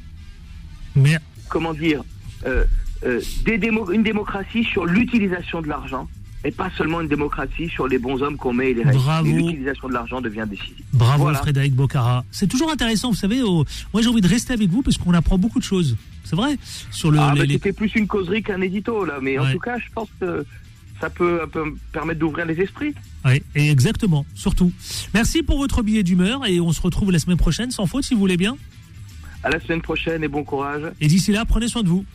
Mais 0.95 1.17
comment 1.49 1.73
dire, 1.73 2.03
euh, 2.45 2.63
euh, 3.05 3.21
des 3.45 3.57
démo- 3.57 3.91
une 3.91 4.03
démocratie 4.03 4.63
sur 4.63 4.85
l'utilisation 4.85 5.61
de 5.61 5.67
l'argent 5.67 6.07
et 6.45 6.51
pas 6.51 6.69
seulement 6.77 6.99
une 7.01 7.07
démocratie 7.07 7.69
sur 7.69 7.87
les 7.87 7.97
bons 7.97 8.21
hommes 8.21 8.35
qu'on 8.37 8.51
met 8.53 8.71
et 8.71 8.73
les 8.73 8.83
règles. 8.83 8.99
L'utilisation 9.29 9.87
de 9.87 9.93
l'argent 9.93 10.19
devient 10.19 10.45
décisive. 10.49 10.83
bravo 10.91 11.23
Voilà. 11.23 11.39
Frédéric 11.39 11.73
Bocara. 11.73 12.25
C'est 12.31 12.47
toujours 12.47 12.71
intéressant, 12.71 13.09
vous 13.11 13.15
savez. 13.17 13.41
au- 13.41 13.63
Moi, 13.93 14.01
j'ai 14.01 14.09
envie 14.09 14.19
de 14.21 14.27
rester 14.27 14.51
avec 14.53 14.69
vous 14.69 14.81
parce 14.81 14.97
qu'on 14.97 15.13
apprend 15.13 15.37
beaucoup 15.37 15.59
de 15.59 15.63
choses. 15.63 15.95
C'est 16.25 16.35
vrai? 16.35 16.57
Sur 16.91 17.11
le. 17.11 17.19
Ah, 17.19 17.31
les- 17.33 17.39
bah, 17.39 17.45
les- 17.45 17.53
C'était 17.53 17.73
plus 17.73 17.93
une 17.95 18.07
causerie 18.07 18.43
qu'un 18.43 18.61
édito, 18.61 19.05
là, 19.05 19.19
mais 19.21 19.37
en 19.37 19.51
tout 19.51 19.59
cas, 19.59 19.77
je 19.77 19.85
pense 19.93 20.09
que 20.19 20.45
ça 20.99 21.09
peut, 21.09 21.41
un 21.43 21.47
peu 21.47 21.75
permettre 21.91 22.19
d'ouvrir 22.19 22.45
les 22.45 22.59
esprits. 22.61 22.93
Et 23.55 23.69
exactement, 23.69 24.25
surtout. 24.35 24.71
Merci 25.13 25.43
pour 25.43 25.57
votre 25.57 25.81
billet 25.81 26.03
d'humeur 26.03 26.45
et 26.45 26.59
on 26.59 26.71
se 26.73 26.81
retrouve 26.81 27.11
la 27.11 27.19
semaine 27.19 27.37
prochaine, 27.37 27.71
sans 27.71 27.85
faute, 27.85 28.03
si 28.03 28.13
vous 28.13 28.19
voulez 28.19 28.37
bien. 28.37 28.57
À 29.43 29.49
la 29.49 29.59
semaine 29.59 29.81
prochaine 29.81 30.23
et 30.23 30.27
bon 30.27 30.43
courage. 30.43 30.83
Et 31.01 31.07
d'ici 31.07 31.31
là, 31.31 31.45
prenez 31.45 31.67
soin 31.67 31.83
de 31.83 31.89
vous. 31.89 32.05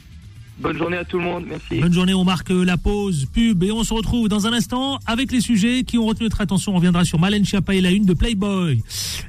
Bonne 0.61 0.77
journée 0.77 0.97
à 0.97 1.05
tout 1.05 1.19
le 1.19 1.25
monde. 1.25 1.45
Merci. 1.49 1.81
Bonne 1.81 1.93
journée, 1.93 2.15
on 2.15 2.25
marque 2.25 2.51
la 2.51 2.77
pause 2.77 3.27
pub 3.33 3.63
et 3.63 3.71
on 3.71 3.85
se 3.85 3.95
retrouve 3.95 4.29
dans 4.29 4.49
un 4.49 4.53
instant 4.53 4.99
avec 5.07 5.31
les 5.31 5.41
sujets 5.41 5.85
qui 5.85 5.99
ont 5.99 6.07
retenu 6.07 6.25
notre 6.25 6.41
attention. 6.41 6.73
On 6.73 6.77
reviendra 6.77 7.05
sur 7.05 7.21
Malène 7.21 7.45
Schiappa 7.45 7.77
et 7.77 7.81
la 7.81 7.93
une 7.93 8.05
de 8.05 8.13
Playboy. 8.13 8.83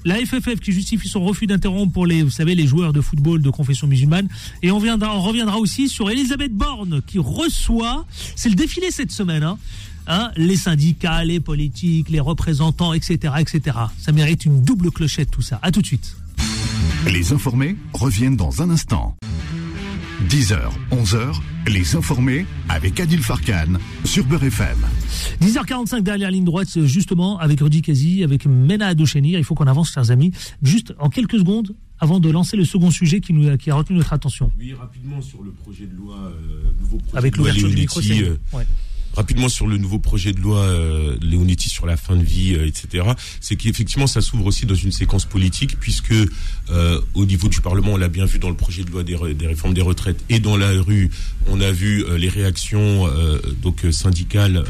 La 0.05 0.15
FFF 0.15 0.59
qui 0.59 0.71
justifie 0.71 1.07
son 1.07 1.23
refus 1.23 1.45
d'interrompre 1.45 1.93
pour 1.93 2.07
les, 2.07 2.23
vous 2.23 2.31
savez, 2.31 2.55
les 2.55 2.65
joueurs 2.65 2.93
de 2.93 3.01
football 3.01 3.43
de 3.43 3.49
confession 3.51 3.85
musulmane. 3.85 4.27
Et 4.63 4.71
on, 4.71 4.79
viendra, 4.79 5.15
on 5.15 5.21
reviendra 5.21 5.59
aussi 5.59 5.88
sur 5.88 6.09
Elisabeth 6.09 6.53
Borne 6.53 7.03
qui 7.05 7.19
reçoit, 7.19 8.05
c'est 8.35 8.49
le 8.49 8.55
défilé 8.55 8.89
cette 8.89 9.12
semaine, 9.12 9.43
hein, 9.43 9.59
hein, 10.07 10.31
les 10.35 10.57
syndicats, 10.57 11.23
les 11.23 11.39
politiques, 11.39 12.09
les 12.09 12.19
représentants, 12.19 12.93
etc., 12.93 13.35
etc. 13.38 13.77
Ça 13.99 14.12
mérite 14.12 14.45
une 14.45 14.63
double 14.63 14.89
clochette 14.89 15.29
tout 15.29 15.43
ça. 15.43 15.59
À 15.62 15.71
tout 15.71 15.81
de 15.81 15.85
suite. 15.85 16.15
Les 17.12 17.34
informés 17.34 17.76
reviennent 17.93 18.36
dans 18.36 18.62
un 18.62 18.69
instant. 18.69 19.15
10h, 20.30 20.60
11h, 20.91 21.39
les 21.67 21.95
informés 21.95 22.45
avec 22.67 23.00
Adil 23.00 23.24
Farkan 23.24 23.80
sur 24.06 24.26
Beurre 24.26 24.43
FM. 24.43 24.78
10h45 25.41 26.02
derrière 26.02 26.30
ligne 26.30 26.43
droite, 26.43 26.86
justement, 26.86 27.39
avec 27.39 27.62
Rudy 27.62 27.82
Kazi, 27.82 28.24
avec 28.24 28.45
Mena 28.45 28.88
Adochenir. 28.88 29.39
Il 29.39 29.43
faut 29.43 29.56
qu'on 29.56 29.65
avance, 29.65 29.91
chers 29.91 30.12
amis. 30.12 30.32
Juste 30.62 30.93
en 31.00 31.10
quelques 31.10 31.39
secondes, 31.39 31.76
avant 32.00 32.19
de 32.19 32.30
lancer 32.30 32.58
le 32.58 32.65
second 32.65 32.91
sujet 32.91 33.22
qui, 33.22 33.34
nous, 33.34 33.58
qui 33.58 33.72
a 33.72 33.76
retenu 33.76 33.98
notre 33.98 34.13
attention. 34.13 34.52
Oui, 34.60 34.74
rapidement 34.74 35.22
sur 35.22 35.41
le 35.41 35.52
projet 35.52 35.88
de 35.88 35.95
loi, 35.95 36.15
euh, 36.15 36.62
nouveau 36.80 36.98
projet 36.98 37.17
Avec 37.17 37.34
de 37.34 37.39
loi 37.39 37.48
l'ouverture 37.48 37.69
du 37.69 37.76
micro, 37.76 38.00
euh, 38.02 38.38
ouais. 38.54 38.67
Rapidement 39.13 39.50
sur 39.50 39.67
le 39.67 39.78
nouveau 39.78 40.00
projet 40.00 40.32
de 40.34 40.39
loi 40.39 40.60
euh, 40.60 41.17
Leonetti 41.22 41.69
sur 41.69 41.86
la 41.86 41.98
fin 41.98 42.15
de 42.15 42.24
vie, 42.24 42.56
euh, 42.56 42.67
etc. 42.67 43.06
C'est 43.41 43.56
qu'effectivement 43.56 44.08
ça 44.08 44.22
s'ouvre 44.22 44.45
aussi 44.45 44.65
dans 44.65 44.76
une 44.76 44.91
séquence 44.91 45.26
politique 45.26 45.80
puisque 45.80 46.13
euh, 46.69 47.02
au 47.13 47.26
niveau 47.26 47.48
du 47.48 47.62
Parlement, 47.62 47.93
on 47.93 47.98
l'a 47.98 48.10
bien 48.10 48.26
vu 48.26 48.39
dans 48.39 48.50
le 48.50 48.56
projet 48.56 48.84
de 48.84 48.91
loi 48.91 49.04
des, 49.04 49.15
réformes 49.15 49.74
des 49.74 49.82
retraites 49.82 50.24
et 50.30 50.39
dans 50.39 50.58
la 50.58 50.72
rue, 50.82 51.10
on 51.48 51.60
a 51.62 51.72
vu 51.72 52.04
euh, 52.04 52.17
les 52.17 52.30
réactions 52.30 53.08
donc 53.62 53.86
syndicales 53.91 54.63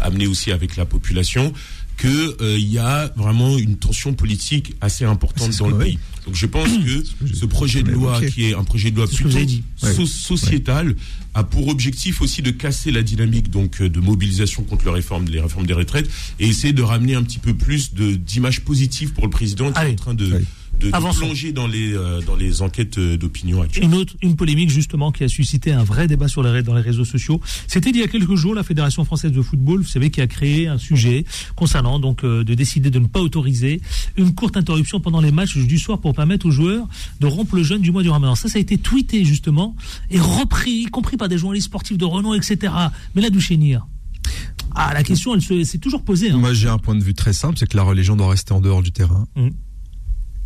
amenées 0.00 0.26
aussi 0.26 0.52
avec 0.52 0.76
la 0.76 0.84
population 0.84 1.52
que 1.96 2.42
euh, 2.42 2.58
il 2.58 2.68
y 2.68 2.78
a 2.78 3.12
vraiment 3.16 3.56
une 3.58 3.76
tension 3.76 4.12
politique 4.12 4.74
assez 4.80 5.04
importante 5.04 5.56
dans 5.58 5.68
le 5.68 5.78
pays. 5.78 5.98
Donc 6.26 6.34
je 6.34 6.46
pense 6.46 6.68
que 6.84 7.34
ce 7.34 7.46
projet 7.46 7.82
de 7.82 7.92
loi 7.92 8.20
qui 8.20 8.46
est 8.50 8.54
un 8.54 8.64
projet 8.64 8.90
de 8.90 8.96
loi 8.96 9.06
plutôt 9.06 10.06
sociétal 10.06 10.96
a 11.34 11.44
pour 11.44 11.68
objectif 11.68 12.20
aussi 12.20 12.42
de 12.42 12.50
casser 12.50 12.90
la 12.90 13.02
dynamique 13.02 13.50
donc 13.50 13.80
euh, 13.80 13.88
de 13.88 14.00
mobilisation 14.00 14.64
contre 14.64 14.86
la 14.86 14.92
réforme, 14.92 15.26
les 15.26 15.40
réformes 15.40 15.66
des 15.66 15.72
retraites 15.72 16.08
et 16.38 16.46
essayer 16.46 16.72
de 16.72 16.82
ramener 16.82 17.14
un 17.14 17.22
petit 17.22 17.38
peu 17.38 17.54
plus 17.54 17.94
de 17.94 18.12
d'image 18.12 18.60
positive 18.62 19.12
pour 19.12 19.24
le 19.24 19.30
président 19.30 19.72
qui 19.72 19.80
est 19.80 19.92
en 19.92 19.94
train 19.94 20.14
de. 20.14 20.42
De, 20.82 20.90
de 20.90 21.18
plonger 21.18 21.52
dans 21.52 21.66
les 21.66 21.94
euh, 21.94 22.20
dans 22.22 22.36
les 22.36 22.62
enquêtes 22.62 22.98
euh, 22.98 23.16
d'opinion 23.16 23.62
actuelles. 23.62 23.84
Une 23.84 23.94
autre, 23.94 24.14
une 24.22 24.36
polémique 24.36 24.70
justement 24.70 25.12
qui 25.12 25.24
a 25.24 25.28
suscité 25.28 25.72
un 25.72 25.84
vrai 25.84 26.06
débat 26.06 26.28
sur 26.28 26.42
les 26.42 26.62
dans 26.62 26.74
les 26.74 26.80
réseaux 26.80 27.04
sociaux. 27.04 27.40
C'était 27.66 27.90
il 27.90 27.96
y 27.96 28.02
a 28.02 28.08
quelques 28.08 28.34
jours 28.34 28.54
la 28.54 28.62
Fédération 28.62 29.04
française 29.04 29.32
de 29.32 29.42
football, 29.42 29.82
vous 29.82 29.88
savez, 29.88 30.10
qui 30.10 30.20
a 30.20 30.26
créé 30.26 30.66
un 30.68 30.78
sujet 30.78 31.24
concernant 31.56 31.98
donc 31.98 32.24
euh, 32.24 32.44
de 32.44 32.54
décider 32.54 32.90
de 32.90 32.98
ne 32.98 33.06
pas 33.06 33.20
autoriser 33.20 33.80
une 34.16 34.34
courte 34.34 34.56
interruption 34.56 35.00
pendant 35.00 35.20
les 35.20 35.32
matchs 35.32 35.56
du 35.56 35.78
soir 35.78 35.98
pour 35.98 36.14
permettre 36.14 36.46
aux 36.46 36.50
joueurs 36.50 36.86
de 37.20 37.26
rompre 37.26 37.56
le 37.56 37.62
jeûne 37.62 37.80
du 37.80 37.92
mois 37.92 38.02
du 38.02 38.10
Ramadan. 38.10 38.34
Ça, 38.34 38.48
ça 38.48 38.58
a 38.58 38.60
été 38.60 38.78
tweeté 38.78 39.24
justement 39.24 39.76
et 40.10 40.20
repris, 40.20 40.70
y 40.70 40.84
compris 40.86 41.16
par 41.16 41.28
des 41.28 41.38
journalistes 41.38 41.66
sportifs 41.66 41.98
de 41.98 42.04
renom, 42.04 42.34
etc. 42.34 42.72
Mais 43.14 43.22
là, 43.22 43.30
Douchénir. 43.30 43.86
Ah, 44.74 44.92
la 44.94 45.02
question, 45.02 45.34
elle 45.34 45.66
s'est 45.66 45.78
toujours 45.78 46.02
posée. 46.02 46.30
Hein. 46.30 46.38
Moi, 46.38 46.54
j'ai 46.54 46.68
un 46.68 46.78
point 46.78 46.94
de 46.94 47.02
vue 47.02 47.14
très 47.14 47.32
simple, 47.32 47.58
c'est 47.58 47.66
que 47.66 47.76
la 47.76 47.82
religion 47.82 48.16
doit 48.16 48.30
rester 48.30 48.52
en 48.52 48.60
dehors 48.60 48.82
du 48.82 48.92
terrain. 48.92 49.26
Mmh. 49.36 49.48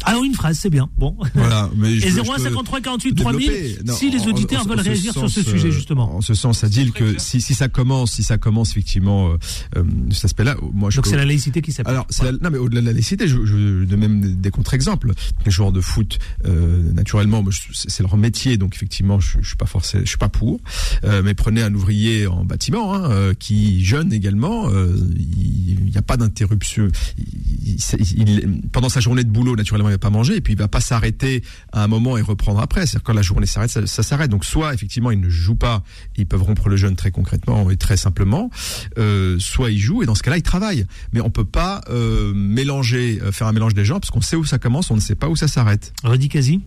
Alors 0.07 0.24
une 0.24 0.34
phrase, 0.34 0.59
c'est 0.59 0.70
bien. 0.70 0.88
Bon. 0.96 1.16
Voilà. 1.34 1.68
Mais 1.76 1.92
Et 1.96 2.11
0153 2.11 2.80
48 2.80 3.14
3000. 3.14 3.78
Si 3.92 4.11
les 4.11 4.26
auditeurs 4.26 4.66
veulent 4.66 4.80
réagir 4.80 5.12
sur 5.12 5.28
ce 5.28 5.42
sujet 5.42 5.70
justement. 5.70 6.16
En 6.16 6.20
ce 6.20 6.34
sens, 6.34 6.59
ça 6.61 6.68
dit 6.68 6.92
que 6.92 7.18
si, 7.18 7.40
si 7.40 7.54
ça 7.54 7.68
commence, 7.68 8.12
si 8.12 8.22
ça 8.22 8.38
commence 8.38 8.70
effectivement 8.70 9.30
euh, 9.30 9.36
euh, 9.76 9.84
cet 10.12 10.26
aspect-là, 10.26 10.57
moi 10.72 10.90
je. 10.90 10.96
Donc 10.96 11.07
c'est 11.07 11.16
la 11.16 11.24
laïcité 11.24 11.61
qui 11.62 11.72
s'appelle. 11.72 11.92
Alors 11.94 12.07
c'est 12.11 12.30
non 12.42 12.50
mais 12.50 12.59
au-delà 12.59 12.80
de 12.80 12.86
la 12.86 12.92
laïcité, 12.92 13.26
je, 13.28 13.44
je 13.44 13.84
de 13.84 13.96
même 13.96 14.20
des 14.36 14.50
contre-exemples. 14.50 15.12
Les 15.44 15.50
joueurs 15.50 15.72
de 15.72 15.80
foot, 15.80 16.18
euh, 16.46 16.92
naturellement, 16.92 17.44
c'est 17.72 18.02
leur 18.02 18.16
métier, 18.16 18.57
donc 18.57 18.74
effectivement, 18.76 19.18
je, 19.20 19.38
je 19.40 19.46
suis 19.48 19.57
pas 19.57 19.66
forcé, 19.66 19.98
je 20.00 20.09
suis 20.09 20.18
pas 20.18 20.28
pour. 20.28 20.61
Euh, 21.04 21.22
mais 21.24 21.34
prenez 21.34 21.62
un 21.62 21.74
ouvrier 21.74 22.26
en 22.26 22.44
bâtiment 22.44 22.94
hein, 22.94 23.11
euh, 23.11 23.34
qui 23.34 23.84
jeûne 23.84 24.12
également. 24.12 24.68
euh, 24.70 24.96
Il 25.18 25.90
n'y 25.90 25.96
a 25.96 26.02
pas 26.02 26.16
d'interruption. 26.16 26.88
Il- 27.18 27.76
il- 28.16 28.28
il- 28.28 28.61
pendant 28.72 28.88
sa 28.88 29.00
journée 29.00 29.24
de 29.24 29.30
boulot, 29.30 29.57
naturellement, 29.57 29.88
pas 29.99 30.11
manger 30.11 30.36
et 30.36 30.40
puis 30.40 30.53
il 30.55 30.59
va 30.59 30.68
pas 30.68 30.80
s'arrêter 30.80 31.42
à 31.72 31.82
un 31.84 31.86
moment 31.88 32.16
et 32.16 32.22
reprendre 32.22 32.61
après. 32.61 32.86
C'est-à-dire 32.86 33.03
quand 33.05 33.12
la 33.14 33.22
journée 33.22 33.47
s'arrête, 33.47 33.70
ça, 33.70 33.86
ça 33.86 34.03
s'arrête. 34.03 34.30
Donc 34.30 34.44
soit 34.44 34.74
effectivement 34.74 35.11
ils 35.11 35.20
ne 35.20 35.28
jouent 35.28 35.55
pas, 35.55 35.82
ils 36.16 36.26
peuvent 36.26 36.42
rompre 36.42 36.68
le 36.68 36.76
jeûne 36.76 36.97
très 36.97 37.11
concrètement 37.11 37.70
et 37.70 37.76
très 37.76 37.97
simplement. 37.97 38.51
Euh, 38.99 39.38
soit 39.38 39.70
ils 39.70 39.78
jouent 39.78 40.03
et 40.03 40.07
dans 40.07 40.14
ce 40.14 40.22
cas-là 40.22 40.38
ils 40.38 40.42
travaillent. 40.42 40.86
Mais 41.12 41.20
on 41.20 41.30
peut 41.30 41.44
pas 41.44 41.80
euh, 41.90 42.32
mélanger, 42.34 43.20
euh, 43.22 43.32
faire 43.32 43.47
un 43.47 43.53
mélange 43.53 43.74
des 43.74 43.84
genres 43.84 44.01
parce 44.01 44.11
qu'on 44.11 44.20
sait 44.20 44.36
où 44.36 44.44
ça 44.44 44.59
commence, 44.59 44.90
on 44.90 44.97
ne 44.97 45.01
sait 45.01 45.14
pas 45.14 45.28
où 45.28 45.36
ça 45.36 45.49
s'arrête. 45.49 45.92
Redis 46.05 46.28
quasi. 46.28 46.61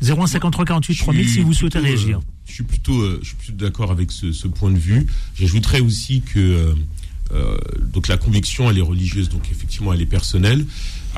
0153 0.00 0.64
48 0.64 0.94
3000 0.96 1.26
Je 1.28 1.32
si 1.32 1.40
vous 1.40 1.52
souhaitez 1.52 1.80
plutôt, 1.80 1.86
réagir. 1.96 2.18
euh, 2.18 2.22
je 2.46 2.52
suis 2.52 2.62
plutôt, 2.62 3.00
euh, 3.00 3.18
je 3.22 3.28
suis 3.28 3.36
plutôt 3.36 3.64
d'accord 3.64 3.90
avec 3.90 4.12
ce, 4.12 4.32
ce 4.32 4.46
point 4.46 4.70
de 4.70 4.78
vue. 4.78 5.06
J'ajouterais 5.34 5.80
aussi 5.80 6.20
que 6.22 6.38
euh, 6.38 6.74
euh, 7.32 7.58
donc 7.92 8.06
la 8.08 8.16
conviction, 8.16 8.70
elle 8.70 8.78
est 8.78 8.82
religieuse, 8.82 9.28
donc 9.28 9.50
effectivement, 9.50 9.92
elle 9.92 10.00
est 10.00 10.06
personnelle. 10.06 10.64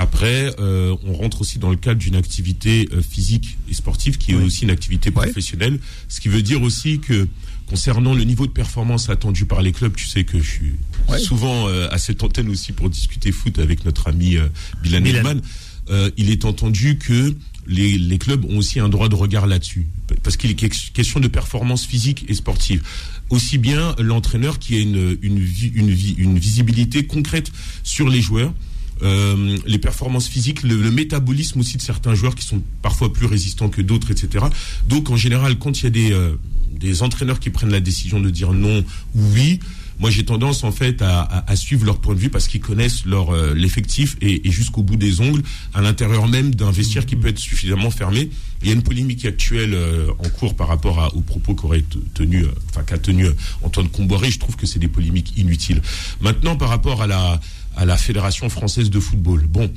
Après, 0.00 0.50
euh, 0.58 0.96
on 1.04 1.12
rentre 1.12 1.42
aussi 1.42 1.58
dans 1.58 1.68
le 1.68 1.76
cadre 1.76 2.00
d'une 2.00 2.16
activité 2.16 2.88
euh, 2.94 3.02
physique 3.02 3.58
et 3.68 3.74
sportive 3.74 4.16
qui 4.16 4.30
est 4.32 4.34
aussi 4.34 4.64
une 4.64 4.70
activité 4.70 5.10
Ouais. 5.10 5.26
professionnelle, 5.26 5.78
ce 6.08 6.20
qui 6.22 6.28
veut 6.28 6.40
dire 6.40 6.62
aussi 6.62 7.00
que 7.00 7.28
concernant 7.66 8.14
le 8.14 8.24
niveau 8.24 8.46
de 8.46 8.50
performance 8.52 9.10
attendu 9.10 9.44
par 9.44 9.60
les 9.60 9.72
clubs, 9.72 9.94
tu 9.94 10.06
sais 10.06 10.24
que 10.24 10.38
je 10.40 10.50
suis 10.50 10.72
Ouais. 11.08 11.18
souvent 11.18 11.68
euh, 11.68 11.86
à 11.90 11.98
cette 11.98 12.22
antenne 12.22 12.48
aussi 12.48 12.72
pour 12.72 12.88
discuter 12.88 13.30
foot 13.30 13.58
avec 13.58 13.84
notre 13.84 14.08
ami 14.08 14.38
euh, 14.38 14.48
Bilan 14.82 15.02
Bilal. 15.02 15.18
Elman. 15.26 15.42
Euh, 15.90 16.10
il 16.16 16.30
est 16.30 16.46
entendu 16.46 16.96
que 16.96 17.34
les, 17.66 17.98
les 17.98 18.16
clubs 18.18 18.44
ont 18.46 18.56
aussi 18.56 18.80
un 18.80 18.88
droit 18.88 19.08
de 19.10 19.14
regard 19.16 19.46
là-dessus, 19.46 19.86
parce 20.22 20.36
qu'il 20.38 20.50
est 20.50 20.54
que- 20.54 20.90
question 20.94 21.20
de 21.20 21.28
performance 21.28 21.84
physique 21.84 22.24
et 22.28 22.34
sportive. 22.34 22.82
Aussi 23.28 23.58
bien 23.58 23.94
l'entraîneur 23.98 24.58
qui 24.58 24.76
a 24.76 24.78
une, 24.78 25.18
une, 25.20 25.38
une, 25.74 25.90
une 26.16 26.38
visibilité 26.38 27.06
concrète 27.06 27.50
sur 27.82 28.08
les 28.08 28.20
joueurs, 28.22 28.54
euh, 29.02 29.56
les 29.66 29.78
performances 29.78 30.28
physiques, 30.28 30.62
le, 30.62 30.76
le 30.76 30.90
métabolisme 30.90 31.60
aussi 31.60 31.76
de 31.76 31.82
certains 31.82 32.14
joueurs 32.14 32.34
qui 32.34 32.44
sont 32.44 32.62
parfois 32.82 33.12
plus 33.12 33.26
résistants 33.26 33.68
que 33.68 33.82
d'autres, 33.82 34.10
etc. 34.10 34.44
Donc 34.88 35.10
en 35.10 35.16
général, 35.16 35.58
quand 35.58 35.80
il 35.80 35.84
y 35.84 35.86
a 35.86 35.90
des, 35.90 36.12
euh, 36.12 36.36
des 36.70 37.02
entraîneurs 37.02 37.40
qui 37.40 37.50
prennent 37.50 37.70
la 37.70 37.80
décision 37.80 38.20
de 38.20 38.30
dire 38.30 38.52
non 38.52 38.84
ou 39.14 39.20
oui, 39.34 39.60
moi 40.00 40.10
j'ai 40.10 40.24
tendance 40.24 40.64
en 40.64 40.72
fait 40.72 41.02
à, 41.02 41.44
suivre 41.54 41.84
leur 41.84 41.98
point 41.98 42.14
de 42.14 42.20
vue 42.20 42.30
parce 42.30 42.48
qu'ils 42.48 42.60
connaissent 42.60 43.04
leur 43.04 43.30
euh, 43.30 43.54
l'effectif 43.54 44.16
et, 44.20 44.50
jusqu'au 44.50 44.82
bout 44.82 44.96
des 44.96 45.20
ongles 45.20 45.42
à 45.74 45.80
l'intérieur 45.82 46.26
même 46.26 46.54
d'un 46.54 46.70
vestiaire 46.70 47.06
qui 47.06 47.16
peut 47.16 47.28
être 47.28 47.38
suffisamment 47.38 47.90
fermé. 47.90 48.30
Il 48.62 48.68
y 48.68 48.70
a 48.70 48.74
une 48.74 48.82
polémique 48.82 49.24
actuelle 49.24 49.74
euh, 49.74 50.08
en 50.18 50.28
cours 50.30 50.54
par 50.56 50.68
rapport 50.68 51.12
aux 51.14 51.20
propos 51.20 51.54
qu'aurait 51.54 51.82
te- 51.82 51.98
tenu, 52.14 52.44
euh, 52.44 52.50
enfin 52.70 52.82
qu'a 52.82 52.98
tenu 52.98 53.26
euh, 53.26 53.32
Antoine 53.62 53.88
Comboiré. 53.88 54.30
Je 54.30 54.38
trouve 54.38 54.56
que 54.56 54.66
c'est 54.66 54.78
des 54.78 54.88
polémiques 54.88 55.32
inutiles. 55.36 55.80
Maintenant, 56.20 56.56
par 56.56 56.68
rapport 56.70 57.02
à 57.02 57.06
la 57.06 57.40
à 57.76 57.84
la 57.84 57.96
fédération 57.96 58.48
française 58.48 58.90
de 58.90 58.98
football, 59.00 59.46
bon, 59.46 59.70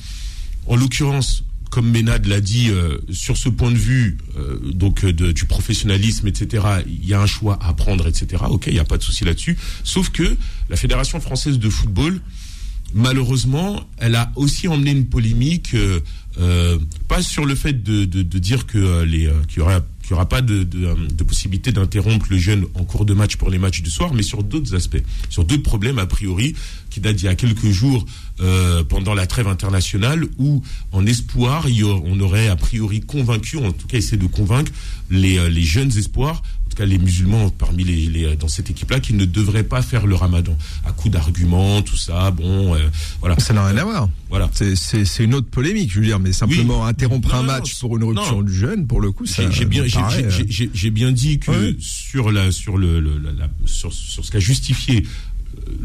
en 0.68 0.76
l'occurrence, 0.76 1.44
comme 1.74 1.90
Ménade 1.90 2.28
l'a 2.28 2.40
dit, 2.40 2.70
euh, 2.70 3.00
sur 3.12 3.36
ce 3.36 3.50
point 3.50 3.72
de 3.72 3.78
vue, 3.78 4.20
euh, 4.38 4.60
donc 4.74 5.04
euh, 5.04 5.12
du 5.12 5.46
professionnalisme, 5.46 6.28
etc., 6.28 6.68
il 6.86 7.04
y 7.04 7.16
a 7.16 7.20
un 7.20 7.26
choix 7.26 7.58
à 7.64 7.74
prendre, 7.74 8.08
etc. 8.08 8.44
Ok, 8.48 8.66
il 8.68 8.74
n'y 8.74 8.80
a 8.80 8.86
pas 8.86 9.00
de 9.00 9.02
souci 9.02 9.26
là-dessus. 9.26 9.58
Sauf 9.84 10.10
que 10.12 10.38
la 10.70 10.76
Fédération 10.76 11.20
française 11.20 11.58
de 11.58 11.70
football, 11.72 12.22
malheureusement, 12.94 13.90
elle 13.98 14.14
a 14.14 14.32
aussi 14.36 14.68
emmené 14.68 14.92
une 14.92 15.08
polémique, 15.08 15.76
pas 17.08 17.24
sur 17.24 17.44
le 17.44 17.56
fait 17.56 17.82
de, 17.82 18.06
dire 18.22 18.68
que 18.68 19.02
les 19.02 19.32
qu'il 19.48 19.58
y 19.58 19.62
aura 19.62 19.82
qu'il 20.04 20.12
y 20.12 20.14
aura 20.14 20.28
pas 20.28 20.42
de, 20.42 20.64
de, 20.64 20.86
euh, 20.86 20.96
de 21.12 21.24
possibilité 21.24 21.72
d'interrompre 21.72 22.28
le 22.30 22.38
jeûne 22.38 22.66
en 22.76 22.84
cours 22.84 23.06
de 23.06 23.14
match 23.14 23.38
pour 23.38 23.50
les 23.50 23.58
matchs 23.58 23.82
du 23.82 23.90
soir, 23.90 24.14
mais 24.14 24.22
sur 24.22 24.44
d'autres 24.44 24.76
aspects, 24.76 25.02
sur 25.30 25.46
d'autres 25.46 25.64
problèmes 25.64 25.98
a 25.98 26.06
priori 26.06 26.56
qui 26.90 27.00
datent 27.00 27.16
d'il 27.16 27.26
y 27.26 27.30
a 27.30 27.36
quelques 27.36 27.70
jours 27.70 28.06
euh, 28.42 28.84
pendant 28.84 29.14
la 29.14 29.26
trêve 29.26 29.48
internationale 29.48 30.26
où, 30.38 30.62
en 30.92 31.06
espoir, 31.06 31.66
on 32.06 32.20
aurait 32.20 32.50
a 32.50 32.56
priori 32.56 33.02
convaincu, 33.02 33.58
en 33.58 33.72
tout 33.72 33.88
cas 33.88 33.98
essayé 33.98 34.18
de 34.18 34.28
convaincre 34.28 34.72
les, 35.10 35.38
euh, 35.38 35.50
les 35.50 35.64
jeunes 35.64 35.96
espoirs, 35.98 36.44
tout 36.74 36.82
cas 36.82 36.86
les 36.86 36.98
musulmans 36.98 37.50
parmi 37.50 37.84
les, 37.84 38.08
les 38.08 38.36
dans 38.36 38.48
cette 38.48 38.70
équipe-là, 38.70 39.00
qui 39.00 39.14
ne 39.14 39.26
devraient 39.26 39.64
pas 39.64 39.82
faire 39.82 40.08
le 40.08 40.16
Ramadan 40.16 40.58
à 40.86 40.92
coup 40.92 41.10
d'arguments, 41.10 41.82
tout 41.82 41.96
ça. 41.98 42.32
Bon, 42.32 42.74
euh, 42.76 42.80
voilà. 43.20 43.38
Ça 43.40 43.54
n'a 43.54 43.66
rien 43.68 43.78
à 43.78 43.84
voir. 43.84 44.10
Voilà. 44.30 44.50
C'est- 44.54 45.24
une 45.24 45.36
autre 45.36 45.48
polémique, 45.50 45.92
je 45.92 46.00
veux 46.00 46.06
dire, 46.06 46.20
mais 46.20 46.34
simplement 46.34 46.86
interrompre 46.86 47.30
Non, 47.30 47.36
un 47.36 47.44
match 47.44 47.74
non, 47.74 47.80
pour 47.88 47.98
une 47.98 48.04
rupture 48.06 48.38
non. 48.38 48.42
du 48.42 48.54
jeûne, 48.54 48.88
pour 48.88 49.00
le 49.02 49.12
coup, 49.12 49.26
ça. 49.26 49.50
J'ai 49.52 49.66
bien, 49.66 49.86
j'ai- 49.86 50.00
euh, 50.00 50.70
j'ai- 50.74 50.90
bien 50.90 51.12
dit 51.12 51.40
que 51.40 51.76
sur 51.80 52.32
la, 52.32 52.52
sur 52.52 52.78
le, 52.78 53.00
le- 53.00 53.20
la- 53.20 53.32
la- 53.32 53.50
sur, 53.66 53.94
sur 53.94 54.26
ce 54.26 54.32
qu'a 54.32 54.40
justifié 54.40 55.04
euh, 55.06 55.08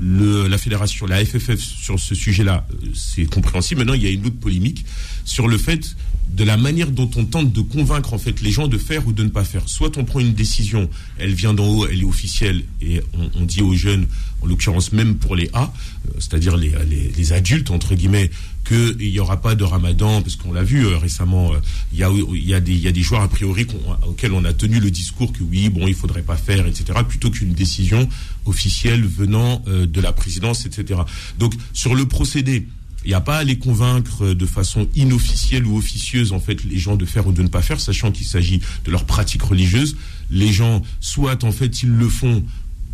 la 0.01 0.59
fédération, 0.59 1.07
la 1.07 1.25
FFF 1.25 1.59
sur 1.59 1.99
ce 1.99 2.15
sujet-là, 2.15 2.67
euh, 2.71 2.89
c'est 2.95 3.25
compréhensible. 3.27 3.81
Maintenant, 3.81 3.95
il 3.95 4.03
y 4.03 4.07
a 4.07 4.11
une 4.11 4.27
autre 4.27 4.39
polémique 4.39 4.85
sur 5.25 5.49
le 5.49 5.59
fait 5.59 5.97
de 6.31 6.45
la 6.45 6.57
manière 6.57 6.91
dont 6.91 7.11
on 7.17 7.25
tente 7.25 7.53
de 7.53 7.61
convaincre 7.63 8.13
en 8.13 8.19
fait 8.19 8.41
les 8.43 8.51
gens 8.51 8.69
de 8.69 8.79
faire 8.79 9.07
ou 9.07 9.13
de 9.13 9.25
ne 9.25 9.29
pas 9.29 9.45
faire. 9.45 9.69
Soit 9.69 9.97
on 9.97 10.05
prend 10.05 10.21
une 10.21 10.35
décision, 10.35 10.89
elle 11.19 11.33
vient 11.33 11.55
d'en 11.55 11.67
haut, 11.67 11.87
elle 11.87 12.01
est 12.01 12.05
officielle 12.05 12.65
et 12.83 13.01
on 13.35 13.45
dit 13.45 13.63
aux 13.63 13.75
jeunes, 13.75 14.07
en 14.43 14.47
l'occurrence 14.47 14.93
même 14.93 15.17
pour 15.17 15.37
les 15.37 15.51
A, 15.53 15.73
euh, 16.09 16.11
c'est-à-dire 16.19 16.57
les, 16.57 16.73
les, 16.89 17.11
les 17.17 17.33
adultes 17.33 17.71
entre 17.71 17.95
guillemets, 17.95 18.31
qu'il 18.67 18.97
n'y 18.99 19.19
aura 19.19 19.41
pas 19.41 19.55
de 19.55 19.65
Ramadan 19.65 20.21
parce 20.21 20.37
qu'on 20.37 20.53
l'a 20.53 20.63
vu 20.63 20.85
euh, 20.87 20.99
récemment. 20.99 21.55
euh, 21.55 21.59
Il 21.93 21.99
y 21.99 22.55
a 22.55 22.61
des 22.61 23.03
joueurs 23.03 23.23
a 23.23 23.29
priori 23.29 23.67
auxquels 24.07 24.33
on 24.33 24.45
a 24.45 24.53
tenu 24.53 24.79
le 24.79 24.91
discours 24.91 25.33
que 25.33 25.43
oui 25.43 25.71
bon 25.71 25.87
il 25.87 25.95
faudrait 25.95 26.23
pas 26.23 26.37
faire 26.37 26.67
etc. 26.67 26.99
Plutôt 27.09 27.31
qu'une 27.31 27.53
décision 27.55 28.07
officielle 28.45 29.05
venant 29.07 29.63
euh, 29.69 29.87
de 29.87 30.01
la 30.01 30.13
présidence 30.13 30.67
etc. 30.67 31.01
Donc 31.39 31.55
sur 31.73 31.95
le 31.95 32.07
procédé. 32.07 32.67
Il 33.05 33.09
n'y 33.09 33.15
a 33.15 33.21
pas 33.21 33.39
à 33.39 33.45
les 33.45 33.59
convaincre 33.59 34.35
de 34.35 34.45
façon 34.45 34.89
inofficielle 34.97 35.65
ou 35.65 35.79
officieuse, 35.79 36.33
en 36.33 36.41
fait, 36.41 36.65
les 36.65 36.79
gens 36.79 36.97
de 36.97 37.07
faire 37.07 37.29
ou 37.29 37.33
de 37.33 37.43
ne 37.43 37.49
pas 37.49 37.63
faire, 37.63 37.79
sachant 37.81 38.11
qu'il 38.11 38.27
s'agit 38.27 38.61
de 38.85 38.91
leur 38.91 39.05
pratique 39.07 39.41
religieuse. 39.41 39.97
Les 40.31 40.53
gens, 40.53 40.83
soit, 41.01 41.45
en 41.45 41.53
fait, 41.53 41.85
ils 41.85 41.91
le 41.91 42.09
font 42.09 42.43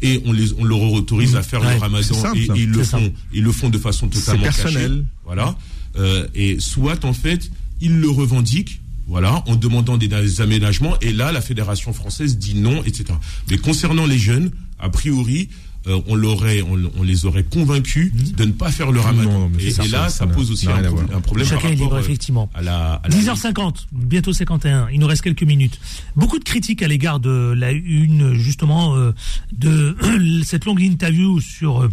et 0.02 0.22
on, 0.26 0.32
les, 0.32 0.52
on 0.58 0.64
leur 0.64 0.80
autorise 0.92 1.36
à 1.36 1.42
faire 1.42 1.60
Ouais, 1.62 1.74
le 1.74 1.80
ramadan 1.80 2.14
simple, 2.14 2.38
et, 2.38 2.48
ils 2.56 2.70
le 2.70 2.82
font, 2.84 3.12
ils 3.32 3.42
le 3.42 3.52
font 3.52 3.70
de 3.70 3.78
façon 3.78 4.08
totalement 4.08 4.42
personnel. 4.42 4.90
cachée. 4.90 5.04
Voilà. 5.24 5.56
Euh, 5.96 6.26
et 6.34 6.56
soit, 6.60 7.04
en 7.04 7.12
fait, 7.12 7.50
ils 7.80 7.96
le 7.98 8.10
revendiquent. 8.10 8.80
Voilà, 9.06 9.42
en 9.46 9.54
demandant 9.54 9.98
des, 9.98 10.08
des 10.08 10.40
aménagements, 10.40 10.98
et 11.00 11.12
là, 11.12 11.30
la 11.30 11.42
Fédération 11.42 11.92
française 11.92 12.38
dit 12.38 12.54
non, 12.54 12.82
etc. 12.84 13.04
Mais 13.50 13.58
concernant 13.58 14.06
les 14.06 14.18
jeunes, 14.18 14.50
a 14.78 14.88
priori, 14.88 15.50
euh, 15.86 16.00
on, 16.06 16.14
l'aurait, 16.14 16.62
on, 16.62 16.78
on 16.98 17.02
les 17.02 17.26
aurait 17.26 17.44
convaincus 17.44 18.12
de 18.14 18.44
ne 18.44 18.52
pas 18.52 18.70
faire 18.70 18.90
le 18.92 19.00
ramadan. 19.00 19.48
non, 19.48 19.52
et, 19.58 19.70
là, 19.90 20.08
ça 20.08 20.08
ça, 20.08 20.26
pose 20.26 20.50
aussi 20.50 20.66
un, 20.68 20.82
pro- 20.82 20.96
problème 21.20 21.46
Chacun 21.46 21.60
par 21.62 21.70
est 21.70 21.74
libre, 21.74 21.94
euh, 21.94 22.00
effectivement. 22.00 22.48
à 22.54 22.62
la, 22.62 22.94
à 22.94 23.08
la- 23.08 23.14
10h50, 23.16 23.86
bientôt 23.92 24.32
51. 24.32 24.88
Il 24.92 25.00
nous 25.00 25.06
reste 25.06 25.22
quelques 25.22 25.42
minutes. 25.42 25.78
Beaucoup 26.16 26.38
de 26.38 26.44
critiques 26.44 26.82
à 26.82 26.88
l'égard 26.88 27.20
de 27.20 27.52
la 27.56 27.72
une, 27.72 28.34
justement, 28.34 28.96
euh, 28.96 29.12
de 29.52 29.96
cette 30.44 30.64
longue 30.64 30.80
interview 30.80 31.40
sur 31.40 31.82
euh, 31.82 31.88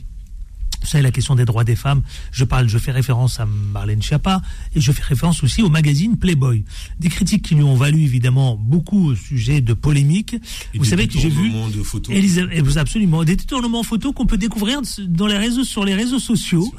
Vous 0.82 0.88
savez, 0.88 1.04
la 1.04 1.12
question 1.12 1.36
des 1.36 1.46
droits 1.46 1.64
des 1.64 1.76
femmes, 1.76 2.02
je 2.32 2.44
parle, 2.44 2.68
je 2.68 2.78
fais 2.78 2.92
référence 2.92 3.40
à 3.40 3.46
Marlène 3.46 4.02
Schiappa 4.02 4.42
et 4.76 4.82
je 4.82 4.92
fais 4.92 5.04
référence 5.04 5.44
aussi 5.44 5.62
au 5.62 5.70
magazine 5.70 6.18
Playboy. 6.18 6.64
Des 7.00 7.10
critiques 7.10 7.44
qui 7.44 7.56
lui 7.56 7.64
ont 7.64 7.76
valu 7.76 8.02
évidemment 8.02 8.56
beaucoup 8.56 9.10
au 9.12 9.16
sujet 9.16 9.62
de 9.62 9.74
polémiques. 9.74 10.34
Et 10.74 10.78
vous 10.78 10.84
des 10.84 10.90
savez 10.90 11.08
que 11.08 11.20
j'ai 11.20 11.30
vu 11.30 11.52
de 11.76 11.84
photos. 11.84 12.16
Elisabeth- 12.16 12.62
vous 12.62 12.78
absolument 12.78 13.24
des 13.24 13.36
détournements 13.36 13.84
photos 13.84 14.14
qu'on 14.14 14.26
peut 14.26 14.38
découvrir 14.38 14.82
dans 15.08 15.28
les 15.28 15.38
réseaux 15.38 15.64
sur 15.64 15.84
les 15.86 15.94
réseaux 15.96 16.20
sociaux. 16.20 16.74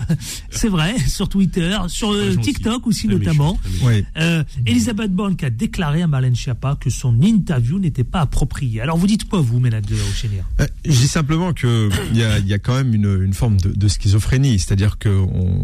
C'est 0.51 0.69
vrai, 0.69 0.95
sur 1.09 1.29
Twitter, 1.29 1.77
sur 1.89 2.13
euh, 2.13 2.23
Très 2.27 2.33
gentil. 2.35 2.53
TikTok 2.55 2.87
aussi 2.87 3.09
notamment. 3.09 3.59
Oui. 3.83 4.05
Euh, 4.17 4.43
Elisabeth 4.67 5.13
Borne 5.13 5.37
qui 5.37 5.45
a 5.45 5.51
déclaré 5.51 6.03
à 6.03 6.07
Marlène 6.07 6.35
Schiappa 6.37 6.77
que 6.81 6.91
son 6.91 7.21
interview 7.23 7.79
n'était 7.79 8.05
pas 8.05 8.21
appropriée. 8.21 8.81
Alors 8.81 8.97
vous 8.97 9.07
dites 9.07 9.29
quoi 9.29 9.41
vous, 9.41 9.61
Ménade 9.61 9.87
de 9.87 9.95
Auchénière 10.11 10.45
Euh, 10.61 10.67
Je 10.85 10.91
dis 10.91 11.09
simplement 11.09 11.53
que 11.53 11.89
il 12.13 12.19
y 12.19 12.23
a, 12.25 12.39
il 12.39 12.47
y 12.47 12.55
a 12.55 12.59
quand 12.59 12.75
même 12.75 12.95
une, 12.95 13.23
une 13.23 13.35
forme 13.35 13.57
de, 13.61 13.71
de 13.73 13.89
schizophrénie, 13.93 14.59
c'est-à-dire 14.59 14.99
que 14.99 15.09
on, 15.09 15.63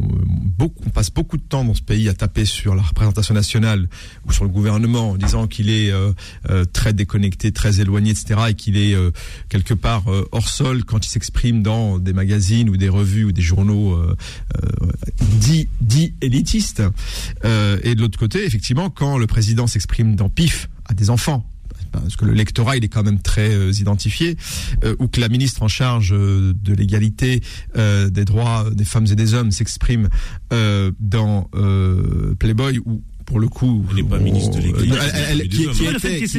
passe 0.95 1.11
beaucoup 1.11 1.37
de 1.37 1.43
temps 1.43 1.64
dans 1.64 1.74
ce 1.74 1.83
pays 1.83 2.09
à 2.09 2.14
taper 2.14 2.45
sur 2.45 2.74
la 2.74 2.83
représentation 2.83 3.35
nationale 3.35 3.89
ou 4.26 4.33
sur 4.33 4.45
le 4.45 4.51
gouvernement 4.51 5.11
en 5.11 5.16
disant 5.16 5.47
qu'il 5.47 5.70
est 5.70 5.93
euh, 5.93 6.12
euh, 6.51 6.64
très 6.64 6.93
déconnecté, 6.93 7.53
très 7.53 7.81
éloigné, 7.81 8.11
etc., 8.11 8.41
et 8.49 8.55
qu'il 8.55 8.76
est 8.76 8.95
euh, 8.95 9.11
quelque 9.49 9.74
part 9.74 10.05
hors 10.33 10.49
sol 10.49 10.85
quand 10.85 11.07
il 11.07 11.09
s'exprime 11.09 11.62
dans 11.62 11.99
des 11.99 12.12
magazines 12.12 12.68
ou 12.68 12.76
des 12.76 12.89
revues 12.89 13.24
ou 13.24 13.33
des 13.33 13.43
journaux 13.43 13.99
dits 15.41 15.68
dits 15.81 16.14
élitistes. 16.20 16.83
Et 17.45 17.95
de 17.95 18.01
l'autre 18.01 18.18
côté, 18.18 18.45
effectivement, 18.45 18.91
quand 18.91 19.18
le 19.18 19.26
président 19.26 19.66
s'exprime 19.66 20.16
dans 20.16 20.29
PIF 20.29 20.68
à 20.87 20.95
des 20.95 21.11
enfants 21.11 21.49
parce 21.91 22.16
que 22.16 22.24
le 22.24 22.32
lectorat 22.32 22.76
il 22.76 22.84
est 22.84 22.89
quand 22.89 23.03
même 23.03 23.20
très 23.20 23.55
euh, 23.55 23.72
identifié, 23.72 24.36
euh, 24.84 24.97
ou 24.99 25.09
que 25.09 25.20
la 25.20 25.28
ministre 25.28 25.62
en 25.62 25.68
charge 25.68 26.12
euh, 26.12 26.53
de 26.62 26.74
l'égalité 26.74 27.43
des 27.74 28.24
droits 28.24 28.66
des 28.72 28.84
femmes 28.84 29.07
et 29.11 29.14
des 29.14 29.34
hommes 29.34 29.51
s'exprime 29.51 30.09
dans 31.01 31.49
Playboy 32.39 32.80
ou 32.84 33.03
pour 33.29 33.41
le 33.41 33.49
coup, 33.49 33.85
Elle 33.91 33.97
n'est 33.97 34.03
pas 34.09 34.18
ministre 34.18 34.57
de 34.57 34.62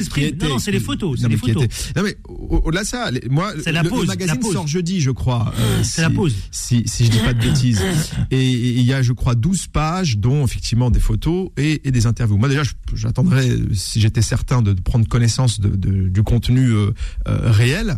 qui 0.09 0.21
était- 0.29 0.45
Non, 0.45 0.53
non, 0.55 0.59
c'est 0.59 0.71
les 0.71 0.79
photos, 0.79 1.19
c'est 1.21 1.27
les 1.29 1.37
photos. 1.37 1.67
Non 1.95 2.01
mais 2.03 2.17
au- 2.27 2.61
au-delà 2.65 2.81
de 2.81 2.87
ça, 2.87 3.11
les- 3.11 3.21
moi, 3.29 3.53
C'est 3.63 3.71
la 3.71 3.83
le, 3.83 3.89
pause, 3.89 4.01
le 4.01 4.07
la 4.07 4.13
magazine 4.13 4.39
pause. 4.39 4.53
sort 4.53 4.67
jeudi, 4.67 4.99
je 4.99 5.11
crois. 5.11 5.53
euh, 5.59 5.83
C'est 5.83 6.01
la 6.01 6.09
pause. 6.09 6.33
Si, 6.49 6.81
si 6.87 7.05
je 7.05 7.11
dis 7.11 7.19
pas 7.19 7.33
de 7.33 7.39
bêtises. 7.41 7.79
Et 8.31 8.49
il 8.49 8.81
y 8.81 8.91
a, 8.93 9.03
je 9.03 9.13
crois, 9.13 9.35
12 9.35 9.67
pages, 9.67 10.17
dont 10.17 10.43
effectivement 10.45 10.89
des 10.89 10.99
photos 10.99 11.49
et, 11.57 11.87
et 11.87 11.91
des 11.91 12.07
interviews. 12.07 12.37
Moi 12.37 12.49
déjà, 12.49 12.63
j'attendrais, 12.95 13.47
si 13.73 14.01
j'étais 14.01 14.23
certain, 14.23 14.61
de, 14.63 14.73
prendre 14.73 15.07
connaissance 15.07 15.59
de, 15.59 15.69
de- 15.69 16.09
du 16.09 16.23
contenu 16.23 16.71
euh, 16.71 16.91
euh, 17.27 17.51
réel. 17.51 17.97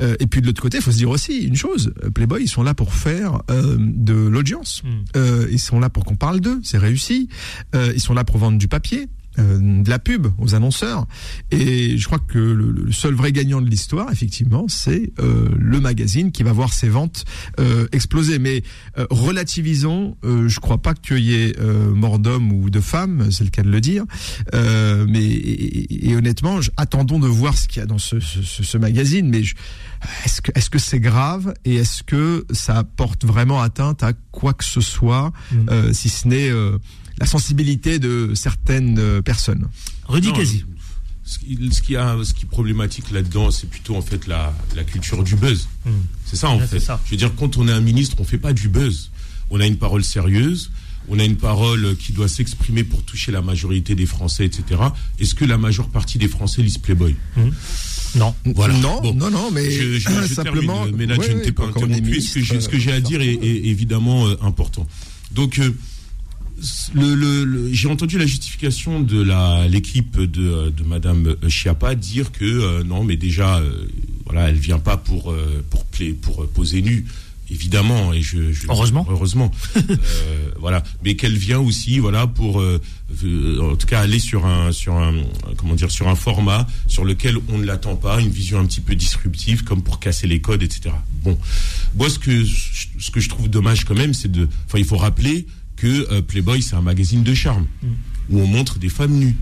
Euh, 0.00 0.14
et 0.18 0.26
puis 0.26 0.40
de 0.40 0.46
l'autre 0.46 0.62
côté, 0.62 0.78
il 0.78 0.82
faut 0.82 0.92
se 0.92 0.96
dire 0.96 1.10
aussi 1.10 1.40
une 1.42 1.56
chose. 1.56 1.92
euh, 2.04 2.10
Playboy, 2.10 2.42
ils 2.44 2.48
sont 2.48 2.62
là 2.62 2.72
pour 2.72 2.94
faire 2.94 3.42
euh, 3.50 3.76
de 3.78 4.14
l'audience. 4.14 4.82
Mm. 4.82 4.88
Euh, 5.16 5.46
ils 5.52 5.58
sont 5.60 5.78
là 5.78 5.90
pour 5.90 6.04
qu'on 6.06 6.16
parle 6.16 6.40
d'eux, 6.40 6.58
c'est 6.62 6.78
réussi. 6.78 7.28
Euh, 7.74 7.92
ils 7.94 8.00
sont 8.00 8.14
là 8.14 8.24
pour 8.30 8.38
vendre 8.40 8.58
du 8.58 8.68
papier. 8.68 9.08
euh, 9.38 9.82
de 9.84 9.88
la 9.88 10.00
pub 10.00 10.26
aux 10.38 10.56
annonceurs 10.56 11.06
et 11.52 11.96
je 11.96 12.04
crois 12.06 12.18
que 12.18 12.36
le, 12.40 12.72
le 12.72 12.90
seul 12.90 13.14
vrai 13.14 13.30
gagnant 13.30 13.60
de 13.62 13.70
l'histoire 13.70 14.10
effectivement 14.10 14.66
c'est 14.68 15.12
euh, 15.20 15.48
le 15.56 15.78
magazine 15.78 16.32
qui 16.32 16.42
va 16.42 16.52
voir 16.52 16.72
ses 16.72 16.88
ventes 16.88 17.24
euh, 17.60 17.86
exploser 17.92 18.40
mais 18.40 18.64
relativisons 19.30 20.16
je 20.24 20.58
crois 20.58 20.78
pas 20.78 20.94
qu'il 20.94 21.20
y 21.20 21.34
ait 21.34 21.54
mort 21.94 22.18
d'homme 22.18 22.50
ou 22.52 22.70
de 22.70 22.80
femme 22.80 23.30
c'est 23.30 23.44
le 23.44 23.50
cas 23.50 23.62
de 23.62 23.70
le 23.70 23.80
dire 23.80 24.04
mais 24.52 25.22
et, 25.24 25.94
et- 25.94 26.10
et 26.10 26.16
honnêtement 26.16 26.60
je- 26.60 26.70
attendons 26.76 27.20
de 27.20 27.28
voir 27.28 27.56
ce 27.56 27.68
qu'il 27.68 27.78
y 27.80 27.82
a 27.82 27.86
dans 27.86 27.98
ce, 27.98 28.18
ce, 28.18 28.42
ce- 28.42 28.64
ce 28.64 28.78
magazine 28.78 29.28
mais 29.28 29.42
est-ce 30.24 30.40
que 30.42 30.50
est-ce 30.56 30.70
que 30.70 30.78
c'est 30.80 31.00
grave 31.00 31.54
et 31.64 31.76
est-ce 31.76 32.02
que 32.02 32.44
ça 32.50 32.82
porte 32.84 33.24
vraiment 33.24 33.60
atteinte 33.62 34.02
à 34.02 34.12
quoi 34.32 34.54
que 34.54 34.64
ce 34.64 34.80
soit 34.80 35.32
Mm. 35.52 35.92
si 35.92 36.08
ce 36.08 36.26
n'est 36.28 36.50
la 37.20 37.26
sensibilité 37.26 37.98
de 37.98 38.32
certaines 38.34 38.98
euh, 38.98 39.22
personnes. 39.22 39.68
Rudy 40.08 40.32
Kazi. 40.32 40.64
Ce 41.22 41.38
qui, 41.38 41.56
ce 41.70 41.80
qui 41.82 41.94
a, 41.96 42.16
ce 42.24 42.34
qui 42.34 42.44
est 42.46 42.48
problématique 42.48 43.10
là-dedans, 43.12 43.50
c'est 43.52 43.68
plutôt 43.68 43.94
en 43.94 44.02
fait 44.02 44.26
la, 44.26 44.52
la 44.74 44.82
culture 44.82 45.22
du 45.22 45.36
buzz. 45.36 45.68
Mm. 45.84 45.90
C'est 46.24 46.36
ça 46.36 46.48
en 46.48 46.58
fait. 46.58 46.80
ça. 46.80 47.00
Je 47.04 47.10
veux 47.12 47.16
dire, 47.16 47.32
quand 47.36 47.56
on 47.56 47.68
est 47.68 47.72
un 47.72 47.80
ministre, 47.80 48.16
on 48.18 48.24
fait 48.24 48.38
pas 48.38 48.52
du 48.52 48.68
buzz. 48.68 49.10
On 49.50 49.60
a 49.60 49.66
une 49.66 49.76
parole 49.76 50.02
sérieuse. 50.02 50.70
On 51.08 51.18
a 51.18 51.24
une 51.24 51.36
parole 51.36 51.96
qui 51.96 52.12
doit 52.12 52.28
s'exprimer 52.28 52.84
pour 52.84 53.02
toucher 53.02 53.32
la 53.32 53.42
majorité 53.42 53.94
des 53.94 54.06
Français, 54.06 54.44
etc. 54.46 54.80
Est-ce 55.18 55.34
que 55.34 55.44
la 55.44 55.58
majeure 55.58 55.88
partie 55.88 56.18
des 56.18 56.28
Français 56.28 56.62
lisent 56.62 56.78
Playboy? 56.78 57.16
Non. 58.14 58.34
Voilà. 58.54 58.74
Non, 58.78 59.00
Bon. 59.00 59.14
non, 59.14 59.30
non, 59.30 59.50
mais 59.50 59.70
je, 59.70 59.98
je, 59.98 60.08
je 60.28 60.34
simplement. 60.34 60.84
termine, 60.84 60.96
mais 60.96 61.06
là, 61.06 61.16
Ouais, 61.16 61.26
je 61.28 61.32
ne 61.32 61.40
t'ai 61.40 61.52
pas 61.52 61.64
interrompu. 61.66 62.20
Ce 62.20 62.68
que 62.68 62.78
j'ai, 62.78 62.92
à 62.92 63.00
dire 63.00 63.20
est, 63.22 63.32
est 63.34 63.66
évidemment 63.66 64.28
euh, 64.28 64.36
important. 64.42 64.86
Donc, 65.32 65.58
euh, 65.58 65.74
le, 66.94 67.14
le- 67.14 67.44
le- 67.44 67.72
j'ai 67.72 67.88
entendu 67.88 68.18
la 68.18 68.26
justification 68.26 69.00
de 69.00 69.22
la 69.22 69.66
l'équipe 69.68 70.18
de, 70.20 70.70
de 70.70 70.82
Madame 70.84 71.26
euh, 71.42 71.48
Chiappa 71.48 71.94
dire 71.94 72.32
que 72.32 72.44
euh, 72.44 72.82
non, 72.84 73.04
mais 73.04 73.16
déjà, 73.16 73.58
euh, 73.58 73.86
voilà, 74.26 74.48
elle 74.48 74.56
vient 74.58 74.78
pas 74.78 74.96
pour 74.96 75.30
euh, 75.32 75.64
pour 75.70 75.84
pla- 75.86 76.06
pour 76.20 76.46
poser 76.48 76.82
nu. 76.82 77.04
Évidemment, 77.52 78.12
et 78.12 78.22
je, 78.22 78.52
je- 78.52 78.66
Heureusement. 78.68 79.04
heureusement, 79.10 79.50
Euh, 79.76 80.50
voilà, 80.60 80.84
mais 81.04 81.16
qu'elle 81.16 81.36
vient 81.36 81.58
aussi, 81.58 81.98
voilà, 81.98 82.28
pour, 82.28 82.60
euh, 82.60 82.80
euh, 83.24 83.72
en 83.72 83.74
tout 83.74 83.88
cas, 83.88 83.98
aller 84.00 84.20
sur 84.20 84.46
un, 84.46 84.70
sur 84.70 84.94
un, 84.94 85.14
comment 85.56 85.74
dire, 85.74 85.90
sur 85.90 86.06
un 86.06 86.14
format 86.14 86.68
sur 86.86 87.04
lequel 87.04 87.38
on 87.48 87.58
ne 87.58 87.64
l'attend 87.64 87.96
pas, 87.96 88.20
une 88.20 88.28
vision 88.30 88.60
un 88.60 88.66
petit 88.66 88.80
peu 88.80 88.94
disruptive, 88.94 89.64
comme 89.64 89.82
pour 89.82 89.98
casser 89.98 90.28
les 90.28 90.40
codes, 90.40 90.62
etc. 90.62 90.90
Bon, 91.24 91.36
moi, 91.96 92.08
ce 92.08 92.20
que, 92.20 92.44
ce 92.44 93.10
que 93.10 93.18
je 93.18 93.28
trouve 93.28 93.48
dommage 93.48 93.84
quand 93.84 93.96
même, 93.96 94.14
c'est 94.14 94.30
de, 94.30 94.46
enfin, 94.66 94.78
il 94.78 94.84
faut 94.84 94.96
rappeler 94.98 95.46
que 95.80 96.12
euh, 96.12 96.20
Playboy, 96.22 96.60
c'est 96.62 96.74
un 96.76 96.82
magazine 96.82 97.22
de 97.22 97.32
charme 97.34 97.66
où 98.28 98.38
on 98.40 98.46
montre 98.46 98.78
des 98.78 98.88
femmes 98.90 99.14
nues. 99.18 99.36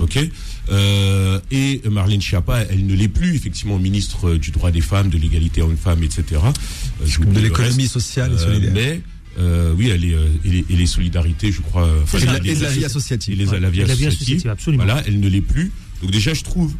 Ok? 0.00 0.18
Euh, 0.70 1.40
et 1.50 1.80
Marlène 1.90 2.20
Schiappa, 2.20 2.60
elle 2.70 2.86
ne 2.86 2.94
l'est 2.94 3.08
plus 3.08 3.34
effectivement 3.34 3.78
ministre 3.78 4.28
euh, 4.30 4.38
du 4.38 4.50
droit 4.50 4.70
des 4.70 4.80
femmes, 4.82 5.08
de 5.08 5.18
l'égalité 5.18 5.62
homme-femme, 5.62 6.02
etc. 6.02 6.22
Euh, 7.02 7.24
de 7.34 7.40
l'économie 7.40 7.88
sociale 7.88 8.32
et 8.32 8.34
Euh, 8.34 8.38
solidaire. 8.38 8.70
mais 8.74 9.00
euh, 9.38 9.74
oui, 9.76 9.88
elle 9.90 10.04
est 10.04 10.14
euh, 10.14 10.26
et 10.44 10.50
les, 10.50 10.64
et 10.70 10.76
les 10.76 10.86
solidarités, 10.86 11.50
je 11.50 11.60
crois. 11.60 11.88
enfin, 12.02 12.18
Et 12.18 12.20
de 12.22 12.26
la- 12.26 12.38
les- 12.38 12.50
et 12.50 12.54
de 12.56 12.62
la 12.62 12.70
vie 12.70 12.84
associative. 12.84 13.34
et 13.34 13.36
les- 13.36 13.48
Ouais, 13.48 13.58
la 13.60 13.70
vie 13.70 13.80
et 13.80 13.86
la 13.86 13.94
vie 13.94 14.06
associative. 14.06 14.34
associative, 14.36 14.50
absolument. 14.50 14.84
Voilà, 14.84 15.02
elle 15.06 15.18
ne 15.18 15.28
l'est 15.28 15.40
plus. 15.40 15.72
Donc 16.02 16.10
déjà, 16.12 16.34
je 16.34 16.42
trouve 16.44 16.74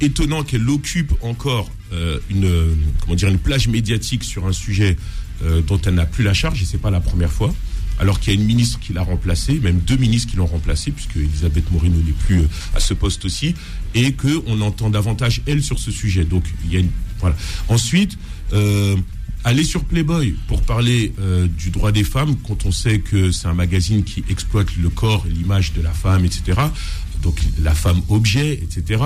étonnant 0.00 0.44
qu'elle 0.44 0.68
occupe 0.68 1.12
encore 1.22 1.70
euh, 1.92 2.18
une 2.30 2.76
comment 3.00 3.14
dire 3.16 3.28
une 3.28 3.38
plage 3.38 3.66
médiatique 3.68 4.22
sur 4.22 4.46
un 4.46 4.52
sujet 4.52 4.96
euh, 5.42 5.60
dont 5.66 5.80
elle 5.86 5.94
n'a 5.94 6.06
plus 6.06 6.22
la 6.22 6.34
charge 6.34 6.62
et 6.62 6.66
c'est 6.66 6.78
pas 6.80 6.90
la 6.90 7.00
première 7.00 7.32
fois. 7.32 7.52
Alors 8.00 8.20
qu'il 8.20 8.32
y 8.32 8.36
a 8.36 8.40
une 8.40 8.46
ministre 8.46 8.78
qui 8.80 8.92
l'a 8.92 9.02
remplacée, 9.02 9.58
même 9.60 9.78
deux 9.78 9.96
ministres 9.96 10.30
qui 10.30 10.36
l'ont 10.36 10.46
remplacée, 10.46 10.90
puisque 10.90 11.16
Elisabeth 11.16 11.70
Moreno 11.72 11.96
n'est 11.96 12.12
plus 12.12 12.40
euh, 12.40 12.48
à 12.74 12.80
ce 12.80 12.94
poste 12.94 13.24
aussi, 13.24 13.54
et 13.94 14.12
que 14.12 14.42
on 14.46 14.60
entend 14.60 14.90
davantage 14.90 15.42
elle 15.46 15.62
sur 15.62 15.78
ce 15.78 15.90
sujet. 15.90 16.24
Donc 16.24 16.44
il 16.64 16.72
y 16.72 16.76
a 16.76 16.80
une 16.80 16.90
voilà. 17.20 17.36
Ensuite, 17.68 18.16
euh, 18.52 18.96
aller 19.44 19.64
sur 19.64 19.84
Playboy 19.84 20.34
pour 20.46 20.62
parler 20.62 21.12
euh, 21.20 21.46
du 21.46 21.70
droit 21.70 21.92
des 21.92 22.04
femmes, 22.04 22.36
quand 22.46 22.66
on 22.66 22.72
sait 22.72 23.00
que 23.00 23.30
c'est 23.32 23.46
un 23.46 23.54
magazine 23.54 24.04
qui 24.04 24.24
exploite 24.28 24.68
le 24.76 24.90
corps 24.90 25.26
et 25.26 25.32
l'image 25.32 25.72
de 25.72 25.82
la 25.82 25.92
femme, 25.92 26.24
etc. 26.24 26.60
Donc 27.22 27.40
la 27.60 27.74
femme 27.74 28.00
objet, 28.08 28.52
etc. 28.54 29.02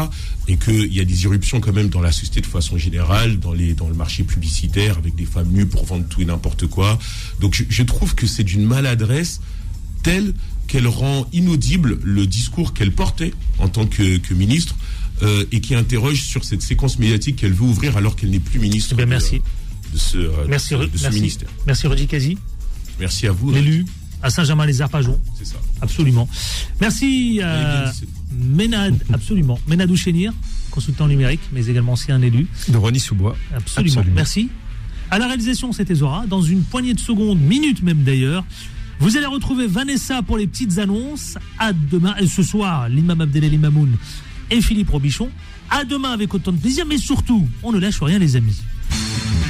Et 0.48 0.56
qu'il 0.56 0.92
y 0.92 1.00
a 1.00 1.04
des 1.04 1.24
irruptions 1.24 1.60
quand 1.60 1.72
même 1.72 1.88
dans 1.88 2.00
la 2.00 2.12
société 2.12 2.40
de 2.40 2.46
façon 2.46 2.76
générale, 2.76 3.38
dans, 3.38 3.52
les, 3.52 3.74
dans 3.74 3.88
le 3.88 3.94
marché 3.94 4.22
publicitaire, 4.24 4.98
avec 4.98 5.14
des 5.14 5.24
femmes 5.24 5.48
nues 5.48 5.66
pour 5.66 5.84
vendre 5.84 6.06
tout 6.08 6.20
et 6.20 6.24
n'importe 6.24 6.66
quoi. 6.66 6.98
Donc 7.40 7.54
je, 7.54 7.64
je 7.68 7.82
trouve 7.82 8.14
que 8.14 8.26
c'est 8.26 8.44
d'une 8.44 8.64
maladresse 8.64 9.40
telle 10.02 10.34
qu'elle 10.66 10.86
rend 10.88 11.26
inaudible 11.32 11.98
le 12.02 12.26
discours 12.26 12.74
qu'elle 12.74 12.92
portait 12.92 13.32
en 13.58 13.68
tant 13.68 13.86
que, 13.86 14.18
que 14.18 14.34
ministre 14.34 14.76
euh, 15.22 15.44
et 15.52 15.60
qui 15.60 15.74
interroge 15.74 16.22
sur 16.22 16.44
cette 16.44 16.62
séquence 16.62 16.98
médiatique 16.98 17.36
qu'elle 17.36 17.52
veut 17.52 17.64
ouvrir 17.64 17.96
alors 17.96 18.16
qu'elle 18.16 18.30
n'est 18.30 18.40
plus 18.40 18.58
ministre 18.58 18.90
Eh 18.92 18.96
bien, 18.96 19.06
merci. 19.06 19.40
De 19.92 19.98
ce, 19.98 20.18
euh, 20.18 20.30
Merci, 20.48 20.70
de 20.70 20.76
Ru- 20.76 20.90
ce 20.94 21.02
merci. 21.02 21.18
ministère. 21.18 21.48
Merci 21.66 21.86
Rudy 21.86 22.06
Kazi, 22.06 22.38
Merci 22.98 23.26
à 23.26 23.32
vous. 23.32 23.50
l'élu 23.52 23.84
à 24.22 24.30
Saint-Germain-les-Arpajon. 24.30 25.20
C'est 25.38 25.44
ça. 25.46 25.56
Absolument. 25.80 26.28
Merci 26.80 27.40
à 27.42 27.92
c'est- 27.92 28.06
Ménade, 28.32 28.96
absolument. 29.12 29.58
Ménadou 29.68 29.96
Chénir, 29.96 30.32
consultant 30.70 31.08
numérique, 31.08 31.40
mais 31.52 31.66
également 31.66 31.94
aussi 31.94 32.12
un 32.12 32.22
élu. 32.22 32.46
De 32.68 32.76
Ronnie 32.76 33.00
Sous-Bois. 33.00 33.36
Absolument. 33.54 33.96
Absolument. 33.98 34.14
Merci. 34.16 34.48
À 35.10 35.18
la 35.18 35.26
réalisation, 35.26 35.72
c'était 35.72 35.94
Zora. 35.96 36.24
Dans 36.26 36.40
une 36.40 36.62
poignée 36.62 36.94
de 36.94 37.00
secondes, 37.00 37.40
minutes 37.40 37.82
même 37.82 38.02
d'ailleurs, 38.04 38.44
vous 39.00 39.16
allez 39.16 39.26
retrouver 39.26 39.66
Vanessa 39.66 40.22
pour 40.22 40.38
les 40.38 40.46
petites 40.46 40.78
annonces. 40.78 41.36
À 41.58 41.72
demain. 41.72 42.14
Et 42.20 42.26
ce 42.26 42.42
soir, 42.42 42.88
l'imam 42.88 43.20
Abdelali 43.20 43.58
Mamoun 43.58 43.90
et 44.50 44.62
Philippe 44.62 44.90
Robichon. 44.90 45.28
À 45.68 45.84
demain 45.84 46.12
avec 46.12 46.32
autant 46.32 46.52
de 46.52 46.58
plaisir, 46.58 46.86
mais 46.86 46.98
surtout, 46.98 47.46
on 47.62 47.72
ne 47.72 47.78
lâche 47.78 48.00
rien, 48.02 48.18
les 48.18 48.36
amis. 48.36 48.56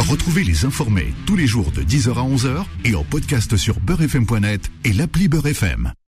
Retrouvez 0.09 0.45
les 0.45 0.64
informés 0.64 1.14
tous 1.26 1.36
les 1.36 1.47
jours 1.47 1.72
de 1.72 1.82
10h 1.82 2.11
à 2.11 2.26
11h 2.26 2.64
et 2.84 2.95
en 2.95 3.05
podcast 3.05 3.57
sur 3.57 3.80
beurrefm.net 3.80 4.70
et 4.84 4.93
l'appli 4.93 5.28
Beurrefm. 5.28 5.93